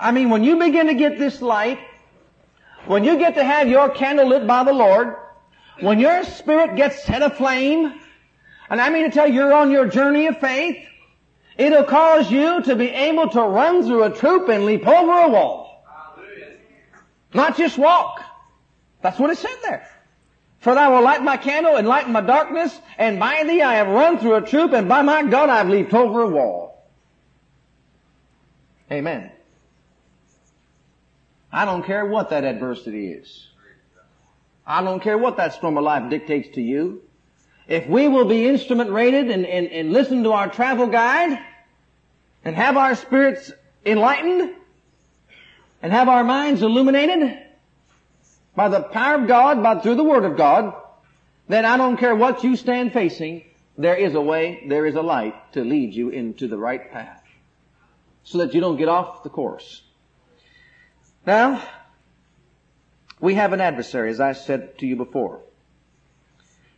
I 0.00 0.10
mean, 0.10 0.30
when 0.30 0.42
you 0.42 0.58
begin 0.58 0.88
to 0.88 0.94
get 0.94 1.16
this 1.16 1.40
light, 1.40 1.78
when 2.86 3.04
you 3.04 3.16
get 3.16 3.36
to 3.36 3.44
have 3.44 3.68
your 3.68 3.90
candle 3.90 4.28
lit 4.28 4.48
by 4.48 4.64
the 4.64 4.72
Lord, 4.72 5.14
when 5.78 6.00
your 6.00 6.24
spirit 6.24 6.74
gets 6.74 7.04
set 7.04 7.22
aflame, 7.22 8.00
and 8.68 8.80
I 8.80 8.90
mean 8.90 9.04
to 9.04 9.10
tell 9.12 9.28
you, 9.28 9.34
you're 9.34 9.54
on 9.54 9.70
your 9.70 9.86
journey 9.86 10.26
of 10.26 10.40
faith, 10.40 10.84
It'll 11.56 11.84
cause 11.84 12.30
you 12.30 12.62
to 12.62 12.74
be 12.74 12.88
able 12.88 13.28
to 13.30 13.40
run 13.40 13.84
through 13.84 14.04
a 14.04 14.10
troop 14.10 14.48
and 14.48 14.64
leap 14.64 14.86
over 14.86 15.12
a 15.12 15.28
wall. 15.28 15.84
Not 17.32 17.56
just 17.56 17.78
walk. 17.78 18.22
That's 19.02 19.18
what 19.18 19.30
it 19.30 19.38
said 19.38 19.56
there. 19.62 19.88
For 20.60 20.74
thou 20.74 20.94
will 20.94 21.02
light 21.02 21.22
my 21.22 21.36
candle 21.36 21.76
and 21.76 21.86
lighten 21.86 22.12
my 22.12 22.22
darkness, 22.22 22.76
and 22.96 23.18
by 23.18 23.44
thee 23.44 23.60
I 23.60 23.74
have 23.74 23.88
run 23.88 24.18
through 24.18 24.36
a 24.36 24.40
troop, 24.40 24.72
and 24.72 24.88
by 24.88 25.02
my 25.02 25.22
God 25.22 25.50
I 25.50 25.58
have 25.58 25.68
leaped 25.68 25.92
over 25.92 26.22
a 26.22 26.28
wall. 26.28 26.88
Amen. 28.90 29.30
I 31.52 31.66
don't 31.66 31.84
care 31.84 32.06
what 32.06 32.30
that 32.30 32.44
adversity 32.44 33.12
is. 33.12 33.48
I 34.66 34.82
don't 34.82 35.00
care 35.00 35.18
what 35.18 35.36
that 35.36 35.52
storm 35.52 35.76
of 35.76 35.84
life 35.84 36.08
dictates 36.08 36.54
to 36.54 36.62
you. 36.62 37.02
If 37.66 37.86
we 37.86 38.08
will 38.08 38.26
be 38.26 38.46
instrument 38.46 38.90
rated 38.90 39.30
and, 39.30 39.46
and, 39.46 39.68
and 39.68 39.92
listen 39.92 40.24
to 40.24 40.32
our 40.32 40.48
travel 40.48 40.86
guide 40.86 41.38
and 42.44 42.54
have 42.56 42.76
our 42.76 42.94
spirits 42.94 43.52
enlightened 43.86 44.54
and 45.82 45.92
have 45.92 46.08
our 46.08 46.24
minds 46.24 46.62
illuminated 46.62 47.38
by 48.54 48.68
the 48.68 48.82
power 48.82 49.16
of 49.16 49.26
God, 49.26 49.62
by 49.62 49.80
through 49.80 49.96
the 49.96 50.04
Word 50.04 50.24
of 50.24 50.36
God, 50.36 50.74
then 51.48 51.64
I 51.64 51.76
don't 51.76 51.96
care 51.96 52.14
what 52.14 52.44
you 52.44 52.56
stand 52.56 52.92
facing, 52.92 53.44
there 53.76 53.96
is 53.96 54.14
a 54.14 54.20
way, 54.20 54.64
there 54.68 54.86
is 54.86 54.94
a 54.94 55.02
light 55.02 55.52
to 55.54 55.64
lead 55.64 55.94
you 55.94 56.10
into 56.10 56.46
the 56.46 56.56
right 56.56 56.92
path. 56.92 57.22
So 58.22 58.38
that 58.38 58.54
you 58.54 58.60
don't 58.60 58.76
get 58.76 58.88
off 58.88 59.22
the 59.22 59.28
course. 59.28 59.82
Now, 61.26 61.62
we 63.20 63.34
have 63.34 63.52
an 63.52 63.60
adversary, 63.60 64.10
as 64.10 64.20
I 64.20 64.32
said 64.32 64.78
to 64.78 64.86
you 64.86 64.96
before. 64.96 65.40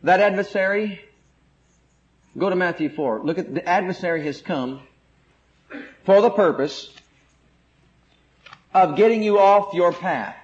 That 0.03 0.19
adversary, 0.19 1.01
go 2.37 2.49
to 2.49 2.55
Matthew 2.55 2.89
4. 2.89 3.21
Look 3.23 3.37
at 3.37 3.53
the 3.53 3.67
adversary 3.67 4.23
has 4.25 4.41
come 4.41 4.81
for 6.05 6.21
the 6.21 6.29
purpose 6.29 6.93
of 8.73 8.95
getting 8.95 9.23
you 9.23 9.39
off 9.39 9.73
your 9.73 9.91
path. 9.91 10.35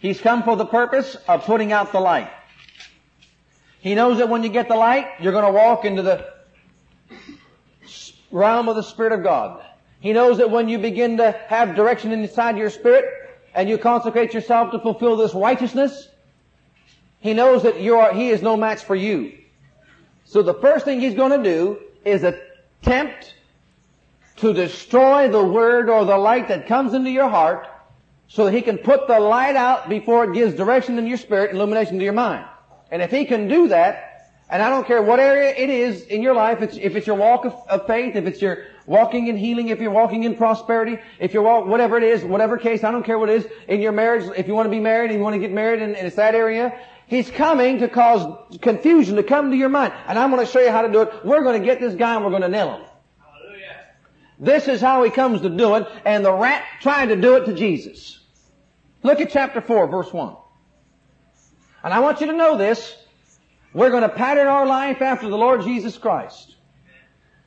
He's 0.00 0.20
come 0.20 0.44
for 0.44 0.56
the 0.56 0.66
purpose 0.66 1.16
of 1.26 1.44
putting 1.44 1.72
out 1.72 1.90
the 1.90 2.00
light. 2.00 2.30
He 3.80 3.94
knows 3.94 4.18
that 4.18 4.28
when 4.28 4.42
you 4.42 4.48
get 4.48 4.68
the 4.68 4.76
light, 4.76 5.06
you're 5.20 5.32
going 5.32 5.44
to 5.44 5.52
walk 5.52 5.84
into 5.84 6.02
the 6.02 6.32
realm 8.30 8.68
of 8.68 8.76
the 8.76 8.82
Spirit 8.82 9.12
of 9.12 9.22
God. 9.22 9.64
He 10.00 10.12
knows 10.12 10.38
that 10.38 10.50
when 10.50 10.68
you 10.68 10.78
begin 10.78 11.16
to 11.16 11.32
have 11.48 11.74
direction 11.74 12.12
inside 12.12 12.56
your 12.56 12.70
spirit 12.70 13.04
and 13.54 13.68
you 13.68 13.78
consecrate 13.78 14.32
yourself 14.32 14.70
to 14.70 14.78
fulfill 14.78 15.16
this 15.16 15.34
righteousness, 15.34 16.08
he 17.20 17.34
knows 17.34 17.62
that 17.64 17.80
you 17.80 17.96
are, 17.96 18.14
he 18.14 18.30
is 18.30 18.42
no 18.42 18.56
match 18.56 18.84
for 18.84 18.94
you. 18.94 19.36
So 20.24 20.42
the 20.42 20.54
first 20.54 20.84
thing 20.84 21.00
he's 21.00 21.14
going 21.14 21.32
to 21.32 21.42
do 21.42 21.78
is 22.04 22.22
attempt 22.22 23.34
to 24.36 24.52
destroy 24.52 25.28
the 25.28 25.42
word 25.42 25.88
or 25.90 26.04
the 26.04 26.16
light 26.16 26.48
that 26.48 26.66
comes 26.66 26.94
into 26.94 27.10
your 27.10 27.28
heart 27.28 27.66
so 28.28 28.44
that 28.44 28.52
he 28.52 28.62
can 28.62 28.78
put 28.78 29.08
the 29.08 29.18
light 29.18 29.56
out 29.56 29.88
before 29.88 30.24
it 30.24 30.34
gives 30.34 30.54
direction 30.54 30.98
in 30.98 31.06
your 31.06 31.16
spirit, 31.16 31.50
and 31.50 31.58
illumination 31.58 31.98
to 31.98 32.04
your 32.04 32.12
mind. 32.12 32.44
And 32.90 33.02
if 33.02 33.10
he 33.10 33.24
can 33.24 33.48
do 33.48 33.68
that, 33.68 34.04
and 34.50 34.62
I 34.62 34.70
don't 34.70 34.86
care 34.86 35.02
what 35.02 35.18
area 35.18 35.54
it 35.54 35.68
is 35.68 36.02
in 36.02 36.22
your 36.22 36.34
life, 36.34 36.62
it's, 36.62 36.76
if 36.76 36.94
it's 36.94 37.06
your 37.06 37.16
walk 37.16 37.44
of, 37.44 37.54
of, 37.68 37.86
faith, 37.86 38.16
if 38.16 38.26
it's 38.26 38.40
your 38.40 38.64
walking 38.86 39.26
in 39.26 39.36
healing, 39.36 39.68
if 39.68 39.80
you're 39.80 39.90
walking 39.90 40.24
in 40.24 40.36
prosperity, 40.36 40.98
if 41.18 41.34
you're 41.34 41.42
walk, 41.42 41.66
whatever 41.66 41.98
it 41.98 42.02
is, 42.04 42.24
whatever 42.24 42.56
case, 42.56 42.84
I 42.84 42.90
don't 42.90 43.04
care 43.04 43.18
what 43.18 43.28
it 43.28 43.44
is, 43.44 43.50
in 43.66 43.80
your 43.80 43.92
marriage, 43.92 44.30
if 44.36 44.46
you 44.46 44.54
want 44.54 44.66
to 44.66 44.70
be 44.70 44.80
married 44.80 45.10
and 45.10 45.18
you 45.18 45.24
want 45.24 45.34
to 45.34 45.40
get 45.40 45.52
married 45.52 45.82
and, 45.82 45.96
and 45.96 46.06
it's 46.06 46.16
that 46.16 46.34
area, 46.34 46.78
He's 47.08 47.30
coming 47.30 47.78
to 47.78 47.88
cause 47.88 48.58
confusion 48.60 49.16
to 49.16 49.22
come 49.22 49.50
to 49.50 49.56
your 49.56 49.70
mind. 49.70 49.94
And 50.06 50.18
I'm 50.18 50.30
going 50.30 50.44
to 50.44 50.50
show 50.50 50.60
you 50.60 50.70
how 50.70 50.82
to 50.82 50.92
do 50.92 51.02
it. 51.02 51.24
We're 51.24 51.42
going 51.42 51.60
to 51.60 51.66
get 51.66 51.80
this 51.80 51.94
guy 51.94 52.14
and 52.14 52.24
we're 52.24 52.30
going 52.30 52.42
to 52.42 52.48
nail 52.48 52.76
him. 52.76 52.86
Hallelujah. 53.18 53.76
This 54.38 54.68
is 54.68 54.80
how 54.82 55.02
he 55.02 55.10
comes 55.10 55.40
to 55.40 55.48
do 55.48 55.76
it. 55.76 55.86
And 56.04 56.22
the 56.22 56.32
rat 56.32 56.64
tried 56.82 57.06
to 57.06 57.16
do 57.16 57.36
it 57.36 57.46
to 57.46 57.54
Jesus. 57.54 58.20
Look 59.02 59.20
at 59.20 59.30
chapter 59.30 59.62
4, 59.62 59.86
verse 59.86 60.12
1. 60.12 60.36
And 61.82 61.94
I 61.94 62.00
want 62.00 62.20
you 62.20 62.26
to 62.26 62.34
know 62.34 62.58
this. 62.58 62.94
We're 63.72 63.90
going 63.90 64.02
to 64.02 64.08
pattern 64.10 64.46
our 64.46 64.66
life 64.66 65.00
after 65.00 65.28
the 65.28 65.38
Lord 65.38 65.62
Jesus 65.62 65.96
Christ. 65.96 66.56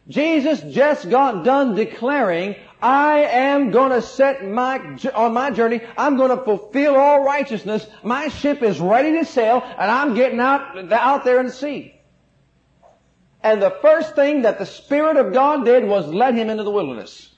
Jesus 0.08 0.62
just 0.74 1.10
got 1.10 1.44
done 1.44 1.76
declaring, 1.76 2.56
I 2.82 3.20
am 3.20 3.72
to 3.72 4.02
set 4.02 4.44
my, 4.46 4.98
on 5.14 5.34
my 5.34 5.52
journey, 5.52 5.82
I'm 5.98 6.18
to 6.18 6.44
fulfill 6.44 6.96
all 6.96 7.24
righteousness. 7.24 7.86
My 8.04 8.30
ship 8.30 8.64
is 8.64 8.80
ready 8.80 9.12
to 9.20 9.26
sail 9.26 9.62
and 9.64 9.92
I'm 9.92 10.16
getting 10.16 10.40
out, 10.40 10.92
out 10.92 11.24
there 11.24 11.40
in 11.40 11.48
the 11.48 11.52
sea. 11.52 11.96
And 13.44 13.62
the 13.62 13.76
first 13.82 14.16
thing 14.16 14.44
that 14.44 14.60
the 14.60 14.66
Spirit 14.66 15.18
of 15.18 15.34
God 15.34 15.66
did 15.66 15.86
was 15.86 16.08
let 16.08 16.36
him 16.36 16.50
into 16.50 16.64
the 16.64 16.72
wilderness. 16.72 17.30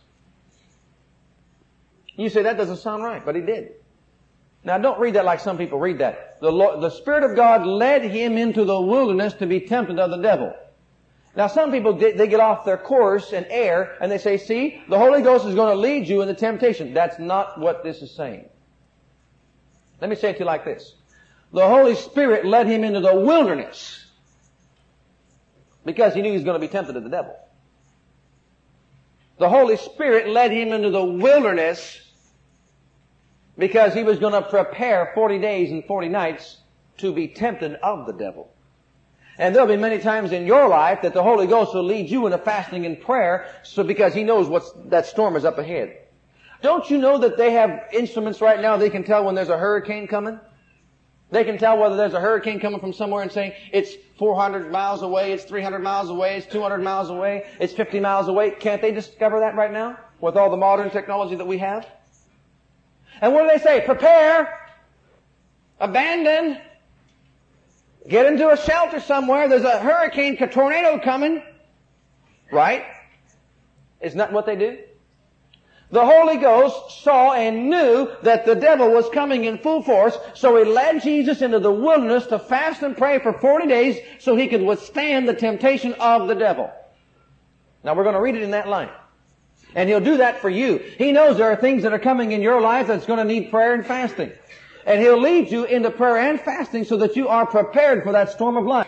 You 2.15 2.29
say 2.29 2.43
that 2.43 2.57
doesn't 2.57 2.77
sound 2.77 3.03
right, 3.03 3.23
but 3.25 3.35
he 3.35 3.41
did. 3.41 3.71
Now 4.63 4.77
don't 4.77 4.99
read 4.99 5.15
that 5.15 5.25
like 5.25 5.39
some 5.39 5.57
people 5.57 5.79
read 5.79 5.97
that. 5.97 6.39
The, 6.39 6.51
Lord, 6.51 6.81
the 6.81 6.89
Spirit 6.89 7.23
of 7.23 7.35
God 7.35 7.65
led 7.65 8.03
him 8.03 8.37
into 8.37 8.63
the 8.63 8.79
wilderness 8.79 9.33
to 9.35 9.45
be 9.45 9.61
tempted 9.61 9.99
of 9.99 10.09
the 10.09 10.17
devil. 10.17 10.53
Now 11.36 11.47
some 11.47 11.71
people, 11.71 11.93
they 11.93 12.27
get 12.27 12.39
off 12.39 12.63
their 12.63 12.77
course 12.77 13.34
and 13.34 13.47
err, 13.49 13.97
and 13.99 14.11
they 14.11 14.19
say, 14.19 14.38
see, 14.38 14.84
the 14.88 14.99
Holy 14.99 15.21
Ghost 15.21 15.45
is 15.45 15.55
going 15.55 15.73
to 15.73 15.79
lead 15.79 16.07
you 16.07 16.21
into 16.21 16.36
temptation. 16.36 16.93
That's 16.93 17.17
not 17.17 17.59
what 17.59 17.84
this 17.84 18.01
is 18.03 18.15
saying. 18.15 18.47
Let 19.99 20.09
me 20.09 20.15
say 20.15 20.29
it 20.29 20.34
to 20.34 20.39
you 20.39 20.45
like 20.45 20.63
this. 20.63 20.93
The 21.51 21.67
Holy 21.67 21.95
Spirit 21.95 22.45
led 22.45 22.67
him 22.67 22.84
into 22.84 22.99
the 22.99 23.15
wilderness 23.15 24.05
because 25.86 26.13
he 26.13 26.21
knew 26.21 26.29
he 26.29 26.36
was 26.36 26.43
going 26.43 26.59
to 26.59 26.65
be 26.65 26.71
tempted 26.71 26.95
of 26.95 27.03
the 27.03 27.09
devil. 27.09 27.36
The 29.39 29.49
Holy 29.49 29.77
Spirit 29.77 30.29
led 30.29 30.51
him 30.51 30.71
into 30.71 30.91
the 30.91 31.03
wilderness 31.03 31.99
because 33.57 33.93
he 33.93 34.03
was 34.03 34.19
going 34.19 34.34
to 34.34 34.41
prepare 34.41 35.11
40 35.15 35.39
days 35.39 35.71
and 35.71 35.84
40 35.86 36.09
nights 36.09 36.57
to 36.97 37.11
be 37.11 37.27
tempted 37.27 37.75
of 37.75 38.05
the 38.05 38.13
devil. 38.13 38.53
And 39.38 39.55
there'll 39.55 39.67
be 39.67 39.77
many 39.77 39.97
times 39.97 40.31
in 40.31 40.45
your 40.45 40.67
life 40.67 41.01
that 41.01 41.13
the 41.13 41.23
Holy 41.23 41.47
Ghost 41.47 41.73
will 41.73 41.84
lead 41.84 42.09
you 42.09 42.25
into 42.25 42.38
fasting 42.38 42.86
and 42.86 42.99
prayer 42.99 43.47
so 43.63 43.84
because 43.84 44.13
He 44.13 44.23
knows 44.23 44.47
what's, 44.47 44.71
that 44.86 45.05
storm 45.05 45.36
is 45.36 45.45
up 45.45 45.57
ahead. 45.57 45.97
Don't 46.61 46.89
you 46.89 46.97
know 46.97 47.17
that 47.17 47.38
they 47.38 47.51
have 47.51 47.88
instruments 47.91 48.41
right 48.41 48.61
now 48.61 48.77
they 48.77 48.89
can 48.89 49.03
tell 49.03 49.25
when 49.25 49.36
there's 49.36 49.49
a 49.49 49.57
hurricane 49.57 50.07
coming? 50.07 50.39
They 51.31 51.43
can 51.43 51.57
tell 51.57 51.79
whether 51.79 51.95
there's 51.95 52.13
a 52.13 52.19
hurricane 52.19 52.59
coming 52.59 52.79
from 52.79 52.93
somewhere 52.93 53.23
and 53.23 53.31
saying 53.31 53.53
it's 53.71 53.95
400 54.19 54.71
miles 54.71 55.01
away, 55.01 55.31
it's 55.31 55.43
300 55.45 55.79
miles 55.79 56.09
away, 56.09 56.38
it's 56.38 56.45
200 56.45 56.77
miles 56.77 57.09
away, 57.09 57.45
it's 57.59 57.73
50 57.73 57.99
miles 57.99 58.27
away. 58.27 58.51
Can't 58.51 58.84
they 58.84 58.91
discover 58.91 59.39
that 59.39 59.55
right 59.55 59.73
now 59.73 59.97
with 60.21 60.38
all 60.38 60.51
the 60.51 60.57
modern 60.57 60.91
technology 60.91 61.36
that 61.36 61.47
we 61.47 61.57
have? 61.57 61.88
And 63.19 63.34
what 63.34 63.43
do 63.43 63.57
they 63.57 63.63
say? 63.63 63.81
Prepare, 63.84 64.59
abandon, 65.79 66.59
get 68.08 68.26
into 68.26 68.49
a 68.49 68.58
shelter 68.58 68.99
somewhere. 68.99 69.47
There's 69.47 69.64
a 69.64 69.80
hurricane, 69.80 70.38
a 70.39 70.47
tornado 70.47 70.99
coming. 70.99 71.41
Right? 72.51 72.86
Isn't 74.01 74.18
that 74.18 74.34
what 74.34 74.45
they 74.45 74.56
do? 74.56 74.78
The 75.93 76.04
Holy 76.04 76.38
Ghost 76.38 77.04
saw 77.04 77.34
and 77.34 77.70
knew 77.70 78.10
that 78.24 78.47
the 78.47 78.56
devil 78.56 78.89
was 78.89 79.08
coming 79.10 79.45
in 79.45 79.60
full 79.60 79.84
force, 79.84 80.18
so 80.34 80.58
he 80.58 80.64
led 80.64 81.04
Jesus 81.04 81.43
into 81.43 81.60
the 81.60 81.72
wilderness 81.72 82.26
to 82.28 82.39
fast 82.39 82.82
and 82.82 82.97
pray 82.97 83.20
for 83.20 83.32
40 83.32 83.68
days 83.68 83.99
so 84.18 84.36
he 84.36 84.47
could 84.47 84.64
withstand 84.64 85.30
the 85.30 85.36
temptation 85.36 85.93
of 85.93 86.28
the 86.28 86.34
devil. 86.34 86.72
Now 87.84 87.93
we're 87.93 88.04
going 88.04 88.16
to 88.16 88.22
read 88.22 88.36
it 88.36 88.41
in 88.41 88.51
that 88.51 88.68
line. 88.68 88.89
And 89.76 89.88
he'll 89.88 89.99
do 89.99 90.18
that 90.18 90.41
for 90.41 90.49
you. 90.49 90.80
He 90.97 91.12
knows 91.12 91.38
there 91.38 91.51
are 91.51 91.56
things 91.56 91.84
that 91.84 91.93
are 91.93 91.99
coming 91.99 92.32
in 92.32 92.41
your 92.41 92.60
life 92.60 92.88
that's 92.88 93.06
going 93.06 93.20
to 93.20 93.26
need 93.26 93.51
prayer 93.51 93.76
and 93.76 93.86
fasting. 93.86 94.32
And 94.86 95.01
he'll 95.01 95.19
lead 95.19 95.51
you 95.51 95.65
into 95.65 95.91
prayer 95.91 96.17
and 96.17 96.39
fasting 96.39 96.84
so 96.84 96.97
that 96.97 97.15
you 97.15 97.27
are 97.27 97.45
prepared 97.45 98.03
for 98.03 98.11
that 98.11 98.31
storm 98.31 98.57
of 98.57 98.65
life. 98.65 98.88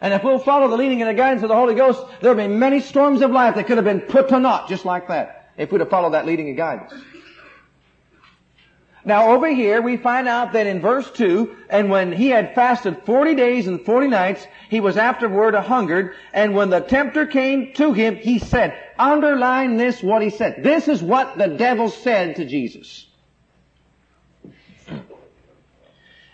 And 0.00 0.14
if 0.14 0.22
we'll 0.22 0.38
follow 0.38 0.68
the 0.68 0.76
leading 0.76 1.02
and 1.02 1.10
the 1.10 1.14
guidance 1.14 1.42
of 1.42 1.48
the 1.48 1.56
Holy 1.56 1.74
Ghost, 1.74 2.04
there'll 2.20 2.36
be 2.36 2.46
many 2.46 2.80
storms 2.80 3.20
of 3.20 3.32
life 3.32 3.56
that 3.56 3.66
could 3.66 3.78
have 3.78 3.84
been 3.84 4.00
put 4.00 4.28
to 4.28 4.38
naught 4.38 4.68
just 4.68 4.84
like 4.84 5.08
that 5.08 5.50
if 5.56 5.72
we'd 5.72 5.80
have 5.80 5.90
followed 5.90 6.10
that 6.10 6.24
leading 6.24 6.48
and 6.48 6.56
guidance. 6.56 6.92
Now 9.04 9.30
over 9.30 9.48
here 9.48 9.80
we 9.80 9.96
find 9.96 10.28
out 10.28 10.52
that 10.52 10.66
in 10.66 10.80
verse 10.80 11.10
2, 11.12 11.56
and 11.70 11.88
when 11.88 12.12
he 12.12 12.28
had 12.28 12.54
fasted 12.54 13.02
40 13.04 13.34
days 13.34 13.66
and 13.66 13.84
40 13.84 14.06
nights, 14.08 14.46
he 14.68 14.80
was 14.80 14.96
afterward 14.96 15.54
a 15.54 15.62
hungered, 15.62 16.14
and 16.32 16.54
when 16.54 16.70
the 16.70 16.80
tempter 16.80 17.26
came 17.26 17.72
to 17.74 17.92
him, 17.92 18.16
he 18.16 18.38
said, 18.38 18.78
underline 18.98 19.78
this 19.78 20.02
what 20.02 20.22
he 20.22 20.30
said. 20.30 20.62
This 20.62 20.88
is 20.88 21.02
what 21.02 21.38
the 21.38 21.48
devil 21.48 21.88
said 21.88 22.36
to 22.36 22.44
Jesus. 22.44 23.06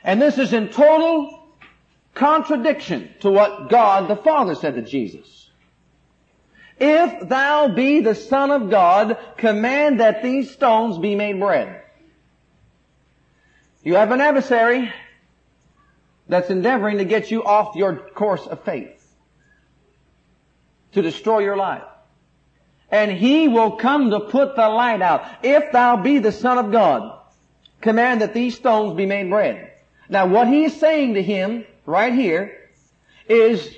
And 0.05 0.21
this 0.21 0.37
is 0.37 0.53
in 0.53 0.69
total 0.69 1.43
contradiction 2.13 3.11
to 3.21 3.31
what 3.31 3.71
God 3.71 4.09
the 4.09 4.17
Father 4.17 4.55
said 4.55 4.75
to 4.75 4.83
Jesus. 4.83 5.51
If 6.79 7.29
thou 7.29 7.69
be 7.69 8.01
the 8.01 8.15
Son 8.15 8.51
of 8.51 8.69
God, 8.69 9.17
command 9.39 10.01
that 10.01 10.23
these 10.23 10.51
stones 10.51 10.99
be 10.99 11.15
made 11.15 11.41
bread. 11.41 11.83
You 13.83 13.95
have 13.95 14.13
an 14.13 14.21
adversary 14.21 14.93
that's 16.29 16.51
endeavoring 16.51 16.99
to 16.99 17.05
get 17.05 17.31
you 17.31 17.45
off 17.45 17.77
your 17.77 17.97
course 17.97 18.47
of 18.47 18.63
faith. 18.65 19.01
To 20.93 21.03
destroy 21.03 21.41
your 21.41 21.57
life. 21.57 21.83
And 22.91 23.11
he 23.11 23.49
will 23.49 23.73
come 23.73 24.11
to 24.11 24.21
put 24.21 24.57
the 24.57 24.69
light 24.69 25.03
out. 25.03 25.27
If 25.43 25.73
thou 25.73 25.97
be 25.97 26.19
the 26.19 26.33
Son 26.33 26.59
of 26.59 26.71
God, 26.71 27.19
command 27.81 28.21
that 28.21 28.35
these 28.35 28.57
stones 28.57 28.97
be 28.97 29.07
made 29.07 29.31
bread. 29.31 29.74
Now 30.09 30.27
what 30.27 30.49
he's 30.49 30.79
saying 30.79 31.15
to 31.15 31.23
him 31.23 31.65
right 31.87 32.13
here 32.13 32.57
is 33.29 33.75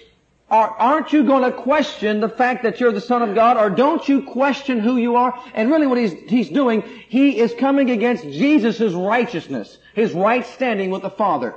aren't 0.49 1.13
you 1.13 1.25
going 1.25 1.43
to 1.43 1.57
question 1.57 2.21
the 2.21 2.29
fact 2.29 2.63
that 2.63 2.81
you're 2.81 2.93
the 2.93 3.01
Son 3.01 3.23
of 3.23 3.35
God, 3.35 3.57
or 3.57 3.71
don't 3.71 4.09
you 4.09 4.23
question 4.23 4.79
who 4.79 4.97
you 4.97 5.17
are? 5.17 5.39
And 5.55 5.71
really 5.71 5.87
what 5.87 5.99
he's, 5.99 6.13
he's 6.29 6.49
doing, 6.49 6.83
he 7.09 7.39
is 7.39 7.53
coming 7.55 7.91
against 7.91 8.25
Jesus' 8.25 8.93
righteousness, 8.93 9.77
his 9.95 10.13
right 10.13 10.47
standing 10.47 10.91
with 10.91 11.03
the 11.03 11.11
Father. 11.11 11.55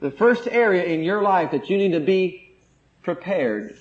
The 0.00 0.10
first 0.10 0.46
area 0.46 0.84
in 0.84 1.02
your 1.02 1.22
life 1.22 1.50
that 1.50 1.68
you 1.68 1.76
need 1.76 1.92
to 1.92 2.00
be 2.00 2.54
prepared, 3.02 3.76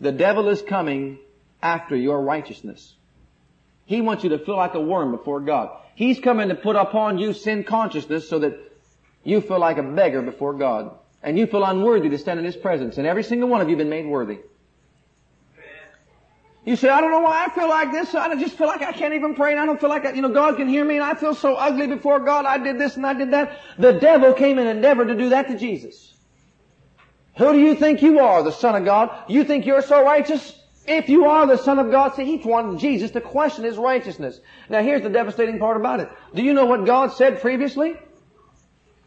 the 0.00 0.12
devil 0.12 0.48
is 0.48 0.60
coming 0.62 1.18
after 1.62 1.96
your 1.96 2.20
righteousness. 2.20 2.94
He 3.86 4.00
wants 4.00 4.24
you 4.24 4.30
to 4.30 4.38
feel 4.38 4.56
like 4.56 4.74
a 4.74 4.80
worm 4.80 5.10
before 5.10 5.40
God. 5.40 5.70
He's 5.94 6.20
coming 6.20 6.48
to 6.48 6.54
put 6.54 6.76
upon 6.76 7.18
you 7.18 7.32
sin 7.32 7.64
consciousness 7.64 8.28
so 8.28 8.40
that 8.40 8.58
you 9.24 9.40
feel 9.40 9.58
like 9.58 9.78
a 9.78 9.82
beggar 9.82 10.22
before 10.22 10.54
God. 10.54 10.96
And 11.22 11.38
you 11.38 11.46
feel 11.46 11.64
unworthy 11.64 12.08
to 12.08 12.18
stand 12.18 12.38
in 12.38 12.44
His 12.44 12.56
presence. 12.56 12.96
And 12.98 13.06
every 13.06 13.22
single 13.22 13.48
one 13.48 13.60
of 13.60 13.68
you 13.68 13.76
have 13.76 13.78
been 13.78 13.90
made 13.90 14.06
worthy. 14.06 14.38
You 16.64 16.76
say, 16.76 16.88
I 16.88 17.00
don't 17.00 17.10
know 17.10 17.20
why 17.20 17.46
I 17.46 17.54
feel 17.54 17.68
like 17.68 17.90
this. 17.90 18.14
I 18.14 18.34
just 18.34 18.56
feel 18.56 18.66
like 18.66 18.82
I 18.82 18.92
can't 18.92 19.14
even 19.14 19.34
pray 19.34 19.52
and 19.52 19.60
I 19.60 19.66
don't 19.66 19.80
feel 19.80 19.88
like, 19.88 20.04
I, 20.04 20.12
you 20.12 20.20
know, 20.20 20.28
God 20.28 20.56
can 20.56 20.68
hear 20.68 20.84
me 20.84 20.96
and 20.96 21.04
I 21.04 21.14
feel 21.14 21.34
so 21.34 21.54
ugly 21.54 21.86
before 21.86 22.20
God. 22.20 22.44
I 22.44 22.58
did 22.58 22.78
this 22.78 22.96
and 22.96 23.06
I 23.06 23.14
did 23.14 23.30
that. 23.30 23.58
The 23.78 23.94
devil 23.94 24.34
came 24.34 24.58
and 24.58 24.68
endeavored 24.68 25.08
to 25.08 25.16
do 25.16 25.30
that 25.30 25.48
to 25.48 25.58
Jesus. 25.58 26.14
Who 27.38 27.52
do 27.52 27.58
you 27.58 27.74
think 27.74 28.02
you 28.02 28.18
are, 28.18 28.42
the 28.42 28.52
Son 28.52 28.74
of 28.74 28.84
God? 28.84 29.10
You 29.26 29.44
think 29.44 29.64
you're 29.64 29.80
so 29.80 30.04
righteous? 30.04 30.54
If 30.86 31.08
you 31.08 31.26
are 31.26 31.46
the 31.46 31.56
Son 31.56 31.78
of 31.78 31.90
God, 31.90 32.14
see, 32.14 32.24
he 32.24 32.36
wanted 32.36 32.78
Jesus 32.78 33.10
to 33.12 33.20
question 33.22 33.64
his 33.64 33.78
righteousness. 33.78 34.40
Now 34.68 34.82
here's 34.82 35.02
the 35.02 35.08
devastating 35.08 35.58
part 35.58 35.78
about 35.78 36.00
it. 36.00 36.10
Do 36.34 36.42
you 36.42 36.52
know 36.52 36.66
what 36.66 36.84
God 36.84 37.12
said 37.14 37.40
previously? 37.40 37.96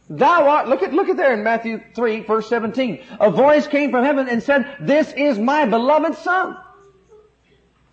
Thou 0.10 0.48
art, 0.50 0.68
look 0.68 0.84
at, 0.84 0.94
look 0.94 1.10
at 1.10 1.18
there 1.18 1.34
in 1.34 1.44
Matthew 1.44 1.82
3, 1.96 2.22
verse 2.22 2.50
17. 2.50 3.02
A 3.20 3.32
voice 3.32 3.68
came 3.68 3.92
from 3.92 4.04
heaven 4.04 4.28
and 4.28 4.44
said, 4.44 4.78
This 4.82 5.12
is 5.14 5.40
my 5.40 5.66
beloved 5.66 6.18
Son, 6.18 6.58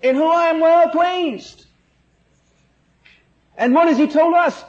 in 0.02 0.16
whom 0.16 0.30
I 0.30 0.46
am 0.46 0.60
well 0.60 0.88
pleased. 0.90 1.66
And 3.56 3.74
what 3.74 3.88
has 3.88 3.98
he 3.98 4.08
told 4.08 4.34
us? 4.34 4.64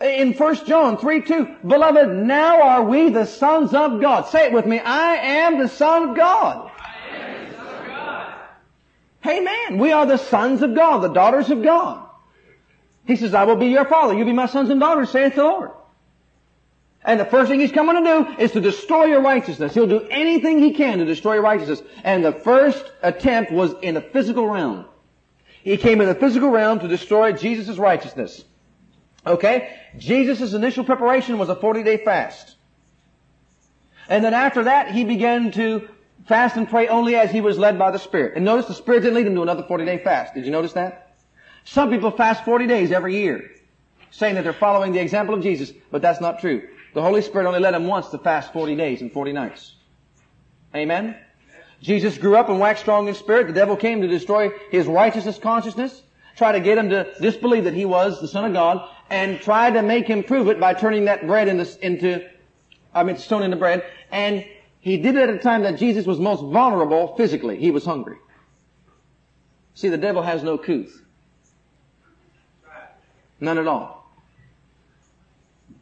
In 0.00 0.34
1 0.34 0.66
John 0.66 0.98
3, 0.98 1.22
2, 1.22 1.56
Beloved, 1.66 2.08
now 2.10 2.62
are 2.62 2.82
we 2.82 3.08
the 3.08 3.24
sons 3.24 3.72
of 3.72 4.00
God. 4.00 4.28
Say 4.28 4.46
it 4.46 4.52
with 4.52 4.66
me. 4.66 4.80
I 4.80 5.14
am 5.14 5.58
the 5.58 5.68
Son 5.68 6.10
of 6.10 6.16
God. 6.16 6.70
Amen. 9.26 9.78
We 9.78 9.92
are 9.92 10.04
the 10.04 10.18
sons 10.18 10.62
of 10.62 10.74
God, 10.74 10.98
the 10.98 11.08
daughters 11.08 11.48
of 11.48 11.62
God. 11.62 12.06
He 13.06 13.16
says, 13.16 13.32
I 13.34 13.44
will 13.44 13.56
be 13.56 13.68
your 13.68 13.86
father. 13.86 14.14
You'll 14.14 14.26
be 14.26 14.32
my 14.32 14.46
sons 14.46 14.68
and 14.68 14.80
daughters, 14.80 15.10
saith 15.10 15.36
the 15.36 15.44
Lord. 15.44 15.70
And 17.04 17.20
the 17.20 17.26
first 17.26 17.50
thing 17.50 17.60
he's 17.60 17.72
coming 17.72 18.02
to 18.02 18.02
do 18.02 18.42
is 18.42 18.52
to 18.52 18.60
destroy 18.60 19.04
your 19.04 19.20
righteousness. 19.20 19.74
He'll 19.74 19.86
do 19.86 20.06
anything 20.10 20.58
he 20.58 20.72
can 20.72 20.98
to 20.98 21.04
destroy 21.04 21.34
your 21.34 21.42
righteousness. 21.42 21.82
And 22.02 22.24
the 22.24 22.32
first 22.32 22.82
attempt 23.02 23.52
was 23.52 23.74
in 23.82 23.94
the 23.94 24.00
physical 24.00 24.48
realm. 24.48 24.86
He 25.62 25.76
came 25.76 26.00
in 26.00 26.08
the 26.08 26.14
physical 26.14 26.48
realm 26.48 26.80
to 26.80 26.88
destroy 26.88 27.32
Jesus' 27.32 27.76
righteousness. 27.76 28.44
Okay? 29.26 29.76
Jesus' 29.98 30.54
initial 30.54 30.84
preparation 30.84 31.38
was 31.38 31.50
a 31.50 31.56
40 31.56 31.82
day 31.82 31.98
fast. 31.98 32.56
And 34.08 34.24
then 34.24 34.34
after 34.34 34.64
that, 34.64 34.90
he 34.92 35.04
began 35.04 35.50
to 35.52 35.88
fast 36.26 36.56
and 36.56 36.68
pray 36.68 36.88
only 36.88 37.16
as 37.16 37.30
he 37.30 37.40
was 37.40 37.58
led 37.58 37.78
by 37.78 37.90
the 37.90 37.98
Spirit. 37.98 38.34
And 38.36 38.44
notice 38.44 38.66
the 38.66 38.74
Spirit 38.74 39.00
didn't 39.00 39.16
lead 39.16 39.26
him 39.26 39.34
to 39.34 39.42
another 39.42 39.62
40 39.62 39.84
day 39.84 39.98
fast. 39.98 40.34
Did 40.34 40.46
you 40.46 40.50
notice 40.50 40.72
that? 40.72 41.16
Some 41.64 41.90
people 41.90 42.10
fast 42.10 42.44
40 42.44 42.66
days 42.66 42.92
every 42.92 43.16
year, 43.16 43.50
saying 44.10 44.34
that 44.34 44.44
they're 44.44 44.52
following 44.52 44.92
the 44.92 45.00
example 45.00 45.34
of 45.34 45.42
Jesus, 45.42 45.72
but 45.90 46.02
that's 46.02 46.20
not 46.20 46.40
true. 46.40 46.68
The 46.94 47.02
Holy 47.02 47.22
Spirit 47.22 47.46
only 47.46 47.60
led 47.60 47.74
him 47.74 47.88
once 47.88 48.08
to 48.10 48.18
fast 48.18 48.52
40 48.52 48.76
days 48.76 49.02
and 49.02 49.12
40 49.12 49.32
nights. 49.32 49.74
Amen? 50.74 51.16
Jesus 51.82 52.16
grew 52.16 52.36
up 52.36 52.48
and 52.48 52.60
waxed 52.60 52.82
strong 52.82 53.08
in 53.08 53.14
spirit. 53.14 53.48
The 53.48 53.52
devil 53.52 53.76
came 53.76 54.00
to 54.00 54.08
destroy 54.08 54.50
his 54.70 54.86
righteousness 54.86 55.38
consciousness, 55.38 56.02
try 56.36 56.52
to 56.52 56.60
get 56.60 56.78
him 56.78 56.88
to 56.90 57.12
disbelieve 57.20 57.64
that 57.64 57.74
he 57.74 57.84
was 57.84 58.20
the 58.20 58.28
Son 58.28 58.44
of 58.44 58.52
God, 58.52 58.88
and 59.10 59.40
try 59.40 59.70
to 59.70 59.82
make 59.82 60.06
him 60.06 60.22
prove 60.22 60.48
it 60.48 60.58
by 60.58 60.72
turning 60.72 61.06
that 61.06 61.26
bread 61.26 61.48
into, 61.48 61.66
into 61.84 62.26
I 62.94 63.02
mean, 63.02 63.18
stone 63.18 63.42
into 63.42 63.56
bread. 63.56 63.84
And 64.12 64.46
he 64.80 64.96
did 64.96 65.16
it 65.16 65.28
at 65.28 65.34
a 65.34 65.38
time 65.38 65.62
that 65.64 65.78
Jesus 65.78 66.06
was 66.06 66.20
most 66.20 66.42
vulnerable 66.42 67.16
physically. 67.16 67.58
He 67.58 67.72
was 67.72 67.84
hungry. 67.84 68.16
See, 69.74 69.88
the 69.88 69.98
devil 69.98 70.22
has 70.22 70.44
no 70.44 70.56
couth. 70.56 71.02
None 73.40 73.58
at 73.58 73.66
all. 73.66 74.03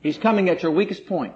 He's 0.03 0.18
coming 0.18 0.48
at 0.48 0.62
your 0.62 0.72
weakest 0.72 1.07
point. 1.07 1.34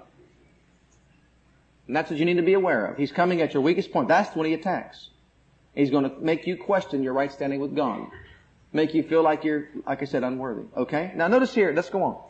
And 1.87 1.95
that's 1.95 2.11
what 2.11 2.19
you 2.19 2.25
need 2.25 2.37
to 2.37 2.43
be 2.43 2.53
aware 2.53 2.85
of. 2.87 2.97
He's 2.97 3.11
coming 3.11 3.41
at 3.41 3.53
your 3.53 3.63
weakest 3.63 3.91
point. 3.91 4.09
That's 4.09 4.35
when 4.35 4.45
he 4.45 4.53
attacks. 4.53 5.09
He's 5.73 5.89
going 5.89 6.03
to 6.03 6.15
make 6.19 6.45
you 6.47 6.57
question 6.57 7.01
your 7.01 7.13
right 7.13 7.31
standing 7.31 7.61
with 7.61 7.75
God. 7.75 8.07
Make 8.73 8.93
you 8.93 9.03
feel 9.03 9.23
like 9.23 9.45
you're, 9.45 9.69
like 9.85 10.01
I 10.01 10.05
said, 10.05 10.23
unworthy. 10.23 10.63
Okay? 10.75 11.13
Now 11.15 11.27
notice 11.27 11.53
here, 11.53 11.71
let's 11.73 11.89
go 11.89 12.03
on. 12.03 12.23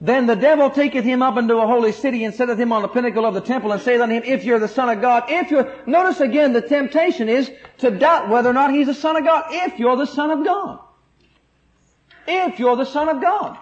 Then 0.00 0.26
the 0.26 0.34
devil 0.34 0.70
taketh 0.70 1.04
him 1.04 1.22
up 1.22 1.38
into 1.38 1.56
a 1.56 1.66
holy 1.66 1.92
city 1.92 2.24
and 2.24 2.34
setteth 2.34 2.58
him 2.58 2.72
on 2.72 2.82
the 2.82 2.88
pinnacle 2.88 3.24
of 3.24 3.32
the 3.32 3.40
temple 3.40 3.72
and 3.72 3.80
saith 3.80 4.00
unto 4.00 4.14
him, 4.14 4.24
If 4.24 4.44
you're 4.44 4.58
the 4.58 4.68
Son 4.68 4.90
of 4.90 5.00
God, 5.00 5.24
if 5.28 5.50
you're, 5.50 5.72
notice 5.86 6.20
again 6.20 6.52
the 6.52 6.60
temptation 6.60 7.28
is 7.28 7.50
to 7.78 7.90
doubt 7.90 8.28
whether 8.28 8.50
or 8.50 8.52
not 8.52 8.72
he's 8.72 8.88
the 8.88 8.94
Son 8.94 9.16
of 9.16 9.24
God. 9.24 9.44
If 9.48 9.78
you're 9.78 9.96
the 9.96 10.06
Son 10.06 10.30
of 10.30 10.44
God. 10.44 10.80
If 12.26 12.58
you're 12.58 12.76
the 12.76 12.84
Son 12.84 13.08
of 13.08 13.22
God. 13.22 13.56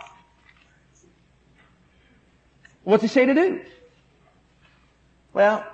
What's 2.85 3.03
he 3.03 3.09
say 3.09 3.26
to 3.26 3.35
do? 3.35 3.61
Well, 5.32 5.66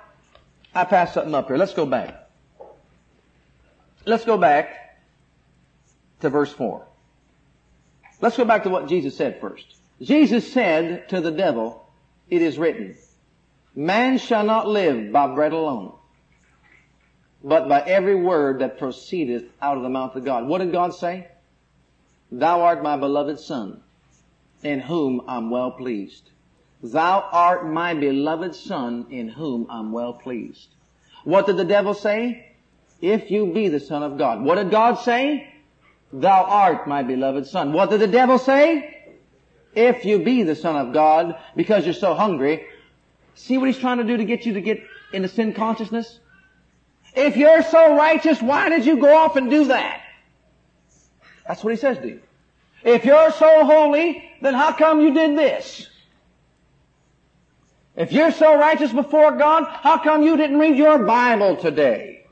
I 0.73 0.85
passed 0.85 1.13
something 1.13 1.35
up 1.35 1.47
here. 1.47 1.57
Let's 1.57 1.73
go 1.73 1.85
back. 1.85 2.29
Let's 4.05 4.25
go 4.25 4.37
back 4.37 4.99
to 6.21 6.29
verse 6.29 6.51
4. 6.51 6.85
Let's 8.21 8.37
go 8.37 8.45
back 8.45 8.63
to 8.63 8.69
what 8.69 8.87
Jesus 8.87 9.15
said 9.15 9.39
first. 9.41 9.75
Jesus 10.01 10.51
said 10.51 11.09
to 11.09 11.21
the 11.21 11.31
devil, 11.31 11.85
it 12.29 12.41
is 12.41 12.57
written, 12.57 12.95
man 13.75 14.17
shall 14.17 14.43
not 14.43 14.67
live 14.67 15.11
by 15.11 15.27
bread 15.27 15.51
alone, 15.51 15.93
but 17.43 17.67
by 17.67 17.81
every 17.81 18.15
word 18.15 18.59
that 18.59 18.79
proceedeth 18.79 19.45
out 19.61 19.77
of 19.77 19.83
the 19.83 19.89
mouth 19.89 20.15
of 20.15 20.25
God. 20.25 20.47
What 20.47 20.59
did 20.59 20.71
God 20.71 20.95
say? 20.95 21.27
Thou 22.31 22.61
art 22.61 22.81
my 22.81 22.97
beloved 22.97 23.39
son, 23.39 23.81
in 24.63 24.79
whom 24.79 25.21
I'm 25.27 25.49
well 25.49 25.71
pleased. 25.71 26.29
Thou 26.83 27.27
art 27.31 27.67
my 27.67 27.93
beloved 27.93 28.55
son 28.55 29.07
in 29.11 29.29
whom 29.29 29.67
I'm 29.69 29.91
well 29.91 30.13
pleased. 30.13 30.67
What 31.23 31.45
did 31.45 31.57
the 31.57 31.65
devil 31.65 31.93
say? 31.93 32.53
If 33.01 33.29
you 33.29 33.53
be 33.53 33.67
the 33.67 33.79
son 33.79 34.03
of 34.03 34.17
God. 34.17 34.41
What 34.41 34.55
did 34.55 34.71
God 34.71 34.95
say? 34.95 35.47
Thou 36.11 36.43
art 36.43 36.87
my 36.87 37.03
beloved 37.03 37.47
son. 37.47 37.73
What 37.73 37.89
did 37.89 38.01
the 38.01 38.07
devil 38.07 38.37
say? 38.37 38.97
If 39.73 40.05
you 40.05 40.19
be 40.19 40.43
the 40.43 40.55
son 40.55 40.75
of 40.75 40.93
God 40.93 41.37
because 41.55 41.85
you're 41.85 41.93
so 41.93 42.13
hungry. 42.13 42.65
See 43.35 43.57
what 43.57 43.67
he's 43.67 43.77
trying 43.77 43.97
to 43.97 44.03
do 44.03 44.17
to 44.17 44.25
get 44.25 44.45
you 44.45 44.53
to 44.53 44.61
get 44.61 44.83
into 45.13 45.27
sin 45.27 45.53
consciousness? 45.53 46.19
If 47.13 47.37
you're 47.37 47.63
so 47.63 47.95
righteous, 47.95 48.41
why 48.41 48.69
did 48.69 48.85
you 48.85 48.97
go 48.97 49.15
off 49.15 49.35
and 49.35 49.49
do 49.49 49.65
that? 49.65 50.01
That's 51.47 51.63
what 51.63 51.71
he 51.71 51.77
says 51.77 51.97
to 51.99 52.07
you. 52.07 52.21
If 52.83 53.05
you're 53.05 53.31
so 53.31 53.65
holy, 53.65 54.23
then 54.41 54.53
how 54.53 54.73
come 54.73 55.01
you 55.01 55.13
did 55.13 55.37
this? 55.37 55.87
If 58.01 58.11
you're 58.11 58.31
so 58.31 58.57
righteous 58.57 58.91
before 58.91 59.33
God, 59.37 59.65
how 59.67 59.99
come 59.99 60.23
you 60.23 60.35
didn't 60.35 60.57
read 60.57 60.75
your 60.75 60.97
Bible 60.97 61.55
today? 61.55 62.25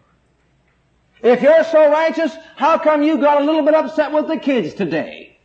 If 1.22 1.43
you're 1.43 1.63
so 1.63 1.91
righteous, 1.91 2.36
how 2.55 2.80
come 2.80 3.03
you 3.03 3.20
got 3.20 3.43
a 3.43 3.45
little 3.45 3.61
bit 3.61 3.76
upset 3.76 4.11
with 4.11 4.28
the 4.28 4.38
kids 4.38 4.74
today? 4.74 5.38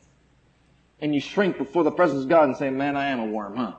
And 0.98 1.14
you 1.14 1.20
shrink 1.20 1.58
before 1.58 1.84
the 1.84 1.90
presence 1.90 2.22
of 2.22 2.30
God 2.30 2.44
and 2.44 2.56
say, 2.56 2.70
man, 2.70 2.96
I 2.96 3.08
am 3.08 3.20
a 3.20 3.26
worm, 3.26 3.56
huh? 3.58 3.72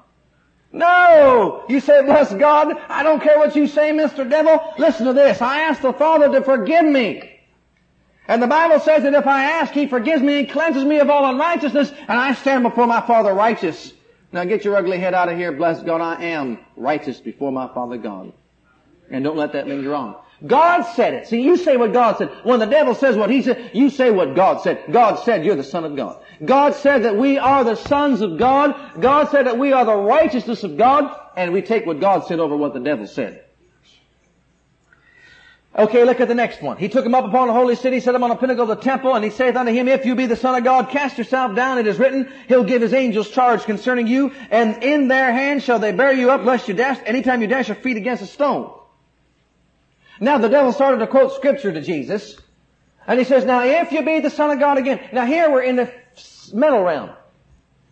No! 0.72 1.66
You 1.68 1.80
say, 1.80 2.04
bless 2.04 2.32
God, 2.32 2.78
I 2.90 3.02
don't 3.02 3.24
care 3.24 3.40
what 3.40 3.56
you 3.56 3.66
say, 3.66 3.90
Mr. 3.90 4.30
Devil. 4.30 4.72
Listen 4.78 5.08
to 5.08 5.14
this. 5.14 5.42
I 5.42 5.62
ask 5.62 5.82
the 5.82 5.94
Father 5.94 6.32
to 6.32 6.44
forgive 6.44 6.86
me. 6.86 7.42
And 8.28 8.40
the 8.40 8.46
Bible 8.46 8.80
says 8.82 9.02
that 9.02 9.16
if 9.16 9.26
I 9.26 9.46
ask, 9.46 9.74
He 9.74 9.88
forgives 9.88 10.22
me 10.22 10.42
and 10.42 10.50
cleanses 10.52 10.86
me 10.86 11.00
of 11.00 11.10
all 11.10 11.28
unrighteousness, 11.28 11.92
and 12.08 12.20
I 12.20 12.36
stand 12.36 12.62
before 12.62 12.86
my 12.86 13.02
Father 13.02 13.34
righteous. 13.34 13.95
Now 14.36 14.44
get 14.44 14.66
your 14.66 14.76
ugly 14.76 14.98
head 14.98 15.14
out 15.14 15.30
of 15.30 15.38
here. 15.38 15.54
Bless 15.54 15.82
God, 15.82 16.02
I 16.02 16.22
am 16.22 16.60
righteous 16.76 17.22
before 17.22 17.54
my 17.54 17.74
Father 17.74 17.96
God. 17.96 18.34
And 19.10 19.24
don't 19.24 19.38
let 19.38 19.54
that 19.54 19.66
linger 19.66 19.96
on. 19.96 20.18
God 20.46 20.82
said 20.82 21.14
it. 21.14 21.28
See, 21.28 21.42
you 21.42 21.56
say 21.56 21.78
what 21.78 21.94
God 21.94 22.18
said. 22.18 22.30
When 22.44 22.60
the 22.60 22.66
devil 22.66 22.94
says 22.96 23.16
what 23.16 23.30
he 23.30 23.42
said, 23.42 23.72
you 23.74 23.90
say 23.90 24.12
what 24.12 24.36
God 24.36 24.60
said. 24.62 24.84
God 24.92 25.24
said 25.24 25.46
you're 25.46 25.56
the 25.56 25.64
Son 25.64 25.86
of 25.86 25.96
God. 25.96 26.22
God 26.44 26.76
said 26.76 27.04
that 27.04 27.16
we 27.16 27.38
are 27.38 27.64
the 27.64 27.76
sons 27.76 28.20
of 28.20 28.38
God. 28.38 28.76
God 29.00 29.30
said 29.30 29.48
that 29.48 29.58
we 29.58 29.72
are 29.72 29.86
the 29.86 29.96
righteousness 29.96 30.64
of 30.64 30.76
God. 30.76 31.18
And 31.38 31.54
we 31.54 31.62
take 31.62 31.86
what 31.86 32.02
God 32.02 32.28
said 32.28 32.42
over 32.42 32.58
what 32.58 32.74
the 32.74 32.82
devil 32.82 33.08
said. 33.08 33.45
Okay, 35.78 36.06
look 36.06 36.22
at 36.22 36.30
the 36.30 36.36
next 36.36 36.62
one. 36.62 36.78
He 36.78 36.88
took 36.88 37.06
him 37.06 37.14
up 37.14 37.26
upon 37.26 37.48
the 37.48 37.54
holy 37.54 37.76
city, 37.76 38.00
set 38.00 38.16
him 38.16 38.24
on 38.24 38.32
a 38.32 38.38
pinnacle 38.38 38.64
of 38.64 38.70
the 38.70 38.84
temple, 38.84 39.14
and 39.14 39.26
he 39.26 39.30
saith 39.30 39.58
unto 39.58 39.74
him, 39.74 39.90
If 39.90 40.06
you 40.06 40.16
be 40.16 40.26
the 40.26 40.38
Son 40.38 40.56
of 40.56 40.64
God, 40.64 40.90
cast 40.90 41.18
yourself 41.18 41.54
down. 41.54 41.80
It 41.80 41.86
is 41.86 42.00
written, 42.00 42.32
He'll 42.48 42.64
give 42.64 42.82
His 42.82 42.94
angels 42.94 43.30
charge 43.30 43.64
concerning 43.64 44.08
you, 44.08 44.32
and 44.52 44.82
in 44.82 45.10
their 45.10 45.34
hands 45.34 45.64
shall 45.64 45.80
they 45.80 45.92
bear 45.92 46.14
you 46.14 46.32
up, 46.32 46.46
lest 46.46 46.70
you 46.70 46.76
dash, 46.76 47.00
anytime 47.06 47.42
you 47.42 47.48
dash 47.48 47.68
your 47.68 47.76
feet 47.76 47.98
against 47.98 48.24
a 48.24 48.26
stone. 48.26 48.72
Now 50.22 50.38
the 50.38 50.48
devil 50.48 50.72
started 50.72 51.00
to 51.00 51.08
quote 51.08 51.34
scripture 51.34 51.74
to 51.74 51.82
Jesus, 51.82 52.38
and 53.06 53.20
he 53.20 53.26
says, 53.26 53.44
Now 53.44 53.66
if 53.66 53.92
you 53.92 54.02
be 54.02 54.22
the 54.22 54.30
Son 54.30 54.52
of 54.52 54.60
God 54.60 54.78
again. 54.78 55.02
Now 55.12 55.26
here 55.26 55.52
we're 55.52 55.64
in 55.64 55.76
the 55.76 55.92
mental 56.54 56.84
realm. 56.84 57.10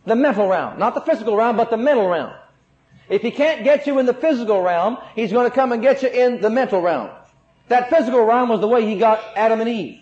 The 0.05 0.15
mental 0.15 0.47
realm. 0.47 0.79
Not 0.79 0.95
the 0.95 1.01
physical 1.01 1.35
realm, 1.35 1.57
but 1.57 1.69
the 1.69 1.77
mental 1.77 2.07
realm. 2.07 2.31
If 3.09 3.21
he 3.21 3.31
can't 3.31 3.65
get 3.65 3.87
you 3.87 3.99
in 3.99 4.05
the 4.05 4.13
physical 4.13 4.61
realm, 4.61 4.97
he's 5.15 5.33
going 5.33 5.49
to 5.49 5.53
come 5.53 5.73
and 5.73 5.81
get 5.81 6.01
you 6.01 6.07
in 6.07 6.39
the 6.39 6.49
mental 6.49 6.81
realm. 6.81 7.09
That 7.67 7.89
physical 7.89 8.23
realm 8.23 8.49
was 8.49 8.59
the 8.59 8.67
way 8.67 8.85
he 8.85 8.97
got 8.97 9.23
Adam 9.35 9.61
and 9.61 9.69
Eve. 9.69 9.99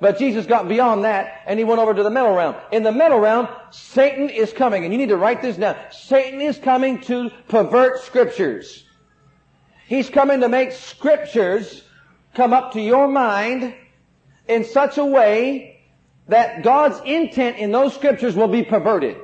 But 0.00 0.18
Jesus 0.18 0.46
got 0.46 0.68
beyond 0.68 1.04
that 1.04 1.42
and 1.46 1.58
he 1.58 1.64
went 1.64 1.80
over 1.80 1.92
to 1.92 2.02
the 2.02 2.10
mental 2.10 2.34
realm. 2.34 2.54
In 2.70 2.82
the 2.82 2.92
mental 2.92 3.18
realm, 3.18 3.48
Satan 3.70 4.30
is 4.30 4.52
coming, 4.52 4.84
and 4.84 4.92
you 4.92 4.98
need 4.98 5.08
to 5.08 5.16
write 5.16 5.42
this 5.42 5.56
down. 5.56 5.76
Satan 5.90 6.40
is 6.40 6.56
coming 6.58 7.00
to 7.02 7.30
pervert 7.48 8.00
scriptures. 8.02 8.84
He's 9.86 10.08
coming 10.08 10.40
to 10.40 10.48
make 10.48 10.72
scriptures 10.72 11.82
come 12.34 12.52
up 12.52 12.72
to 12.74 12.80
your 12.80 13.08
mind 13.08 13.74
in 14.46 14.64
such 14.64 14.98
a 14.98 15.04
way 15.04 15.80
that 16.28 16.62
God's 16.62 17.00
intent 17.04 17.56
in 17.56 17.72
those 17.72 17.94
scriptures 17.94 18.36
will 18.36 18.48
be 18.48 18.62
perverted. 18.62 19.16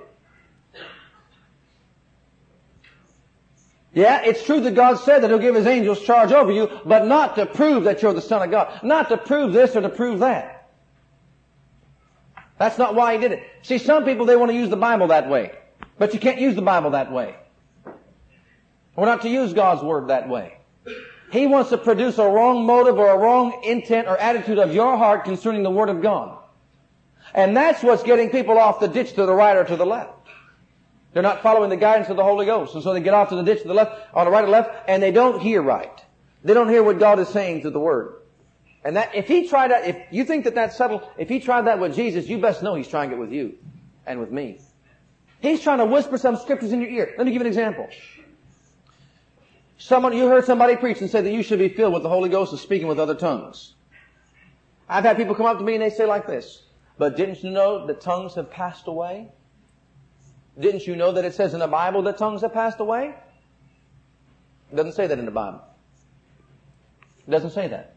Yeah, 3.94 4.22
it's 4.24 4.44
true 4.44 4.60
that 4.60 4.74
God 4.74 4.96
said 4.98 5.20
that 5.20 5.30
He'll 5.30 5.38
give 5.38 5.54
His 5.54 5.66
angels 5.66 6.02
charge 6.02 6.32
over 6.32 6.50
you, 6.50 6.68
but 6.84 7.06
not 7.06 7.36
to 7.36 7.46
prove 7.46 7.84
that 7.84 8.02
you're 8.02 8.12
the 8.12 8.20
Son 8.20 8.42
of 8.42 8.50
God. 8.50 8.80
Not 8.82 9.08
to 9.10 9.16
prove 9.16 9.52
this 9.52 9.76
or 9.76 9.82
to 9.82 9.88
prove 9.88 10.20
that. 10.20 10.68
That's 12.58 12.76
not 12.76 12.94
why 12.94 13.14
He 13.14 13.20
did 13.20 13.32
it. 13.32 13.42
See, 13.62 13.78
some 13.78 14.04
people, 14.04 14.26
they 14.26 14.36
want 14.36 14.50
to 14.50 14.56
use 14.56 14.68
the 14.68 14.76
Bible 14.76 15.08
that 15.08 15.28
way. 15.28 15.52
But 15.96 16.12
you 16.12 16.18
can't 16.18 16.40
use 16.40 16.56
the 16.56 16.62
Bible 16.62 16.90
that 16.90 17.12
way. 17.12 17.36
We're 18.96 19.06
not 19.06 19.22
to 19.22 19.28
use 19.28 19.52
God's 19.52 19.82
Word 19.82 20.08
that 20.08 20.28
way. 20.28 20.58
He 21.30 21.46
wants 21.46 21.70
to 21.70 21.78
produce 21.78 22.18
a 22.18 22.28
wrong 22.28 22.66
motive 22.66 22.98
or 22.98 23.10
a 23.10 23.18
wrong 23.18 23.62
intent 23.64 24.08
or 24.08 24.16
attitude 24.18 24.58
of 24.58 24.74
your 24.74 24.96
heart 24.96 25.24
concerning 25.24 25.62
the 25.62 25.70
Word 25.70 25.88
of 25.88 26.02
God. 26.02 26.38
And 27.32 27.56
that's 27.56 27.82
what's 27.82 28.02
getting 28.02 28.30
people 28.30 28.58
off 28.58 28.80
the 28.80 28.88
ditch 28.88 29.14
to 29.14 29.26
the 29.26 29.34
right 29.34 29.56
or 29.56 29.64
to 29.64 29.76
the 29.76 29.86
left. 29.86 30.13
They're 31.14 31.22
not 31.22 31.42
following 31.42 31.70
the 31.70 31.76
guidance 31.76 32.10
of 32.10 32.16
the 32.16 32.24
Holy 32.24 32.44
Ghost. 32.44 32.74
And 32.74 32.82
so 32.82 32.92
they 32.92 33.00
get 33.00 33.14
off 33.14 33.28
to 33.28 33.36
the 33.36 33.42
ditch 33.44 33.62
to 33.62 33.68
the 33.68 33.74
left, 33.74 34.14
on 34.14 34.26
the 34.26 34.32
right 34.32 34.44
or 34.44 34.48
left, 34.48 34.88
and 34.88 35.02
they 35.02 35.12
don't 35.12 35.40
hear 35.40 35.62
right. 35.62 36.02
They 36.42 36.52
don't 36.52 36.68
hear 36.68 36.82
what 36.82 36.98
God 36.98 37.20
is 37.20 37.28
saying 37.28 37.62
through 37.62 37.70
the 37.70 37.80
Word. 37.80 38.16
And 38.84 38.96
that, 38.96 39.14
if 39.14 39.28
he 39.28 39.48
tried 39.48 39.70
that, 39.70 39.86
if 39.86 39.96
you 40.10 40.24
think 40.24 40.44
that 40.44 40.56
that's 40.56 40.76
subtle, 40.76 41.08
if 41.16 41.28
he 41.28 41.38
tried 41.38 41.62
that 41.62 41.78
with 41.78 41.94
Jesus, 41.94 42.28
you 42.28 42.38
best 42.38 42.62
know 42.62 42.74
he's 42.74 42.88
trying 42.88 43.12
it 43.12 43.18
with 43.18 43.32
you. 43.32 43.56
And 44.06 44.20
with 44.20 44.30
me. 44.30 44.58
He's 45.40 45.62
trying 45.62 45.78
to 45.78 45.86
whisper 45.86 46.18
some 46.18 46.36
scriptures 46.36 46.72
in 46.72 46.80
your 46.80 46.90
ear. 46.90 47.14
Let 47.16 47.26
me 47.26 47.32
give 47.32 47.40
you 47.40 47.46
an 47.46 47.46
example. 47.46 47.88
Someone, 49.78 50.16
you 50.16 50.26
heard 50.26 50.44
somebody 50.44 50.76
preach 50.76 51.00
and 51.00 51.08
say 51.08 51.20
that 51.20 51.32
you 51.32 51.42
should 51.42 51.58
be 51.60 51.68
filled 51.68 51.94
with 51.94 52.02
the 52.02 52.08
Holy 52.08 52.28
Ghost 52.28 52.52
and 52.52 52.60
speaking 52.60 52.88
with 52.88 52.98
other 52.98 53.14
tongues. 53.14 53.74
I've 54.88 55.04
had 55.04 55.16
people 55.16 55.34
come 55.34 55.46
up 55.46 55.58
to 55.58 55.64
me 55.64 55.74
and 55.74 55.82
they 55.82 55.90
say 55.90 56.06
like 56.06 56.26
this, 56.26 56.64
but 56.98 57.16
didn't 57.16 57.42
you 57.42 57.50
know 57.50 57.86
that 57.86 58.00
tongues 58.00 58.34
have 58.34 58.50
passed 58.50 58.88
away? 58.88 59.28
Didn't 60.58 60.86
you 60.86 60.94
know 60.96 61.12
that 61.12 61.24
it 61.24 61.34
says 61.34 61.52
in 61.54 61.60
the 61.60 61.66
Bible 61.66 62.02
that 62.02 62.18
tongues 62.18 62.42
have 62.42 62.52
passed 62.52 62.80
away? 62.80 63.14
It 64.72 64.76
doesn't 64.76 64.92
say 64.92 65.06
that 65.06 65.18
in 65.18 65.24
the 65.24 65.30
Bible. 65.30 65.62
It 67.26 67.30
doesn't 67.30 67.50
say 67.50 67.68
that. 67.68 67.96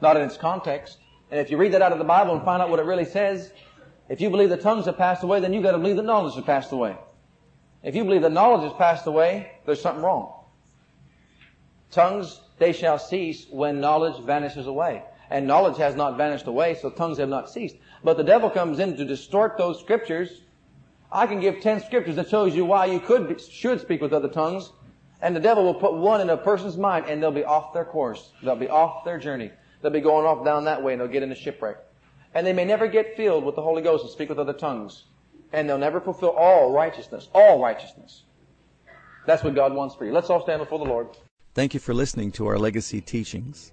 Not 0.00 0.16
in 0.16 0.22
its 0.22 0.36
context. 0.36 0.98
And 1.30 1.40
if 1.40 1.50
you 1.50 1.56
read 1.56 1.72
that 1.72 1.82
out 1.82 1.92
of 1.92 1.98
the 1.98 2.04
Bible 2.04 2.34
and 2.34 2.44
find 2.44 2.62
out 2.62 2.70
what 2.70 2.78
it 2.78 2.84
really 2.84 3.04
says, 3.04 3.52
If 4.08 4.20
you 4.20 4.30
believe 4.30 4.48
the 4.48 4.56
tongues 4.56 4.86
have 4.86 4.96
passed 4.96 5.22
away, 5.22 5.40
then 5.40 5.52
you've 5.52 5.62
got 5.62 5.72
to 5.72 5.78
believe 5.78 5.96
that 5.96 6.04
knowledge 6.04 6.34
has 6.34 6.44
passed 6.44 6.72
away. 6.72 6.96
If 7.82 7.94
you 7.94 8.04
believe 8.04 8.22
that 8.22 8.32
knowledge 8.32 8.62
has 8.62 8.72
passed 8.72 9.06
away, 9.06 9.52
there's 9.66 9.80
something 9.80 10.02
wrong. 10.02 10.32
Tongues, 11.90 12.40
they 12.58 12.72
shall 12.72 12.98
cease 12.98 13.46
when 13.50 13.80
knowledge 13.80 14.22
vanishes 14.24 14.66
away. 14.66 15.02
And 15.30 15.46
knowledge 15.46 15.76
has 15.76 15.94
not 15.94 16.16
vanished 16.16 16.46
away, 16.46 16.74
so 16.74 16.90
tongues 16.90 17.18
have 17.18 17.28
not 17.28 17.50
ceased. 17.50 17.76
But 18.02 18.16
the 18.16 18.24
devil 18.24 18.48
comes 18.48 18.78
in 18.78 18.96
to 18.96 19.04
distort 19.04 19.58
those 19.58 19.78
scriptures. 19.78 20.42
I 21.12 21.26
can 21.26 21.40
give 21.40 21.60
ten 21.60 21.80
scriptures 21.80 22.16
that 22.16 22.28
shows 22.28 22.54
you 22.54 22.64
why 22.64 22.86
you 22.86 23.00
could, 23.00 23.40
should 23.40 23.80
speak 23.80 24.00
with 24.00 24.12
other 24.12 24.28
tongues. 24.28 24.72
And 25.20 25.34
the 25.34 25.40
devil 25.40 25.64
will 25.64 25.74
put 25.74 25.94
one 25.94 26.20
in 26.20 26.30
a 26.30 26.36
person's 26.36 26.76
mind 26.76 27.06
and 27.08 27.22
they'll 27.22 27.30
be 27.30 27.44
off 27.44 27.72
their 27.72 27.84
course. 27.84 28.30
They'll 28.42 28.56
be 28.56 28.68
off 28.68 29.04
their 29.04 29.18
journey. 29.18 29.50
They'll 29.82 29.90
be 29.90 30.00
going 30.00 30.26
off 30.26 30.44
down 30.44 30.64
that 30.64 30.82
way 30.82 30.92
and 30.92 31.00
they'll 31.00 31.08
get 31.08 31.22
in 31.22 31.32
a 31.32 31.36
shipwreck. 31.36 31.76
And 32.34 32.46
they 32.46 32.52
may 32.52 32.64
never 32.64 32.86
get 32.86 33.16
filled 33.16 33.44
with 33.44 33.56
the 33.56 33.62
Holy 33.62 33.82
Ghost 33.82 34.04
and 34.04 34.12
speak 34.12 34.28
with 34.28 34.38
other 34.38 34.52
tongues. 34.52 35.04
And 35.52 35.68
they'll 35.68 35.78
never 35.78 36.00
fulfill 36.00 36.30
all 36.30 36.72
righteousness. 36.72 37.28
All 37.34 37.60
righteousness. 37.60 38.24
That's 39.26 39.42
what 39.42 39.54
God 39.54 39.74
wants 39.74 39.94
for 39.94 40.04
you. 40.04 40.12
Let's 40.12 40.30
all 40.30 40.42
stand 40.42 40.60
before 40.60 40.78
the 40.78 40.84
Lord. 40.84 41.08
Thank 41.54 41.74
you 41.74 41.80
for 41.80 41.94
listening 41.94 42.30
to 42.32 42.46
our 42.46 42.58
legacy 42.58 43.00
teachings. 43.00 43.72